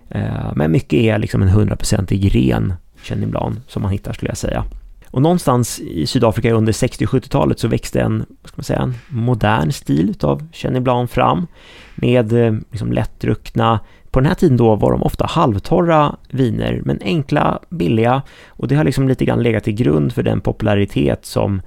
Eh, 0.09 0.53
men 0.55 0.71
mycket 0.71 0.99
är 0.99 1.17
liksom 1.17 1.41
en 1.41 1.49
hundraprocentig 1.49 2.35
ren 2.35 2.73
Chenin 3.03 3.31
Blanc 3.31 3.57
som 3.67 3.81
man 3.81 3.91
hittar 3.91 4.13
skulle 4.13 4.31
jag 4.31 4.37
säga. 4.37 4.65
Och 5.07 5.21
någonstans 5.21 5.79
i 5.79 6.07
Sydafrika 6.07 6.53
under 6.53 6.73
60 6.73 7.05
och 7.05 7.09
70-talet 7.09 7.59
så 7.59 7.67
växte 7.67 8.01
en, 8.01 8.17
vad 8.17 8.49
ska 8.49 8.57
man 8.57 8.63
säga, 8.63 8.81
en 8.81 8.93
modern 9.07 9.71
stil 9.71 10.15
av 10.21 10.47
Chenin 10.51 10.83
Blanc 10.83 11.11
fram 11.11 11.47
med 11.95 12.33
eh, 12.33 12.53
liksom 12.71 12.91
lättdruckna 12.91 13.79
på 14.15 14.19
den 14.19 14.27
här 14.27 14.35
tiden 14.35 14.57
då 14.57 14.75
var 14.75 14.91
de 14.91 15.03
ofta 15.03 15.25
halvtorra 15.25 16.15
viner, 16.29 16.81
men 16.85 16.99
enkla, 17.01 17.59
billiga 17.69 18.21
och 18.47 18.67
det 18.67 18.75
har 18.75 18.83
liksom 18.83 19.07
lite 19.07 19.25
grann 19.25 19.43
legat 19.43 19.63
till 19.63 19.73
grund 19.73 20.13
för 20.13 20.23
den 20.23 20.41
popularitet 20.41 21.25
som 21.25 21.61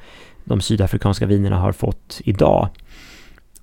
de 0.44 0.60
sydafrikanska 0.60 1.26
vinerna 1.26 1.56
har 1.56 1.72
fått 1.72 2.20
idag. 2.24 2.68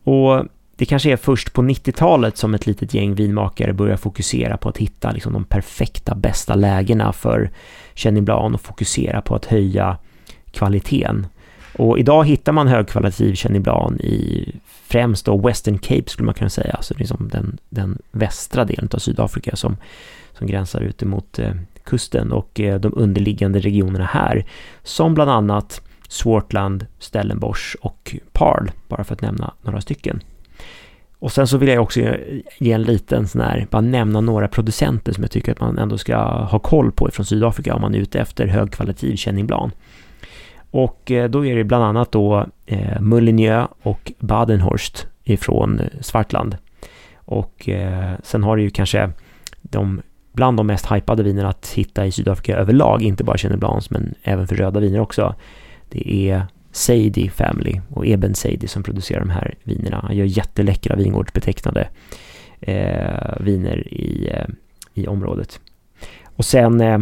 Och 0.03 0.45
det 0.75 0.85
kanske 0.85 1.11
är 1.11 1.17
först 1.17 1.53
på 1.53 1.61
90-talet 1.61 2.37
som 2.37 2.53
ett 2.53 2.67
litet 2.67 2.93
gäng 2.93 3.15
vinmakare 3.15 3.73
börjar 3.73 3.97
fokusera 3.97 4.57
på 4.57 4.69
att 4.69 4.77
hitta 4.77 5.11
liksom 5.11 5.33
de 5.33 5.43
perfekta, 5.43 6.15
bästa 6.15 6.55
lägena 6.55 7.13
för 7.13 7.51
Chenin 7.95 8.25
Blanc 8.25 8.53
och 8.53 8.61
fokusera 8.61 9.21
på 9.21 9.35
att 9.35 9.45
höja 9.45 9.97
kvaliteten. 10.51 11.27
Och 11.77 11.99
idag 11.99 12.25
hittar 12.25 12.51
man 12.51 12.67
högkvalitativ 12.67 13.35
Chenin 13.35 13.65
i 13.99 14.45
främst 14.87 15.25
då 15.25 15.37
Western 15.37 15.77
Cape 15.77 16.09
skulle 16.09 16.25
man 16.25 16.35
kunna 16.35 16.49
säga, 16.49 16.73
alltså 16.73 16.93
liksom 16.97 17.29
den, 17.31 17.57
den 17.69 17.97
västra 18.11 18.65
delen 18.65 18.89
av 18.93 18.97
Sydafrika 18.97 19.55
som, 19.55 19.77
som 20.37 20.47
gränsar 20.47 20.81
ut 20.81 21.03
emot 21.03 21.39
eh, 21.39 21.51
kusten 21.83 22.31
och 22.31 22.59
eh, 22.59 22.79
de 22.79 22.93
underliggande 22.95 23.59
regionerna 23.59 24.05
här, 24.05 24.45
som 24.83 25.13
bland 25.13 25.31
annat 25.31 25.81
Swartland, 26.07 26.85
Stellenbosch 26.99 27.77
och 27.81 28.15
Parl, 28.31 28.69
bara 28.87 29.03
för 29.03 29.13
att 29.13 29.21
nämna 29.21 29.53
några 29.61 29.81
stycken. 29.81 30.21
Och 31.19 31.31
sen 31.31 31.47
så 31.47 31.57
vill 31.57 31.69
jag 31.69 31.83
också 31.83 31.99
ge 32.59 32.71
en 32.71 32.83
liten 32.83 33.27
sån 33.27 33.41
här, 33.41 33.67
bara 33.69 33.81
nämna 33.81 34.21
några 34.21 34.47
producenter 34.47 35.13
som 35.13 35.23
jag 35.23 35.31
tycker 35.31 35.51
att 35.51 35.59
man 35.59 35.77
ändå 35.77 35.97
ska 35.97 36.17
ha 36.25 36.59
koll 36.59 36.91
på 36.91 37.09
från 37.13 37.25
Sydafrika 37.25 37.75
om 37.75 37.81
man 37.81 37.95
är 37.95 37.99
ute 37.99 38.19
efter 38.19 38.47
högkvalitativ 38.47 39.15
Chenin 39.15 39.47
Blanc. 39.47 39.73
Och 40.75 41.11
eh, 41.11 41.29
då 41.29 41.45
är 41.45 41.55
det 41.55 41.63
bland 41.63 41.83
annat 41.83 42.11
då 42.11 42.45
eh, 42.65 43.01
Mullinjö 43.01 43.67
och 43.81 44.11
Badenhorst 44.19 45.07
ifrån 45.23 45.79
eh, 45.79 45.85
Svartland. 46.01 46.57
Och 47.15 47.69
eh, 47.69 48.13
sen 48.23 48.43
har 48.43 48.57
du 48.57 48.63
ju 48.63 48.69
kanske 48.69 49.11
de 49.61 50.01
bland 50.33 50.57
de 50.57 50.67
mest 50.67 50.91
hypade 50.91 51.23
vinerna 51.23 51.49
att 51.49 51.67
hitta 51.67 52.05
i 52.05 52.11
Sydafrika 52.11 52.57
överlag, 52.57 53.01
inte 53.01 53.23
bara 53.23 53.37
Chenin 53.37 53.59
Blanc 53.59 53.89
men 53.89 54.15
även 54.23 54.47
för 54.47 54.55
röda 54.55 54.79
viner 54.79 54.99
också. 54.99 55.35
Det 55.89 56.29
är 56.29 56.45
Seidi 56.71 57.29
Family 57.29 57.81
och 57.89 58.07
Eben 58.07 58.35
Seidi 58.35 58.67
som 58.67 58.83
producerar 58.83 59.19
de 59.19 59.29
här 59.29 59.55
vinerna. 59.63 59.99
Han 60.03 60.15
gör 60.15 60.25
jätteläckra 60.25 60.95
vingårdsbetecknade 60.95 61.87
eh, 62.59 63.39
viner 63.39 63.93
i, 63.93 64.29
eh, 64.33 64.45
i 64.93 65.07
området. 65.07 65.59
Och 66.35 66.45
sen 66.45 66.81
eh, 66.81 66.99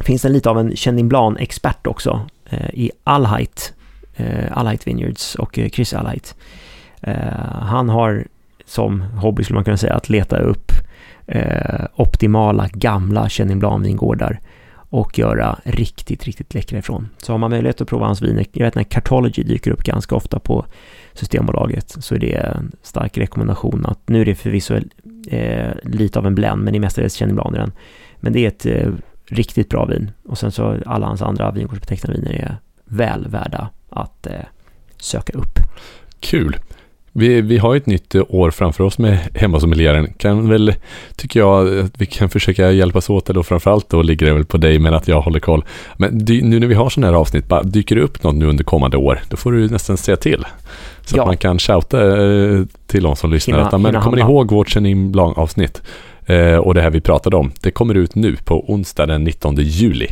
finns 0.00 0.22
det 0.22 0.28
lite 0.28 0.50
av 0.50 0.58
en 0.58 0.76
Chenin 0.76 1.08
Blanc-expert 1.08 1.86
också 1.86 2.26
Eh, 2.50 2.70
i 2.74 2.90
Alheit, 3.04 3.74
eh, 4.16 4.72
Vineyards 4.84 5.34
och 5.34 5.58
eh, 5.58 5.68
Chris 5.68 5.94
Alheit. 5.94 6.34
Eh, 7.02 7.14
han 7.60 7.88
har 7.88 8.26
som 8.64 9.00
hobby 9.00 9.44
skulle 9.44 9.54
man 9.54 9.64
kunna 9.64 9.76
säga 9.76 9.94
att 9.94 10.08
leta 10.08 10.38
upp 10.38 10.72
optimala 11.94 12.68
gamla 12.72 13.28
Chenin 13.28 13.58
Blanc-vingårdar 13.58 14.40
och 14.90 15.18
göra 15.18 15.58
riktigt, 15.64 16.24
riktigt 16.24 16.54
läckra 16.54 16.78
ifrån. 16.78 17.08
Så 17.18 17.32
har 17.32 17.38
man 17.38 17.50
möjlighet 17.50 17.80
att 17.80 17.88
prova 17.88 18.06
hans 18.06 18.22
viner, 18.22 18.46
jag 18.52 18.64
vet 18.64 18.74
när 18.74 18.84
Cartology 18.84 19.42
dyker 19.42 19.70
upp 19.70 19.82
ganska 19.82 20.14
ofta 20.14 20.38
på 20.38 20.66
Systembolaget, 21.14 21.96
så 21.98 22.14
är 22.14 22.18
det 22.18 22.32
en 22.32 22.72
stark 22.82 23.18
rekommendation 23.18 23.86
att 23.86 24.08
nu 24.08 24.20
är 24.20 24.24
det 24.24 24.34
förvisso 24.34 24.74
eh, 25.28 25.72
lite 25.82 26.18
av 26.18 26.26
en 26.26 26.34
blend, 26.34 26.62
men 26.62 26.72
det 26.72 26.78
är 26.78 26.80
mestadels 26.80 27.16
Chenin 27.16 27.34
Blanc 27.34 27.54
i 27.54 27.58
den. 27.58 27.72
Men 28.20 28.32
det 28.32 28.44
är 28.44 28.48
ett 28.48 28.66
eh, 28.66 28.92
riktigt 29.28 29.68
bra 29.68 29.84
vin. 29.84 30.10
Och 30.24 30.38
sen 30.38 30.52
så 30.52 30.76
alla 30.86 31.06
hans 31.06 31.22
andra 31.22 31.50
vingårdsbetecknade 31.50 32.20
viner 32.20 32.32
är 32.32 32.56
väl 32.84 33.28
värda 33.28 33.68
att 33.90 34.26
eh, 34.26 34.32
söka 34.96 35.32
upp. 35.32 35.58
Kul. 36.20 36.56
Vi, 37.12 37.40
vi 37.40 37.58
har 37.58 37.76
ett 37.76 37.86
nytt 37.86 38.14
år 38.14 38.50
framför 38.50 38.84
oss 38.84 38.98
med 38.98 39.18
hemmasommelieren. 39.34 40.12
Kan 40.12 40.48
väl, 40.48 40.74
tycker 41.16 41.40
jag, 41.40 41.78
att 41.78 42.00
vi 42.00 42.06
kan 42.06 42.30
försöka 42.30 42.70
hjälpas 42.70 43.10
åt, 43.10 43.30
eller 43.30 43.42
framförallt 43.42 43.88
då 43.88 44.02
ligger 44.02 44.26
det 44.26 44.32
väl 44.32 44.44
på 44.44 44.56
dig, 44.56 44.78
men 44.78 44.94
att 44.94 45.08
jag 45.08 45.20
håller 45.20 45.40
koll. 45.40 45.64
Men 45.96 46.18
dy, 46.18 46.42
nu 46.42 46.60
när 46.60 46.66
vi 46.66 46.74
har 46.74 46.90
sådana 46.90 47.12
här 47.12 47.20
avsnitt, 47.20 47.48
bara 47.48 47.62
dyker 47.62 47.96
det 47.96 48.02
upp 48.02 48.22
något 48.22 48.34
nu 48.34 48.46
under 48.46 48.64
kommande 48.64 48.96
år, 48.96 49.20
då 49.28 49.36
får 49.36 49.52
du 49.52 49.68
nästan 49.68 49.96
säga 49.96 50.16
till. 50.16 50.46
Så 51.04 51.16
ja. 51.16 51.22
att 51.22 51.26
man 51.26 51.36
kan 51.36 51.58
shouta 51.58 52.00
eh, 52.00 52.62
till 52.86 53.02
de 53.02 53.16
som 53.16 53.30
lyssnar. 53.30 53.58
Hinna, 53.58 53.78
men 53.78 54.02
kommer 54.02 54.16
ni 54.16 54.22
ihåg 54.22 54.50
vårt 54.50 54.70
Chenin 54.70 55.12
Blanc-avsnitt? 55.12 55.82
Eh, 56.28 56.56
och 56.56 56.74
det 56.74 56.82
här 56.82 56.90
vi 56.90 57.00
pratade 57.00 57.36
om, 57.36 57.52
det 57.60 57.70
kommer 57.70 57.94
ut 57.94 58.14
nu 58.14 58.36
på 58.36 58.72
onsdag 58.72 59.06
den 59.06 59.24
19 59.24 59.56
juli. 59.56 60.08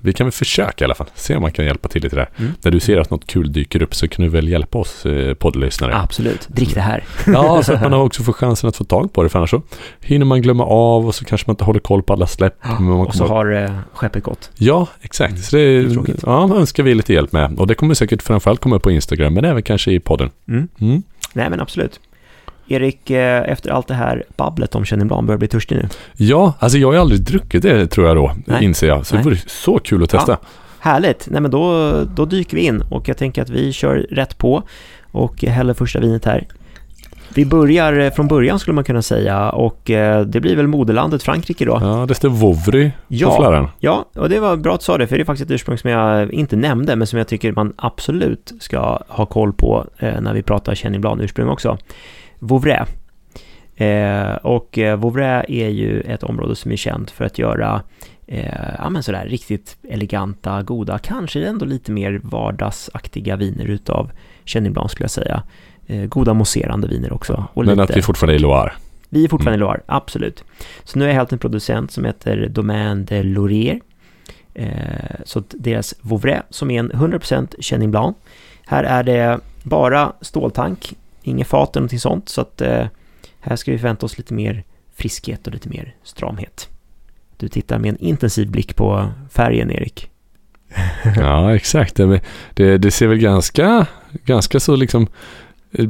Vi 0.00 0.12
kan 0.12 0.26
väl 0.26 0.32
försöka 0.32 0.84
i 0.84 0.86
alla 0.86 0.94
fall, 0.94 1.06
se 1.14 1.36
om 1.36 1.42
man 1.42 1.52
kan 1.52 1.64
hjälpa 1.64 1.88
till 1.88 2.02
lite 2.02 2.16
där. 2.16 2.28
Mm. 2.36 2.52
När 2.62 2.70
du 2.70 2.80
ser 2.80 2.98
att 2.98 3.10
något 3.10 3.26
kul 3.26 3.52
dyker 3.52 3.82
upp 3.82 3.94
så 3.94 4.08
kan 4.08 4.24
du 4.24 4.30
väl 4.30 4.48
hjälpa 4.48 4.78
oss 4.78 5.06
eh, 5.06 5.34
poddlyssnare. 5.34 5.96
Absolut, 5.96 6.48
drick 6.48 6.74
det 6.74 6.80
här. 6.80 7.04
ja, 7.26 7.62
så 7.62 7.72
att 7.72 7.80
man 7.80 7.94
också 7.94 8.22
får 8.22 8.32
chansen 8.32 8.68
att 8.68 8.76
få 8.76 8.84
tag 8.84 9.12
på 9.12 9.22
det, 9.22 9.28
för 9.28 9.38
annars 9.38 9.50
så 9.50 9.62
hinner 10.00 10.26
man 10.26 10.42
glömma 10.42 10.64
av 10.64 11.06
och 11.06 11.14
så 11.14 11.24
kanske 11.24 11.48
man 11.48 11.54
inte 11.54 11.64
håller 11.64 11.80
koll 11.80 12.02
på 12.02 12.12
alla 12.12 12.26
släpp. 12.26 12.54
Ja, 12.62 12.94
och 12.94 13.14
så 13.14 13.26
har 13.26 13.52
eh, 13.52 13.70
skeppet 13.92 14.22
gått. 14.22 14.50
Ja, 14.56 14.86
exakt. 15.00 15.30
Mm. 15.30 15.42
Så 15.42 15.56
det, 15.56 15.82
det 15.82 16.14
ja, 16.22 16.56
önskar 16.56 16.82
vi 16.82 16.94
lite 16.94 17.12
hjälp 17.12 17.32
med. 17.32 17.58
Och 17.58 17.66
det 17.66 17.74
kommer 17.74 17.94
säkert 17.94 18.22
framförallt 18.22 18.60
komma 18.60 18.76
upp 18.76 18.82
på 18.82 18.90
Instagram, 18.90 19.34
men 19.34 19.44
även 19.44 19.62
kanske 19.62 19.92
i 19.92 20.00
podden. 20.00 20.30
Mm. 20.48 20.68
Mm. 20.80 21.02
Nej, 21.32 21.50
men 21.50 21.60
absolut. 21.60 22.00
Erik, 22.68 23.10
eh, 23.10 23.42
efter 23.50 23.70
allt 23.70 23.88
det 23.88 23.94
här 23.94 24.24
babblet 24.36 24.74
om 24.74 24.84
Chenin 24.84 25.08
Blanc 25.08 25.26
börjar 25.26 25.38
bli 25.38 25.48
törstig 25.48 25.76
nu. 25.76 25.88
Ja, 26.16 26.52
alltså 26.58 26.78
jag 26.78 26.92
har 26.92 26.98
aldrig 26.98 27.20
druckit 27.24 27.62
det 27.62 27.86
tror 27.86 28.06
jag 28.06 28.16
då, 28.16 28.32
Nej. 28.46 28.64
inser 28.64 28.86
jag. 28.86 29.06
Så 29.06 29.14
Nej. 29.14 29.24
det 29.24 29.30
vore 29.30 29.40
så 29.46 29.78
kul 29.78 30.02
att 30.02 30.10
testa. 30.10 30.32
Ja, 30.42 30.48
härligt! 30.78 31.26
Nej 31.30 31.40
men 31.40 31.50
då, 31.50 31.92
då 32.14 32.24
dyker 32.24 32.56
vi 32.56 32.62
in 32.62 32.82
och 32.90 33.08
jag 33.08 33.16
tänker 33.16 33.42
att 33.42 33.50
vi 33.50 33.72
kör 33.72 33.96
rätt 34.10 34.38
på 34.38 34.62
och 35.12 35.42
häller 35.42 35.74
första 35.74 36.00
vinet 36.00 36.24
här. 36.24 36.46
Vi 37.34 37.46
börjar 37.46 37.98
eh, 37.98 38.10
från 38.10 38.28
början 38.28 38.58
skulle 38.58 38.74
man 38.74 38.84
kunna 38.84 39.02
säga 39.02 39.50
och 39.50 39.90
eh, 39.90 40.20
det 40.20 40.40
blir 40.40 40.56
väl 40.56 40.66
moderlandet 40.66 41.22
Frankrike 41.22 41.64
då. 41.64 41.78
Ja, 41.82 42.04
det 42.08 42.14
står 42.14 42.28
Vouvry 42.28 42.90
på 42.90 42.96
Ja. 43.08 43.36
fläran. 43.40 43.68
Ja, 43.80 44.04
och 44.14 44.28
det 44.28 44.40
var 44.40 44.56
bra 44.56 44.74
att 44.74 44.80
du 44.80 44.84
sa 44.84 44.98
det, 44.98 45.06
för 45.06 45.16
det 45.16 45.22
är 45.22 45.24
faktiskt 45.24 45.50
ett 45.50 45.54
ursprung 45.54 45.78
som 45.78 45.90
jag 45.90 46.32
inte 46.32 46.56
nämnde, 46.56 46.96
men 46.96 47.06
som 47.06 47.18
jag 47.18 47.28
tycker 47.28 47.52
man 47.52 47.72
absolut 47.76 48.52
ska 48.60 49.02
ha 49.08 49.26
koll 49.26 49.52
på 49.52 49.86
när 50.00 50.34
vi 50.34 50.42
pratar 50.42 50.74
Chenin 50.74 51.00
Blanc-ursprung 51.00 51.48
också. 51.48 51.78
Vouvray. 52.44 52.84
Eh, 53.76 54.34
och 54.34 54.78
eh, 54.78 54.96
Vouvray 54.96 55.44
är 55.48 55.68
ju 55.68 56.00
ett 56.00 56.22
område 56.22 56.56
som 56.56 56.72
är 56.72 56.76
känt 56.76 57.10
för 57.10 57.24
att 57.24 57.38
göra 57.38 57.82
eh, 58.26 58.74
ja, 58.78 58.90
men 58.90 59.02
sådär 59.02 59.26
riktigt 59.26 59.76
eleganta, 59.88 60.62
goda, 60.62 60.98
kanske 60.98 61.44
ändå 61.44 61.64
lite 61.66 61.92
mer 61.92 62.20
vardagsaktiga 62.22 63.36
viner 63.36 63.64
utav 63.64 64.10
Chenin 64.44 64.72
Blanc 64.72 64.92
skulle 64.92 65.04
jag 65.04 65.10
säga. 65.10 65.42
Eh, 65.86 66.04
goda 66.04 66.34
mousserande 66.34 66.88
viner 66.88 67.12
också. 67.12 67.44
Men 67.54 67.66
lite... 67.66 67.82
att 67.82 67.96
vi 67.96 68.02
fortfarande 68.02 68.34
är 68.34 68.36
i 68.36 68.38
Loire. 68.38 68.72
Vi 69.08 69.24
är 69.24 69.28
fortfarande 69.28 69.56
i 69.56 69.60
Loire, 69.60 69.80
absolut. 69.86 70.44
Så 70.84 70.98
nu 70.98 71.04
är 71.04 71.08
jag 71.08 71.14
helt 71.14 71.32
en 71.32 71.38
producent 71.38 71.90
som 71.90 72.04
heter 72.04 72.48
Domaine 72.48 73.04
de 73.04 73.22
Laurier. 73.22 73.80
Eh, 74.54 74.68
så 75.24 75.42
deras 75.50 75.94
Vouvray 76.00 76.40
som 76.50 76.70
är 76.70 76.78
en 76.78 76.92
100% 76.92 77.62
Chenin 77.62 77.90
Blanc. 77.90 78.16
Här 78.66 78.84
är 78.84 79.02
det 79.02 79.40
bara 79.62 80.12
ståltank, 80.20 80.94
inget 81.24 81.46
fat 81.46 81.76
eller 81.76 81.80
någonting 81.80 82.00
sånt. 82.00 82.28
Så 82.28 82.40
att 82.40 82.60
eh, 82.60 82.86
här 83.40 83.56
ska 83.56 83.72
vi 83.72 83.78
förvänta 83.78 84.06
oss 84.06 84.18
lite 84.18 84.34
mer 84.34 84.64
friskhet 84.94 85.46
och 85.46 85.52
lite 85.52 85.68
mer 85.68 85.94
stramhet. 86.02 86.68
Du 87.36 87.48
tittar 87.48 87.78
med 87.78 87.88
en 87.88 87.98
intensiv 87.98 88.50
blick 88.50 88.76
på 88.76 89.08
färgen, 89.30 89.70
Erik. 89.70 90.10
Ja, 91.16 91.54
exakt. 91.54 91.96
Det, 91.96 92.20
det, 92.54 92.78
det 92.78 92.90
ser 92.90 93.06
väl 93.06 93.18
ganska, 93.18 93.86
ganska 94.24 94.60
så 94.60 94.76
liksom 94.76 95.06
eh, 95.72 95.88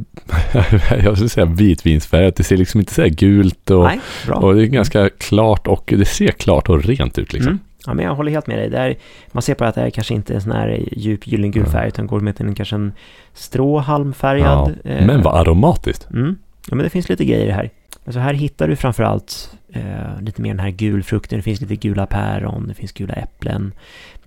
jag 1.03 1.15
skulle 1.15 1.29
säga 1.29 1.45
vitvinsfärgat. 1.45 2.35
Det 2.35 2.43
ser 2.43 2.57
liksom 2.57 2.79
inte 2.79 2.93
så 2.93 3.01
här 3.01 3.09
gult 3.09 3.71
och, 3.71 3.83
Nej, 3.83 3.99
och 4.29 4.55
det 4.55 4.63
är 4.63 4.65
ganska 4.65 5.09
klart 5.09 5.67
och 5.67 5.93
det 5.97 6.05
ser 6.05 6.31
klart 6.31 6.69
och 6.69 6.83
rent 6.83 7.17
ut 7.17 7.33
liksom. 7.33 7.51
Mm. 7.51 7.63
Ja, 7.87 7.93
men 7.93 8.05
jag 8.05 8.15
håller 8.15 8.31
helt 8.31 8.47
med 8.47 8.57
dig. 8.57 8.69
Det 8.69 8.77
är, 8.77 8.95
man 9.31 9.41
ser 9.41 9.53
på 9.55 9.65
att 9.65 9.75
det 9.75 9.81
här 9.81 9.89
kanske 9.89 10.13
inte 10.13 10.33
är 10.33 10.35
en 10.35 10.41
sån 10.41 10.51
här 10.51 10.83
djup 10.91 11.27
gyllengul 11.27 11.63
Ja. 11.65 11.71
färg, 11.71 11.87
utan 11.87 12.07
går 12.07 12.19
med 12.19 12.41
en 12.41 12.55
kanske 12.55 12.75
en 12.75 12.91
stråhalmfärgad. 13.33 14.75
eh, 14.83 15.05
Men 15.05 15.21
vad 15.21 15.35
aromatiskt. 15.41 16.07
Mm. 16.11 16.35
Ja, 16.69 16.75
men 16.75 16.83
det 16.83 16.89
finns 16.89 17.09
lite 17.09 17.25
grejer 17.25 17.51
här. 17.53 17.69
Alltså 18.05 18.19
här 18.19 18.33
hittar 18.33 18.67
du 18.67 18.75
framförallt 18.75 19.51
eh, 19.73 20.21
lite 20.21 20.41
mer 20.41 20.49
den 20.49 20.59
här 20.59 20.69
gulfrukten. 20.69 21.39
Det 21.39 21.43
finns 21.43 21.61
lite 21.61 21.75
gula 21.75 22.05
päron, 22.05 22.67
det 22.67 22.73
finns 22.73 22.91
gula 22.91 23.13
äpplen. 23.13 23.73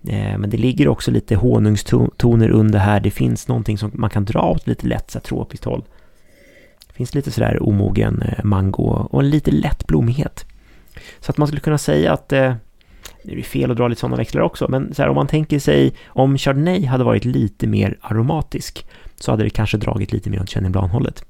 Eh, 0.08 0.38
men 0.38 0.50
det 0.50 0.56
ligger 0.56 0.88
också 0.88 1.10
lite 1.10 1.36
honungstoner 1.36 2.48
under 2.50 2.78
här. 2.78 3.00
Det 3.00 3.10
finns 3.10 3.48
någonting 3.48 3.78
som 3.78 3.90
man 3.94 4.10
kan 4.10 4.24
dra 4.24 4.40
åt 4.50 4.66
lite 4.66 4.86
lätt 4.86 5.10
så 5.10 5.18
här, 5.18 5.22
tropiskt 5.24 5.64
håll. 5.64 5.82
Det 6.88 6.92
finns 6.94 7.14
lite 7.14 7.30
sådär 7.30 7.62
omogen 7.68 8.22
eh, 8.22 8.44
mango 8.44 8.82
och 9.10 9.20
en 9.20 9.30
lite 9.30 9.50
lätt 9.50 9.86
blommighet. 9.86 10.46
Så 11.20 11.30
att 11.30 11.38
man 11.38 11.48
skulle 11.48 11.60
kunna 11.60 11.78
säga 11.78 12.12
att 12.12 12.32
eh, 12.32 12.54
nu 13.28 13.32
är 13.32 13.36
det 13.36 13.42
fel 13.42 13.70
att 13.70 13.76
dra 13.76 13.88
lite 13.88 14.00
sådana 14.00 14.16
växlar 14.16 14.42
också, 14.42 14.66
men 14.68 14.94
så 14.94 15.02
här, 15.02 15.08
om 15.08 15.14
man 15.14 15.26
tänker 15.26 15.58
sig 15.58 15.92
om 16.06 16.38
Chardonnay 16.38 16.84
hade 16.84 17.04
varit 17.04 17.24
lite 17.24 17.66
mer 17.66 17.96
aromatisk 18.00 18.86
så 19.20 19.30
hade 19.30 19.44
det 19.44 19.50
kanske 19.50 19.76
dragit 19.76 20.12
lite 20.12 20.30
mer 20.30 20.42
åt 20.42 20.50
Chenin 20.50 20.72
Blanc-hållet. 20.72 21.24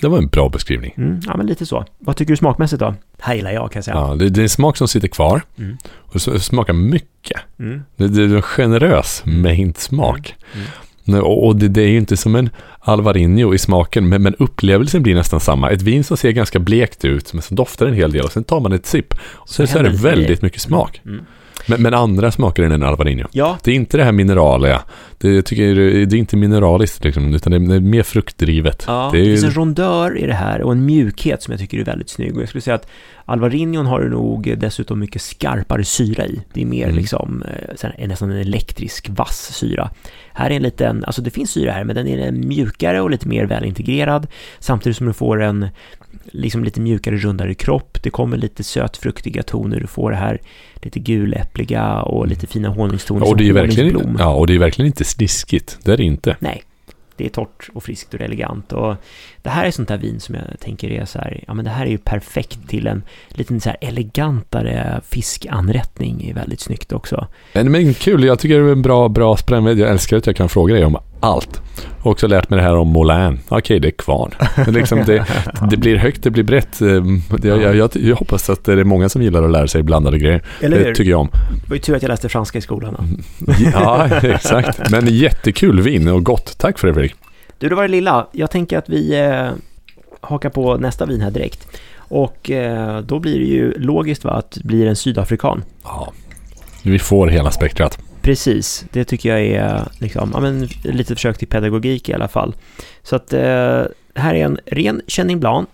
Det 0.00 0.08
var 0.08 0.18
en 0.18 0.26
bra 0.28 0.48
beskrivning. 0.48 0.94
Mm, 0.96 1.20
ja, 1.26 1.36
men 1.36 1.46
lite 1.46 1.66
så. 1.66 1.84
Vad 1.98 2.16
tycker 2.16 2.32
du 2.32 2.36
smakmässigt 2.36 2.80
då? 2.80 2.94
Här 3.18 3.34
gillar 3.34 3.50
jag 3.50 3.72
kan 3.72 3.78
jag 3.78 3.84
säga. 3.84 3.96
Ja, 3.96 4.14
det, 4.14 4.28
det 4.28 4.40
är 4.40 4.42
en 4.42 4.48
smak 4.48 4.76
som 4.76 4.88
sitter 4.88 5.08
kvar 5.08 5.42
Mm. 5.58 5.76
och 5.86 6.20
smakar 6.20 6.72
mycket. 6.72 7.40
Mm. 7.58 7.82
Det, 7.96 8.08
det 8.08 8.22
är 8.22 8.36
en 8.36 8.42
generös 8.42 9.22
mängd 9.26 9.76
smak. 9.76 10.34
Mm. 10.54 10.66
Nej, 11.04 11.20
Och, 11.20 11.46
och 11.46 11.56
det, 11.56 11.68
det 11.68 11.82
är 11.82 11.88
ju 11.88 11.96
inte 11.98 12.16
som 12.16 12.34
en 12.36 12.50
Alvarinho 12.86 13.54
i 13.54 13.58
smaken, 13.58 14.08
men, 14.08 14.22
men 14.22 14.34
upplevelsen 14.34 15.02
blir 15.02 15.14
nästan 15.14 15.40
samma. 15.40 15.70
Ett 15.70 15.82
vin 15.82 16.04
som 16.04 16.16
ser 16.16 16.30
ganska 16.30 16.58
blekt 16.58 17.04
ut, 17.04 17.32
men 17.32 17.42
som 17.42 17.56
doftar 17.56 17.86
en 17.86 17.94
hel 17.94 18.12
del 18.12 18.24
och 18.24 18.32
sen 18.32 18.44
tar 18.44 18.60
man 18.60 18.72
ett 18.72 18.86
sipp. 18.86 19.14
Och 19.34 19.48
sen 19.48 19.66
så 19.66 19.78
är 19.78 19.82
händer 19.82 19.90
det 20.02 20.08
väldigt 20.08 20.42
mycket 20.42 20.60
smak. 20.60 21.00
Mm. 21.06 21.24
Men, 21.68 21.82
men 21.82 21.94
andra 21.94 22.30
smaker 22.30 22.62
än 22.62 22.72
en 22.72 22.82
Alvarinho. 22.82 23.28
Ja, 23.32 23.58
Det 23.64 23.70
är 23.70 23.74
inte 23.74 23.96
det 23.96 24.04
här 24.04 24.12
mineraliga. 24.12 24.82
Det, 25.18 25.34
jag 25.34 25.44
tycker, 25.46 25.74
det 26.06 26.16
är 26.16 26.18
inte 26.18 26.36
mineraliskt 26.36 27.04
liksom, 27.04 27.34
utan 27.34 27.50
det 27.50 27.56
är, 27.56 27.60
det 27.60 27.74
är 27.74 27.80
mer 27.80 28.02
fruktdrivet. 28.02 28.84
ja 28.86 29.08
det 29.12 29.18
det, 29.18 29.24
är 29.24 29.26
ju- 29.28 29.36
finns 29.36 29.44
en 29.44 29.50
rondör 29.60 30.18
i 30.18 30.26
det 30.26 30.34
här 30.34 30.62
och 30.62 30.72
en 30.72 30.86
mjukhet 30.86 31.42
som 31.42 31.52
jag 31.52 31.60
tycker 31.60 31.78
är 31.78 31.84
väldigt 31.84 32.08
snygg. 32.08 32.36
Och 32.36 32.42
jag 32.42 32.48
skulle 32.48 32.62
säga 32.62 32.74
att 32.74 32.88
Alvarinhon 33.28 33.86
har 33.86 34.00
nog 34.00 34.54
dessutom 34.58 34.98
mycket 34.98 35.22
skarpare 35.22 35.84
syra 35.84 36.26
i. 36.26 36.40
Det 36.52 36.62
är 36.62 36.66
mer 36.66 36.84
Mm. 36.84 36.96
liksom 36.96 37.42
eh, 37.82 38.08
nästan 38.08 38.30
en 38.30 38.36
elektrisk 38.38 39.08
vass 39.08 39.50
syra. 39.54 39.90
Här 40.32 40.50
är 40.50 40.54
en 40.56 40.62
liten, 40.62 41.04
alltså 41.04 41.22
det 41.22 41.30
finns 41.30 41.50
syra 41.50 41.72
här, 41.72 41.84
men 41.84 41.96
den 41.96 42.08
är 42.08 42.32
mjukare 42.32 43.00
och 43.00 43.10
lite 43.10 43.28
mer 43.28 43.46
välintegrerad. 43.46 44.26
Samtidigt 44.58 44.96
som 44.96 45.06
du 45.06 45.12
får 45.12 45.42
en 45.42 45.68
liksom 46.24 46.64
lite 46.64 46.80
mjukare, 46.80 47.16
rundare 47.16 47.54
kropp. 47.54 47.98
Det 48.02 48.10
kommer 48.10 48.36
lite 48.36 48.64
sötfruktiga 48.64 49.42
toner. 49.42 49.80
Du 49.80 49.86
får 49.86 50.10
det 50.10 50.16
här 50.16 50.40
lite 50.82 50.98
guläppliga 51.00 52.02
och 52.02 52.26
lite 52.26 52.46
fina 52.46 52.68
honungstoner 52.68 53.28
och, 53.28 53.36
det 53.36 53.48
är 53.48 53.52
verkligen, 53.52 53.86
honungsblom. 53.94 54.16
ja, 54.18 54.34
och 54.34 54.46
det 54.46 54.54
är 54.54 54.58
verkligen 54.58 54.86
inte 54.86 55.04
sniskigt. 55.04 55.78
Det 55.84 55.92
är 55.92 55.96
det 55.96 56.04
inte. 56.04 56.36
Nej, 56.40 56.62
det 57.16 57.24
är 57.24 57.28
torrt 57.28 57.68
och 57.74 57.82
friskt 57.82 58.14
och 58.14 58.20
elegant. 58.20 58.72
Och 58.72 58.94
det 59.42 59.50
här 59.50 59.66
är 59.66 59.70
sånt 59.70 59.88
där 59.88 59.98
vin 59.98 60.20
som 60.20 60.34
jag 60.34 60.60
tänker 60.60 60.90
är 60.90 61.04
så 61.04 61.18
här, 61.18 61.44
ja 61.46 61.54
men 61.54 61.64
det 61.64 61.70
här 61.70 61.86
är 61.86 61.90
ju 61.90 61.98
perfekt 61.98 62.68
till 62.68 62.86
en 62.86 63.02
liten 63.28 63.60
så 63.60 63.68
här 63.68 63.78
elegantare 63.80 65.00
fiskanrättning. 65.08 66.28
är 66.28 66.34
väldigt 66.34 66.60
snyggt 66.60 66.92
också. 66.92 67.26
Men, 67.52 67.72
men 67.72 67.94
kul, 67.94 68.24
jag 68.24 68.38
tycker 68.38 68.60
det 68.60 68.68
är 68.68 68.72
en 68.72 68.82
bra, 68.82 69.08
bra 69.08 69.36
spännvidd. 69.36 69.78
Jag 69.78 69.90
älskar 69.90 70.16
att 70.16 70.26
jag 70.26 70.36
kan 70.36 70.48
fråga 70.48 70.74
dig 70.74 70.84
om 70.84 70.96
allt. 71.20 71.60
Och 72.02 72.10
också 72.12 72.26
lärt 72.26 72.50
mig 72.50 72.56
det 72.56 72.62
här 72.62 72.76
om 72.76 72.88
Moulin. 72.88 73.38
Okej, 73.48 73.80
det 73.80 73.88
är 73.88 73.92
kvarn. 73.92 74.30
Liksom 74.66 75.02
det, 75.06 75.26
det 75.70 75.76
blir 75.76 75.96
högt, 75.96 76.22
det 76.22 76.30
blir 76.30 76.42
brett. 76.44 76.80
Ehm, 76.80 77.20
det- 77.38 77.48
Jag, 77.48 77.62
jag, 77.62 77.76
jag, 77.76 77.90
jag 77.96 78.16
hoppas 78.16 78.50
att 78.50 78.64
det 78.64 78.72
är 78.72 78.84
många 78.84 79.08
som 79.08 79.22
gillar 79.22 79.42
att 79.42 79.50
lära 79.50 79.68
sig 79.68 79.82
blandade 79.82 80.18
grejer. 80.18 80.42
Eller 80.60 80.84
Det 80.84 80.94
tycker 80.94 81.10
jag 81.10 81.20
om. 81.20 81.28
Det 81.62 81.68
var 81.68 81.76
ju 81.76 81.80
tur 81.80 81.96
att 81.96 82.02
jag 82.02 82.08
läste 82.08 82.28
franska 82.28 82.58
i 82.58 82.60
skolan. 82.60 82.96
Mm. 82.98 83.72
Ja, 83.72 84.06
exakt. 84.22 84.90
Men 84.90 85.06
jättekul 85.06 85.80
vin 85.80 86.08
och 86.08 86.24
gott. 86.24 86.58
Tack 86.58 86.78
för 86.78 86.88
det 86.88 86.94
Fredrik. 86.94 87.14
Du, 87.58 87.68
det 87.68 87.74
var 87.74 87.82
det 87.82 87.88
lilla. 87.88 88.26
Jag 88.32 88.50
tänker 88.50 88.78
att 88.78 88.88
vi 88.88 89.20
eh, 89.20 89.48
hakar 90.20 90.50
på 90.50 90.76
nästa 90.76 91.06
vin 91.06 91.20
här 91.20 91.30
direkt. 91.30 91.66
Och 91.98 92.50
eh, 92.50 93.00
då 93.00 93.18
blir 93.18 93.38
det 93.38 93.44
ju 93.44 93.72
logiskt 93.78 94.24
va, 94.24 94.30
att 94.30 94.50
det 94.50 94.64
blir 94.64 94.86
en 94.86 94.96
sydafrikan. 94.96 95.62
Ja. 95.84 96.12
Vi 96.82 96.98
får 96.98 97.26
hela 97.26 97.50
spektrat. 97.50 97.98
Precis, 98.26 98.84
det 98.92 99.04
tycker 99.04 99.28
jag 99.28 99.40
är 99.40 99.88
liksom, 99.98 100.30
ja, 100.34 100.40
men, 100.40 100.68
lite 100.82 101.14
försök 101.14 101.38
till 101.38 101.48
pedagogik 101.48 102.08
i 102.08 102.14
alla 102.14 102.28
fall. 102.28 102.54
Så 103.02 103.16
att 103.16 103.32
eh, 103.32 103.82
här 104.14 104.34
är 104.34 104.44
en 104.44 104.58
ren 104.66 105.02
Chenin 105.06 105.40
Blanc 105.40 105.68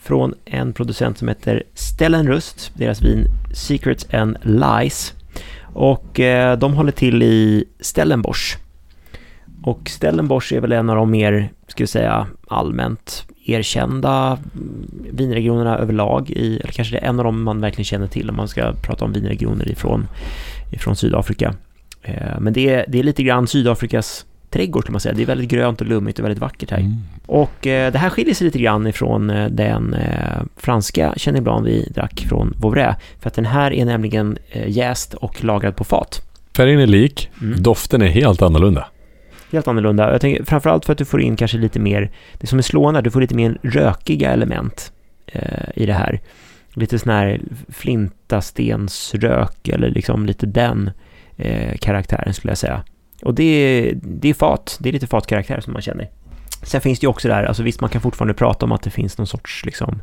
från 0.00 0.34
en 0.44 0.72
producent 0.72 1.18
som 1.18 1.28
heter 1.28 1.62
Stellenrust, 1.74 2.72
deras 2.74 3.02
vin 3.02 3.26
Secrets 3.54 4.14
and 4.14 4.36
Lies. 4.42 5.14
Och 5.62 6.20
eh, 6.20 6.58
de 6.58 6.74
håller 6.74 6.92
till 6.92 7.22
i 7.22 7.64
Stellenbosch. 7.80 8.58
Och 9.62 9.88
Stellenbosch 9.88 10.52
är 10.52 10.60
väl 10.60 10.72
en 10.72 10.90
av 10.90 10.96
de 10.96 11.10
mer, 11.10 11.52
ska 11.68 11.82
jag 11.82 11.88
säga, 11.88 12.26
allmänt 12.48 13.26
erkända 13.46 14.38
mm, 14.54 14.90
vinregionerna 15.10 15.78
överlag 15.78 16.30
i, 16.30 16.56
eller 16.56 16.72
kanske 16.72 16.94
det 16.94 16.98
är 16.98 17.08
en 17.08 17.18
av 17.18 17.24
dem 17.24 17.42
man 17.42 17.60
verkligen 17.60 17.84
känner 17.84 18.06
till 18.06 18.30
om 18.30 18.36
man 18.36 18.48
ska 18.48 18.72
prata 18.72 19.04
om 19.04 19.12
vinregioner 19.12 19.70
ifrån, 19.70 20.06
ifrån 20.72 20.96
Sydafrika. 20.96 21.54
Eh, 22.02 22.40
Men 22.40 22.52
det 22.52 22.74
är, 22.74 22.84
det 22.88 22.98
är 22.98 23.02
lite 23.02 23.22
grann 23.22 23.46
Sydafrikas 23.46 24.26
trädgård 24.50 24.84
kan 24.84 24.92
man 24.92 25.00
säga. 25.00 25.14
Det 25.14 25.22
är 25.22 25.26
väldigt 25.26 25.50
grönt 25.50 25.80
och 25.80 25.86
lummigt 25.86 26.18
och 26.18 26.24
väldigt 26.24 26.40
vackert 26.40 26.70
här. 26.70 26.78
Mm. 26.78 26.92
Och 27.26 27.66
eh, 27.66 27.92
det 27.92 27.98
här 27.98 28.10
skiljer 28.10 28.34
sig 28.34 28.44
lite 28.44 28.58
grann 28.58 28.86
ifrån 28.86 29.30
eh, 29.30 29.48
den 29.50 29.94
eh, 29.94 30.42
franska 30.56 31.14
Chenin 31.16 31.44
Blanc 31.44 31.66
vi 31.66 31.88
drack 31.94 32.26
från 32.28 32.54
Vouvray. 32.58 32.94
För 33.20 33.28
att 33.28 33.34
den 33.34 33.46
här 33.46 33.72
är 33.72 33.84
nämligen 33.84 34.38
eh, 34.50 34.68
jäst 34.68 35.14
och 35.14 35.44
lagrad 35.44 35.76
på 35.76 35.84
fat. 35.84 36.22
Färgen 36.56 36.80
är 36.80 36.86
lik, 36.86 37.30
Mm. 37.42 37.62
doften 37.62 38.02
är 38.02 38.06
helt 38.06 38.42
annorlunda. 38.42 38.86
Helt 39.52 39.68
annorlunda. 39.68 40.12
Jag 40.12 40.20
tänker 40.20 40.44
framförallt 40.44 40.84
för 40.84 40.92
att 40.92 40.98
du 40.98 41.04
får 41.04 41.20
in 41.20 41.36
kanske 41.36 41.58
lite 41.58 41.80
mer, 41.80 42.10
det 42.38 42.46
som 42.46 42.58
är 42.58 42.62
slående, 42.62 43.00
du 43.00 43.10
får 43.10 43.20
lite 43.20 43.34
mer 43.34 43.58
rökiga 43.62 44.32
element 44.32 44.92
i 45.74 45.86
det 45.86 45.92
här. 45.92 46.20
Lite 46.74 46.98
sån 46.98 47.12
här 47.12 47.40
flintastensrök 47.68 49.68
eller 49.68 49.90
liksom 49.90 50.26
lite 50.26 50.46
den 50.46 50.90
eh, 51.36 51.76
karaktären 51.78 52.34
skulle 52.34 52.50
jag 52.50 52.58
säga. 52.58 52.82
Och 53.22 53.34
det 53.34 53.44
är, 53.44 53.98
det 54.02 54.28
är 54.28 54.34
fat, 54.34 54.78
det 54.80 54.88
är 54.88 54.92
lite 54.92 55.06
fatkaraktär 55.06 55.60
som 55.60 55.72
man 55.72 55.82
känner. 55.82 56.10
Sen 56.62 56.80
finns 56.80 57.00
det 57.00 57.04
ju 57.04 57.08
också 57.08 57.28
där, 57.28 57.44
alltså 57.44 57.62
visst 57.62 57.80
man 57.80 57.90
kan 57.90 58.00
fortfarande 58.00 58.34
prata 58.34 58.66
om 58.66 58.72
att 58.72 58.82
det 58.82 58.90
finns 58.90 59.18
någon 59.18 59.26
sorts 59.26 59.64
liksom 59.64 60.02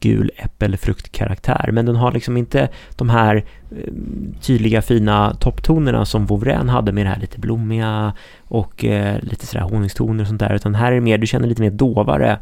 gul 0.00 0.30
äppelfruktkaraktär, 0.36 1.70
men 1.72 1.86
den 1.86 1.96
har 1.96 2.12
liksom 2.12 2.36
inte 2.36 2.68
de 2.96 3.10
här 3.10 3.36
eh, 3.70 3.92
tydliga 4.40 4.82
fina 4.82 5.34
topptonerna 5.34 6.04
som 6.04 6.26
Vouvrain 6.26 6.68
hade 6.68 6.92
med 6.92 7.06
det 7.06 7.10
här 7.10 7.20
lite 7.20 7.38
blommiga 7.38 8.12
och 8.40 8.84
eh, 8.84 9.16
lite 9.22 9.46
sådär 9.46 9.64
honungstoner 9.64 10.22
och 10.22 10.28
sånt 10.28 10.40
där, 10.40 10.54
utan 10.54 10.74
här 10.74 10.92
är 10.92 10.94
det 10.94 11.00
mer, 11.00 11.18
du 11.18 11.26
känner 11.26 11.48
lite 11.48 11.62
mer 11.62 11.70
dovare 11.70 12.38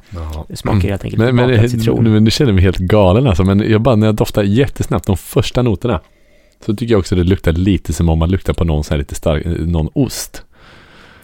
smaker 0.55 0.89
helt 0.89 1.05
enkelt. 1.05 1.23
Men, 1.23 1.37
men, 1.37 1.49
det, 1.49 1.69
citron. 1.69 2.13
men 2.13 2.25
det 2.25 2.31
känner 2.31 2.53
mig 2.53 2.65
helt 2.65 2.79
galen 2.79 3.27
alltså. 3.27 3.45
Men 3.45 3.71
jag 3.71 3.81
bara, 3.81 3.97
när 3.97 4.07
jag 4.07 4.15
doftar 4.15 4.43
jättesnabbt 4.43 5.07
de 5.07 5.17
första 5.17 5.63
noterna. 5.63 6.01
Så 6.67 6.75
tycker 6.77 6.93
jag 6.95 6.99
också 6.99 7.15
det 7.17 7.25
luktar 7.25 7.53
lite 7.53 7.93
som 7.93 8.09
om 8.09 8.19
man 8.19 8.31
luktar 8.31 8.53
på 8.53 8.65
någon 8.65 8.85
så 8.85 8.97
lite 8.97 9.15
stark, 9.15 9.45
någon 9.47 9.89
ost. 9.93 10.43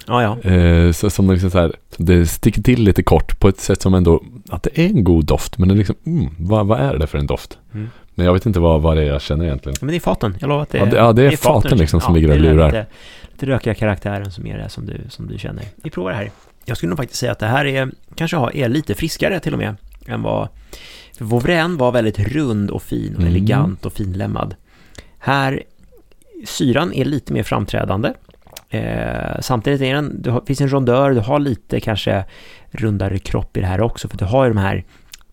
Ja, 0.07 0.23
ja. 0.43 0.51
Eh, 0.51 0.93
så, 0.93 1.11
som 1.11 1.31
liksom 1.31 1.51
så 1.51 1.59
här, 1.59 1.73
det 1.97 2.27
sticker 2.27 2.63
till 2.63 2.83
lite 2.83 3.03
kort 3.03 3.41
på 3.41 3.49
ett 3.49 3.61
sätt 3.61 3.83
som 3.83 3.95
ändå, 3.95 4.25
att 4.49 4.63
det 4.63 4.79
är 4.79 4.87
en 4.87 5.05
god 5.05 5.25
doft, 5.25 5.59
men 5.59 5.69
det 5.69 5.75
är 5.75 5.77
liksom, 5.77 5.97
mm, 6.07 6.29
vad, 6.39 6.67
vad 6.67 6.81
är 6.81 6.99
det 6.99 7.07
för 7.07 7.19
en 7.19 7.27
doft? 7.27 7.59
Mm. 7.75 7.91
Men 8.15 8.27
jag 8.27 8.33
vet 8.33 8.47
inte 8.47 8.61
vad, 8.61 8.83
vad 8.83 8.97
det 8.97 9.03
är 9.03 9.07
jag 9.07 9.23
känner 9.23 9.45
egentligen. 9.45 9.77
Men 9.81 9.89
det 9.89 9.97
är 9.97 10.01
faten, 10.01 10.37
jag 10.41 10.49
lovar 10.49 10.63
att 10.63 10.71
det 10.71 10.79
Ja, 10.79 10.85
det- 10.85 10.97
ja, 10.97 11.13
det 11.13 11.23
är 11.27 11.37
faten 11.37 11.79
liksom 11.79 12.01
som 12.01 12.15
ligger 12.15 12.29
och 12.29 12.35
det 12.35 12.41
är 12.41 12.43
den 12.49 12.57
lurar. 12.57 12.67
Lite, 12.67 12.87
lite 13.33 13.47
rökiga 13.47 13.75
karaktären 13.75 14.31
som 14.31 14.47
är 14.47 14.59
det 14.59 14.69
som 14.69 14.87
du, 14.87 15.01
som 15.09 15.27
du 15.27 15.39
känner. 15.39 15.65
Vi 15.77 15.91
provar 15.91 16.11
det 16.11 16.17
här. 16.17 16.31
Jag 16.65 16.77
skulle 16.77 16.91
nog 16.91 16.99
faktiskt 16.99 17.21
säga 17.21 17.33
att 17.33 17.39
det 17.39 17.47
här 17.47 17.65
är, 17.65 17.91
kanske 18.15 18.37
är 18.55 18.69
lite 18.69 18.95
friskare 18.95 19.41
till 19.41 19.53
och 19.53 19.59
med, 19.59 19.77
än 20.07 20.23
vad... 20.23 20.49
För 21.19 21.25
Vauvren 21.25 21.77
var 21.77 21.93
väldigt 21.93 22.19
rund 22.19 22.71
och 22.71 22.83
fin 22.83 23.15
och 23.15 23.21
Mm. 23.21 23.35
elegant 23.35 23.87
och 23.87 23.93
finlämmad. 23.93 24.55
Här, 25.25 25.63
syran 26.45 26.93
är 26.93 27.05
lite 27.05 27.33
mer 27.33 27.43
framträdande. 27.43 28.13
Eh, 28.71 29.41
samtidigt 29.41 29.81
är 29.81 29.95
den, 29.95 30.23
det 30.23 30.31
har- 30.31 30.43
finns 30.47 30.61
en 30.61 30.69
rondör, 30.69 31.11
du 31.11 31.21
har 31.21 31.39
lite 31.39 31.81
kanske 31.81 32.25
rundare 32.71 33.19
kropp 33.19 33.57
i 33.57 33.61
det 33.61 33.67
här 33.67 33.81
också, 33.81 34.09
för 34.09 34.17
du 34.19 34.25
har 34.25 34.45
ju 34.45 34.53
de 34.53 34.59
här 34.61 34.85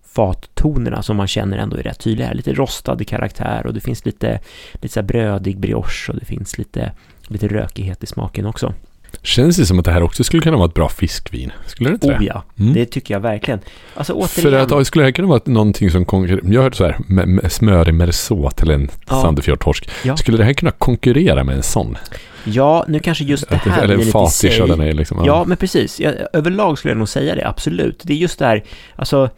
fattonerna 0.03 1.01
som 1.03 1.17
man 1.17 1.27
känner 1.27 1.57
ändå 1.57 1.77
är 1.77 1.83
rätt 1.83 1.99
tydliga. 1.99 2.33
Lite 2.33 2.53
rostad 2.53 3.07
karaktär 3.07 3.65
och 3.67 3.73
det 3.73 3.79
finns 3.81 4.05
lite, 4.05 4.39
lite 4.73 4.93
så 4.93 4.99
här 4.99 5.07
brödig 5.07 5.59
brioche 5.59 6.09
och 6.11 6.19
det 6.19 6.25
finns 6.25 6.57
lite, 6.57 6.91
lite 7.27 7.47
rökighet 7.47 8.03
i 8.03 8.07
smaken 8.07 8.45
också. 8.45 8.73
Känns 9.23 9.57
det 9.57 9.65
som 9.65 9.79
att 9.79 9.85
det 9.85 9.91
här 9.91 10.03
också 10.03 10.23
skulle 10.23 10.41
kunna 10.41 10.57
vara 10.57 10.67
ett 10.67 10.73
bra 10.73 10.89
fiskvin? 10.89 11.51
Skulle 11.67 11.89
det 11.89 11.93
inte 11.93 12.07
Oh 12.07 12.19
det? 12.19 12.25
ja, 12.25 12.43
Mm. 12.59 12.73
det 12.73 12.85
tycker 12.85 13.13
jag 13.13 13.21
verkligen. 13.21 13.59
Alltså 13.95 14.13
För 14.13 14.41
återigen, 14.41 14.61
att 14.63 14.71
ja, 14.71 14.83
skulle 14.85 15.03
det 15.03 15.07
här 15.07 15.11
kunna 15.11 15.27
vara 15.27 15.41
någonting 15.45 15.91
som 15.91 16.05
konkurrerar, 16.05 16.41
jag 16.53 16.59
har 16.59 16.63
hört 16.63 16.75
så 16.75 16.83
här, 16.85 17.49
smörig 17.49 17.93
mersot 17.93 18.57
till 18.57 18.69
en 18.71 18.89
Ja. 19.09 19.21
Sandefjord-torsk. 19.21 19.89
Ja. 20.03 20.17
Skulle 20.17 20.37
det 20.37 20.43
här 20.43 20.53
kunna 20.53 20.71
konkurrera 20.71 21.43
med 21.43 21.55
en 21.55 21.63
sån? 21.63 21.97
ja, 22.43 22.85
nu 22.87 22.99
kanske 22.99 23.23
just 23.23 23.49
det 23.49 23.55
Att 23.55 23.61
här 23.61 23.83
eller 23.83 23.93
en 23.93 23.99
vinet 23.99 24.25
i 24.25 24.29
sig, 24.77 24.93
liksom. 24.93 25.23
Ja, 25.25 25.43
men 25.47 25.57
precis. 25.57 25.99
Jag, 25.99 26.13
överlag 26.33 26.77
skulle 26.77 26.91
jag 26.91 26.97
nog 26.97 27.09
säga 27.09 27.35
det, 27.35 27.47
absolut. 27.47 28.01
Det 28.03 28.13
är 28.13 28.17
just 28.17 28.39
det 28.39 28.45
här, 28.45 28.63
alltså, 28.95 29.29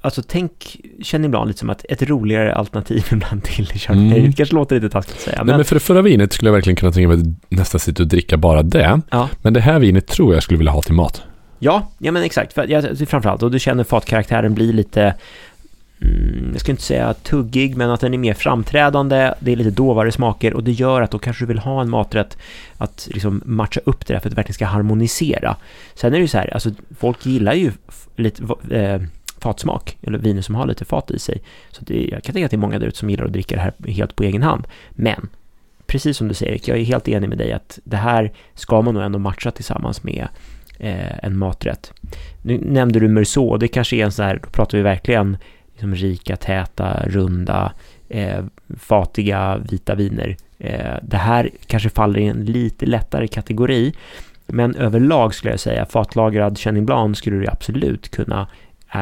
alltså 0.00 0.22
tänk, 0.28 0.76
känn 1.02 1.24
ibland 1.24 1.48
lite 1.48 1.60
som 1.60 1.70
att 1.70 1.84
ett 1.88 2.02
roligare 2.02 2.54
alternativ 2.54 3.04
ibland 3.12 3.42
till 3.42 3.66
Chardonnay. 3.66 4.18
Mm. 4.18 4.30
Det 4.30 4.36
kanske 4.36 4.54
låter 4.54 4.76
lite 4.76 4.88
taskigt 4.88 5.16
att 5.16 5.20
säga, 5.20 5.36
Nej, 5.36 5.46
men, 5.46 5.56
men 5.56 5.64
för 5.64 5.76
det 5.76 5.80
förra 5.80 6.02
vinet 6.02 6.32
skulle 6.32 6.48
jag 6.48 6.54
verkligen 6.54 6.76
kunna 6.76 6.92
tänka 6.92 7.08
mig 7.08 7.18
att 7.20 7.50
nästan 7.50 7.80
sitta 7.80 8.02
och 8.02 8.08
dricka 8.08 8.36
bara 8.36 8.62
det. 8.62 9.00
Ja. 9.10 9.28
Men 9.42 9.52
det 9.52 9.60
här 9.60 9.78
vinet 9.78 10.06
tror 10.06 10.34
jag 10.34 10.42
skulle 10.42 10.58
vilja 10.58 10.72
ha 10.72 10.82
till 10.82 10.94
mat. 10.94 11.22
ja, 11.58 11.88
ja 11.98 12.12
men 12.12 12.22
exakt. 12.22 12.52
För, 12.52 12.66
jag, 12.68 13.08
framförallt, 13.08 13.42
och 13.42 13.50
du 13.50 13.58
känner 13.58 13.84
fatkaraktären 13.84 14.54
blir 14.54 14.72
lite, 14.72 15.14
mm, 16.02 16.50
jag 16.52 16.60
ska 16.60 16.72
inte 16.72 16.82
säga 16.82 17.14
tuggig, 17.14 17.76
men 17.76 17.90
att 17.90 18.00
den 18.00 18.14
är 18.14 18.18
mer 18.18 18.34
framträdande, 18.34 19.34
det 19.40 19.52
är 19.52 19.56
lite 19.56 19.70
dovare 19.70 20.12
smaker 20.12 20.54
och 20.54 20.64
det 20.64 20.72
gör 20.72 21.02
att 21.02 21.10
då 21.10 21.18
kanske 21.18 21.44
du 21.44 21.48
vill 21.48 21.58
ha 21.58 21.80
en 21.80 21.90
maträtt 21.90 22.38
att 22.78 23.08
liksom 23.12 23.42
matcha 23.44 23.80
upp 23.84 24.06
det 24.06 24.14
där 24.14 24.20
för 24.20 24.28
att 24.28 24.32
det 24.32 24.36
verkligen 24.36 24.54
ska 24.54 24.66
harmonisera. 24.66 25.56
Sen 25.94 26.12
är 26.12 26.16
det 26.16 26.22
ju 26.22 26.28
så 26.28 26.38
här, 26.38 26.54
alltså 26.54 26.70
folk 26.98 27.26
gillar 27.26 27.54
ju 27.54 27.72
lite 28.16 28.42
eh, 28.70 29.00
fatsmak, 29.46 29.98
eller 30.02 30.18
viner 30.18 30.42
som 30.42 30.54
har 30.54 30.66
lite 30.66 30.84
fat 30.84 31.10
i 31.10 31.18
sig. 31.18 31.42
Så 31.70 31.84
det, 31.84 32.08
jag 32.12 32.22
kan 32.22 32.32
tänka 32.32 32.44
att 32.44 32.50
det 32.50 32.56
är 32.56 32.66
många 32.66 32.78
där 32.78 32.86
ute 32.86 32.98
som 32.98 33.10
gillar 33.10 33.24
att 33.24 33.32
dricka 33.32 33.54
det 33.54 33.60
här 33.60 33.74
helt 33.90 34.16
på 34.16 34.22
egen 34.22 34.42
hand. 34.42 34.66
Men, 34.90 35.28
precis 35.86 36.16
som 36.16 36.28
du 36.28 36.34
säger 36.34 36.52
Erik, 36.52 36.68
jag 36.68 36.78
är 36.78 36.84
helt 36.84 37.08
enig 37.08 37.28
med 37.28 37.38
dig 37.38 37.52
att 37.52 37.78
det 37.84 37.96
här 37.96 38.32
ska 38.54 38.82
man 38.82 38.94
nog 38.94 39.02
ändå 39.02 39.18
matcha 39.18 39.50
tillsammans 39.50 40.02
med 40.02 40.28
eh, 40.78 41.24
en 41.24 41.38
maträtt. 41.38 41.92
Nu 42.42 42.58
nämnde 42.58 43.00
du 43.00 43.08
Meursault, 43.08 43.52
och 43.52 43.58
det 43.58 43.68
kanske 43.68 43.96
är 43.96 44.04
en 44.04 44.12
sån 44.12 44.24
här, 44.24 44.40
då 44.42 44.50
pratar 44.50 44.78
vi 44.78 44.84
verkligen 44.84 45.36
liksom 45.72 45.94
rika, 45.94 46.36
täta, 46.36 47.02
runda, 47.06 47.72
eh, 48.08 48.44
fatiga, 48.78 49.58
vita 49.70 49.94
viner. 49.94 50.36
Eh, 50.58 50.96
det 51.02 51.16
här 51.16 51.50
kanske 51.66 51.90
faller 51.90 52.20
i 52.20 52.26
en 52.26 52.44
lite 52.44 52.86
lättare 52.86 53.28
kategori, 53.28 53.94
men 54.46 54.74
överlag 54.74 55.34
skulle 55.34 55.52
jag 55.52 55.60
säga 55.60 55.86
fatlagrad 55.86 56.58
Chenin 56.58 56.86
Blanc 56.86 57.18
skulle 57.18 57.36
du 57.36 57.46
absolut 57.46 58.10
kunna 58.10 58.46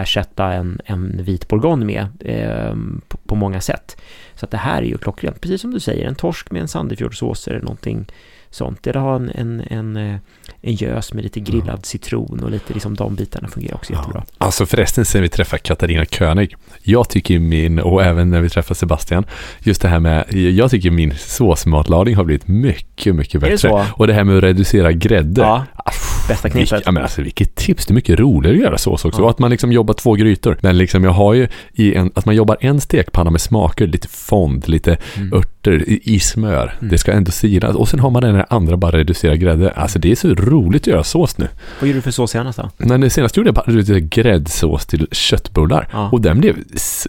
ersätta 0.03 0.53
en, 0.53 0.81
en 0.85 1.25
vit 1.25 1.49
bourgogne 1.49 1.85
med 1.85 2.07
eh, 2.21 2.77
på, 3.09 3.17
på 3.17 3.35
många 3.35 3.61
sätt. 3.61 3.97
Så 4.35 4.45
att 4.45 4.51
det 4.51 4.57
här 4.57 4.83
är 4.83 4.87
ju 4.87 4.99
klockrent, 4.99 5.41
precis 5.41 5.61
som 5.61 5.71
du 5.71 5.81
säger, 5.81 6.07
en 6.07 6.15
torsk 6.15 6.51
med 6.51 6.63
en 6.63 6.69
Sandefjordsås 6.69 7.49
eller 7.49 7.61
någonting 7.61 8.07
sånt. 8.55 8.87
Eller 8.87 9.01
ha 9.01 9.17
en, 9.17 9.31
en, 9.35 9.61
en, 9.61 9.97
eh, 9.97 10.17
en 10.63 10.75
gös 10.75 11.13
med 11.13 11.25
lite 11.25 11.41
grillad 11.41 11.87
citron 11.87 12.41
och 12.45 12.51
lite 12.51 12.75
liksom 12.75 12.95
de 12.95 13.15
bitarna 13.15 13.49
fungerar 13.49 13.75
också 13.75 13.93
jättebra. 13.93 14.25
Alltså 14.39 14.67
förresten 14.67 15.05
sen 15.05 15.23
vi 15.23 15.29
träffade 15.29 15.61
Katarina 15.61 16.05
König. 16.05 16.57
Jag 16.83 17.09
tycker 17.09 17.39
min, 17.39 17.79
och 17.79 18.03
även 18.03 18.31
när 18.31 18.41
vi 18.41 18.49
träffade 18.49 18.75
Sebastian, 18.75 19.25
just 19.61 19.83
det 19.83 19.89
här 19.89 20.01
med, 20.01 20.35
jag 20.35 20.71
tycker 20.71 20.91
min 20.91 21.15
såsmatlagning 21.17 22.17
har 22.17 22.25
blivit 22.25 22.49
mycket, 22.49 23.15
mycket 23.15 23.41
det 23.41 23.47
bättre. 23.47 23.59
så? 23.59 23.87
Och 23.93 24.07
det 24.07 24.13
här 24.13 24.25
med 24.25 24.37
att 24.37 24.43
reducera 24.43 24.93
grädde. 24.93 25.41
Ja, 25.41 25.65
Aff, 25.75 26.14
bästa 26.29 26.51
knepet. 26.51 26.83
Ja, 26.87 26.93
men 26.93 27.03
alltså, 27.03 27.23
vilket 27.23 27.55
tips, 27.55 27.87
det 27.87 27.93
är 27.93 27.95
mycket 27.95 28.19
roligare 28.19 28.57
att 28.57 28.63
göra 28.63 28.79
sås 28.79 29.05
också. 29.05 29.21
Ja. 29.21 29.25
Och 29.25 29.31
att 29.31 29.39
man 29.39 29.51
liksom 29.51 29.73
jobbar 29.73 29.95
två 29.95 30.13
grytor. 30.15 30.59
Men 30.61 30.79
liksom 30.79 31.05
jag 31.05 31.11
har 31.11 31.35
ju 31.35 31.49
i 31.73 31.95
en, 31.95 32.11
att 32.15 32.27
man 32.27 32.35
jobbar 32.35 32.57
en 32.61 32.81
stekpanna 32.81 33.31
med 33.31 33.41
smaker, 33.41 33.87
lite 33.87 34.09
fond, 34.09 34.69
lite 34.69 34.97
Mm. 35.17 35.33
örter 35.33 35.89
i, 35.89 36.01
i 36.05 36.21
smör. 36.21 36.75
Mm. 36.79 36.91
Det 36.91 36.99
ska 36.99 37.13
ändå 37.13 37.31
siras. 37.33 37.77
Och 37.77 37.89
sen 37.89 38.01
har 38.01 38.11
man 38.11 38.23
den 38.23 38.35
här 38.35 38.47
andra 38.51 38.77
bara 38.77 38.93
reducera 38.99 39.37
grädde. 39.37 39.71
Alltså 39.71 39.99
det 39.99 40.11
är 40.11 40.15
så 40.17 40.35
roligt 40.35 40.83
att 40.83 40.87
göra 40.87 41.05
sås 41.05 41.39
nu. 41.39 41.49
Vad 41.81 41.89
gjorde 41.89 41.99
du 41.99 42.03
för 42.03 42.11
sås 42.11 42.31
senast 42.31 42.59
då? 42.59 42.71
Men 42.77 43.01
det 43.01 43.11
senaste 43.11 43.41
gjorde 43.41 43.49
jag 43.49 43.55
bara 43.55 43.71
lite 43.73 44.01
gräddsås 44.01 44.87
till 44.87 45.09
köttbullar. 45.13 45.89
Ja. 45.93 46.09
Och 46.13 46.21
den 46.21 46.41
blev, 46.41 46.57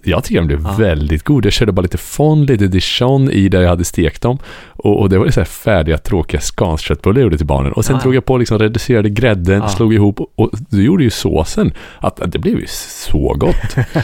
jag 0.04 0.24
tycker 0.24 0.40
den 0.40 0.48
blev 0.48 0.62
Ja. 0.64 0.76
väldigt 0.80 1.24
god. 1.24 1.46
Jag 1.46 1.54
körde 1.54 1.72
bara 1.72 1.82
lite 1.82 1.98
fond, 1.98 2.50
lite 2.50 2.68
dijon 2.68 3.32
i 3.32 3.50
där 3.50 3.62
jag 3.62 3.70
hade 3.70 3.84
stekt 3.84 4.22
dem. 4.22 4.38
Och, 4.86 5.00
och 5.02 5.10
det 5.10 5.18
var 5.18 5.30
så 5.30 5.40
här 5.40 5.46
färdiga, 5.46 5.98
tråkiga 5.98 6.42
skansköttbullar 6.42 7.20
jag 7.20 7.24
gjorde 7.24 7.38
till 7.38 7.46
barnen. 7.46 7.72
Och 7.72 7.86
sen 7.86 7.94
Ja, 7.94 8.00
ja. 8.00 8.04
drog 8.04 8.16
jag 8.16 8.26
på 8.26 8.38
liksom 8.38 8.60
reducerade 8.60 9.10
grädden, 9.10 9.60
Ja. 9.62 9.70
slog 9.70 9.94
ihop 9.94 10.20
och, 10.36 10.50
du 10.70 10.84
gjorde 10.84 11.04
ju 11.04 11.10
såsen. 11.10 11.74
Att, 12.00 12.20
att 12.20 12.32
det 12.32 12.40
blev 12.40 12.60
ju 12.60 12.66
så 12.68 13.34
gott. 13.38 13.56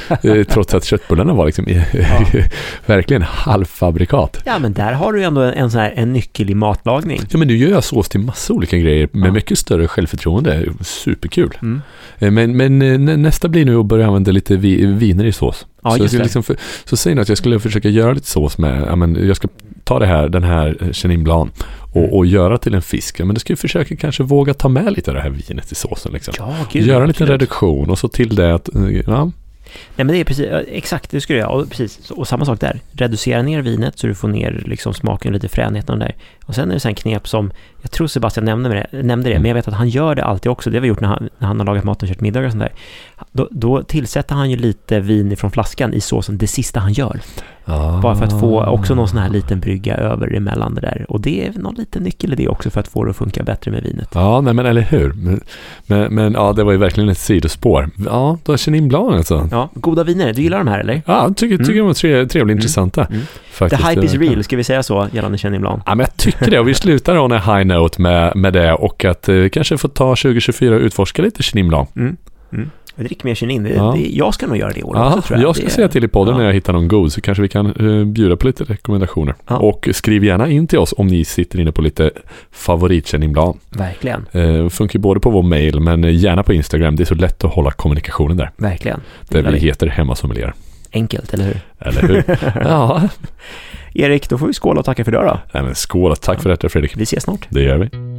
Eh, 0.23 0.43
Trots 0.43 0.73
att 0.73 0.86
köttbullarna 0.86 1.34
var 1.34 1.45
liksom 1.45 1.65
verkligen 2.86 3.21
halvfabrikat. 3.21 4.38
Ja, 4.45 4.59
men 4.59 4.73
där 4.73 4.93
har 4.93 5.13
du 5.13 5.19
ju 5.19 5.25
ändå 5.25 5.41
en, 5.41 5.53
en, 5.53 5.71
sån 5.71 5.82
här, 5.82 5.93
en 5.95 6.13
nyckel 6.13 6.49
i 6.49 6.55
matlagning. 6.55 7.19
Ja 7.32 7.38
men 7.38 7.47
nu 7.47 7.57
gör 7.57 7.69
jag 7.69 7.84
sås 7.84 8.09
till 8.09 8.19
massa 8.19 8.53
olika 8.53 8.77
grejer 8.77 9.09
med 9.11 9.27
Ja. 9.27 9.32
mycket 9.34 9.57
större 9.57 9.88
självförtroende. 9.88 10.65
Superkul. 10.82 11.57
Mm. 11.61 11.82
Eh, 12.19 12.32
Men, 12.32 12.57
men 12.57 12.82
eh, 12.82 12.99
nä- 12.99 13.17
nästa 13.17 13.47
blir 13.47 13.65
nu 13.65 13.75
att 13.77 13.86
börja 13.86 14.07
använda 14.07 14.32
lite 14.32 14.55
vi, 14.55 14.86
viner 14.86 15.25
i 15.25 15.32
sås. 15.32 15.65
Ja, 15.84 16.07
så, 16.07 16.17
liksom 16.17 16.43
för, 16.43 16.55
så 16.86 16.97
säger 16.97 17.15
ni 17.15 17.21
att 17.21 17.29
jag 17.29 17.38
skulle 17.38 17.59
försöka 17.59 17.89
göra 17.89 18.13
lite 18.13 18.27
sås 18.27 18.57
med, 18.57 18.84
ja, 18.88 18.95
men 18.95 19.27
jag 19.27 19.36
ska 19.36 19.47
ta 19.84 19.99
det 19.99 20.05
här, 20.05 20.29
den 20.29 20.43
här 20.43 20.77
eh, 20.82 20.91
Chenin 20.91 21.23
Blanc 21.23 21.51
och, 21.93 22.17
och 22.17 22.25
göra 22.25 22.57
till 22.57 22.73
en 22.73 22.82
fisk. 22.82 23.19
Ja, 23.19 23.25
men 23.25 23.34
då 23.34 23.39
ska 23.39 23.51
jag 23.51 23.59
försöka 23.59 23.95
kanske 23.95 24.23
våga 24.23 24.53
ta 24.53 24.69
med 24.69 24.93
lite 24.93 25.11
av 25.11 25.15
det 25.15 25.21
här 25.21 25.29
vinet 25.29 25.71
i 25.71 25.75
såsen. 25.75 26.13
Liksom. 26.13 26.34
Ja, 26.38 26.55
gud. 26.71 26.88
göra 26.88 27.01
en 27.01 27.07
liten 27.07 27.27
reduktion 27.27 27.89
och 27.89 27.99
så 27.99 28.07
till 28.07 28.36
det 28.36 28.53
att, 28.53 28.75
eh, 28.75 29.01
ja, 29.07 29.32
Nej, 29.95 30.05
men 30.05 30.07
det 30.07 30.17
är 30.17 30.24
precis, 30.24 30.47
exakt, 30.67 31.11
det 31.11 31.22
skulle 31.22 31.39
jag 31.39 31.59
och 31.59 31.69
precis, 31.69 32.11
och 32.11 32.28
samma 32.28 32.45
sak 32.45 32.59
där. 32.59 32.80
Reducera 32.91 33.41
ner 33.41 33.61
vinet 33.61 33.99
så 33.99 34.07
du 34.07 34.15
får 34.15 34.28
ner 34.28 34.63
liksom 34.65 34.93
smaken 34.93 35.30
och 35.30 35.34
lite 35.34 35.49
fränheten 35.49 35.99
där. 35.99 36.15
Och 36.45 36.55
sen 36.55 36.69
är 36.69 36.74
det 36.74 36.80
sen 36.80 36.95
knep 36.95 37.28
som, 37.28 37.51
jag 37.82 37.91
tror 37.91 38.07
Sebastian 38.07 38.45
nämnde 38.45 38.88
det, 38.91 39.03
nämnde 39.03 39.30
det 39.30 39.39
men 39.39 39.45
jag 39.45 39.55
vet 39.55 39.67
att 39.67 39.74
han 39.74 39.89
gör 39.89 40.15
det 40.15 40.24
alltid 40.24 40.51
också. 40.51 40.69
Det 40.69 40.78
har 40.78 40.82
vi 40.82 40.88
gjort 40.88 40.99
när 40.99 41.07
han, 41.07 41.30
när 41.38 41.47
han 41.47 41.59
har 41.59 41.65
lagat 41.65 41.84
mat 41.84 42.03
och 42.03 42.09
kört 42.09 42.22
middagar 42.22 42.45
och 42.45 42.51
sånt 42.51 42.63
där. 42.63 42.74
Då, 43.32 43.47
då 43.51 43.84
tillsätter 43.84 44.36
han 44.36 44.51
ju 44.51 44.57
lite 44.57 44.99
vin 44.99 45.32
ifrån 45.32 45.51
flaskan 45.51 45.93
i 45.93 46.01
såsen, 46.01 46.38
det 46.38 46.47
sista 46.47 46.80
han 46.80 46.93
gör. 46.93 47.22
Bara 48.01 48.15
för 48.15 48.26
att 48.26 48.39
få 48.39 48.65
också 48.65 48.95
någon 48.95 49.07
sån 49.07 49.17
här 49.17 49.30
liten 49.30 49.59
brygga 49.59 49.95
över 49.95 50.36
emellan 50.36 50.76
det 50.76 50.82
där. 50.82 51.05
Och 51.09 51.22
det 51.22 51.47
är 51.47 51.53
någon 51.53 51.76
liten 51.76 52.03
nyckel 52.03 52.34
i 52.34 52.36
det 52.36 52.47
också 52.47 52.69
för 52.69 52.80
att 52.80 52.88
få 52.88 53.03
det 53.03 53.09
att 53.09 53.17
funka 53.17 53.43
bättre 53.43 53.72
med 53.72 53.84
vinet. 53.84 54.09
Ja, 54.13 54.41
nej, 54.41 54.53
men 54.53 54.65
eller 54.65 54.82
hur. 54.82 55.13
Men, 55.13 55.41
men, 55.86 56.15
men 56.15 56.34
ja, 56.34 56.53
det 56.53 56.63
var 56.63 56.72
ju 56.72 56.78
verkligen 56.78 57.09
ett 57.09 57.17
sidospår. 57.17 57.89
Ja, 58.05 58.38
då 58.43 58.51
har 58.51 58.57
Chenin 58.57 58.88
Blanc 58.88 59.15
alltså. 59.15 59.47
Ja, 59.51 59.69
goda 59.74 60.03
viner, 60.03 60.34
du 60.34 60.41
gillar 60.41 60.57
de 60.57 60.67
här 60.67 60.80
eller? 60.80 61.01
Ja, 61.05 61.24
jag 61.24 61.38
tycker, 61.38 61.57
tycker 61.57 61.80
de 61.80 61.88
var 61.88 61.93
tre, 61.93 62.26
trevliga, 62.26 62.55
intressanta. 62.55 63.05
Mm. 63.05 63.22
The 63.22 63.51
Faktiskt. 63.51 63.89
hype 63.89 64.05
is 64.05 64.13
real, 64.13 64.43
ska 64.43 64.57
vi 64.57 64.63
säga 64.63 64.84
så, 64.84 65.07
gällande 65.11 65.38
Chenin 65.38 65.61
Blanc? 65.61 65.84
Ja, 65.86 65.95
men 65.95 65.99
jag 65.99 66.17
tycker 66.17 66.51
det. 66.51 66.59
Och 66.59 66.67
vi 66.67 66.74
slutar 66.74 67.17
on 67.17 67.32
a 67.32 67.41
high 67.45 67.65
note 67.65 68.01
med, 68.01 68.36
med 68.36 68.53
det 68.53 68.74
och 68.74 69.05
att 69.05 69.30
eh, 69.30 69.49
kanske 69.49 69.78
få 69.78 69.88
ta 69.88 70.15
2024 70.15 70.76
och 70.76 70.82
utforska 70.82 71.22
lite 71.22 71.43
Chenin 71.43 71.67
Blanc. 71.67 71.89
Mm. 71.95 72.17
Dricker 72.96 73.26
mer 73.26 73.36
Chenin. 73.36 73.64
Det, 73.64 73.70
Ja. 73.70 73.94
det, 73.98 74.08
jag 74.10 74.34
ska 74.34 74.48
nog 74.48 74.58
göra 74.58 74.72
det 74.72 74.80
i 74.80 74.84
år 74.84 74.96
Ja, 74.98 75.08
också 75.08 75.22
tror 75.22 75.39
jag. 75.39 75.48
jag 75.50 75.56
ska 75.56 75.66
det, 75.66 75.72
säga 75.72 75.88
till 75.88 76.04
i 76.04 76.08
podden 76.08 76.34
ja. 76.34 76.38
när 76.38 76.46
jag 76.46 76.54
hittar 76.54 76.74
någon 76.74 76.88
god 76.88 77.12
så 77.14 77.22
kanske 77.22 77.42
vi 77.42 77.48
kan 77.48 77.66
eh, 78.00 78.06
bjuda 78.06 78.36
på 78.38 78.48
lite 78.48 78.64
rekommendationer. 78.64 79.36
Ja. 79.48 79.58
Och 79.58 79.89
skriv 79.92 80.24
gärna 80.24 80.50
in 80.50 80.68
till 80.68 80.80
oss 80.80 80.94
om 80.98 81.08
ni 81.08 81.26
sitter 81.26 81.60
inne 81.60 81.72
på 81.72 81.82
lite 81.82 82.12
favorit 82.52 83.08
Chenin 83.08 83.34
Blanc. 83.34 83.58
Verkligen, 83.70 84.26
Eh, 84.32 84.70
funkar 84.70 85.00
både 85.00 85.20
på 85.20 85.30
vår 85.30 85.44
mail 85.44 85.80
men 85.80 86.04
gärna 86.14 86.44
på 86.44 86.54
Instagram. 86.54 86.96
Det 86.96 87.04
är 87.04 87.06
så 87.06 87.16
lätt 87.16 87.44
att 87.44 87.54
hålla 87.54 87.72
kommunikationen 87.72 88.38
där. 88.38 88.52
verkligen. 88.58 89.02
Det 89.30 89.42
Där 89.42 89.52
vi. 89.52 89.60
heter 89.60 89.88
Hemmasommelier. 89.88 90.54
Enkelt, 90.94 91.34
eller 91.34 91.44
hur? 91.46 91.60
Eller 91.80 92.02
hur? 92.02 92.24
ja. 92.64 93.02
Erik, 93.94 94.30
då 94.30 94.38
får 94.38 94.48
vi 94.48 94.54
skåla 94.54 94.80
och 94.80 94.86
tacka 94.86 95.06
för 95.06 95.12
det 95.12 95.18
då. 95.18 95.39
Nej, 95.54 95.64
men 95.64 95.76
skål 95.76 96.12
och 96.12 96.22
tack 96.22 96.42
för 96.42 96.50
detta 96.50 96.70
Fredrik. 96.70 96.98
Vi 96.98 97.04
ses 97.04 97.24
snart. 97.24 97.48
Det 97.50 97.62
gör 97.64 97.78
vi. 97.78 98.11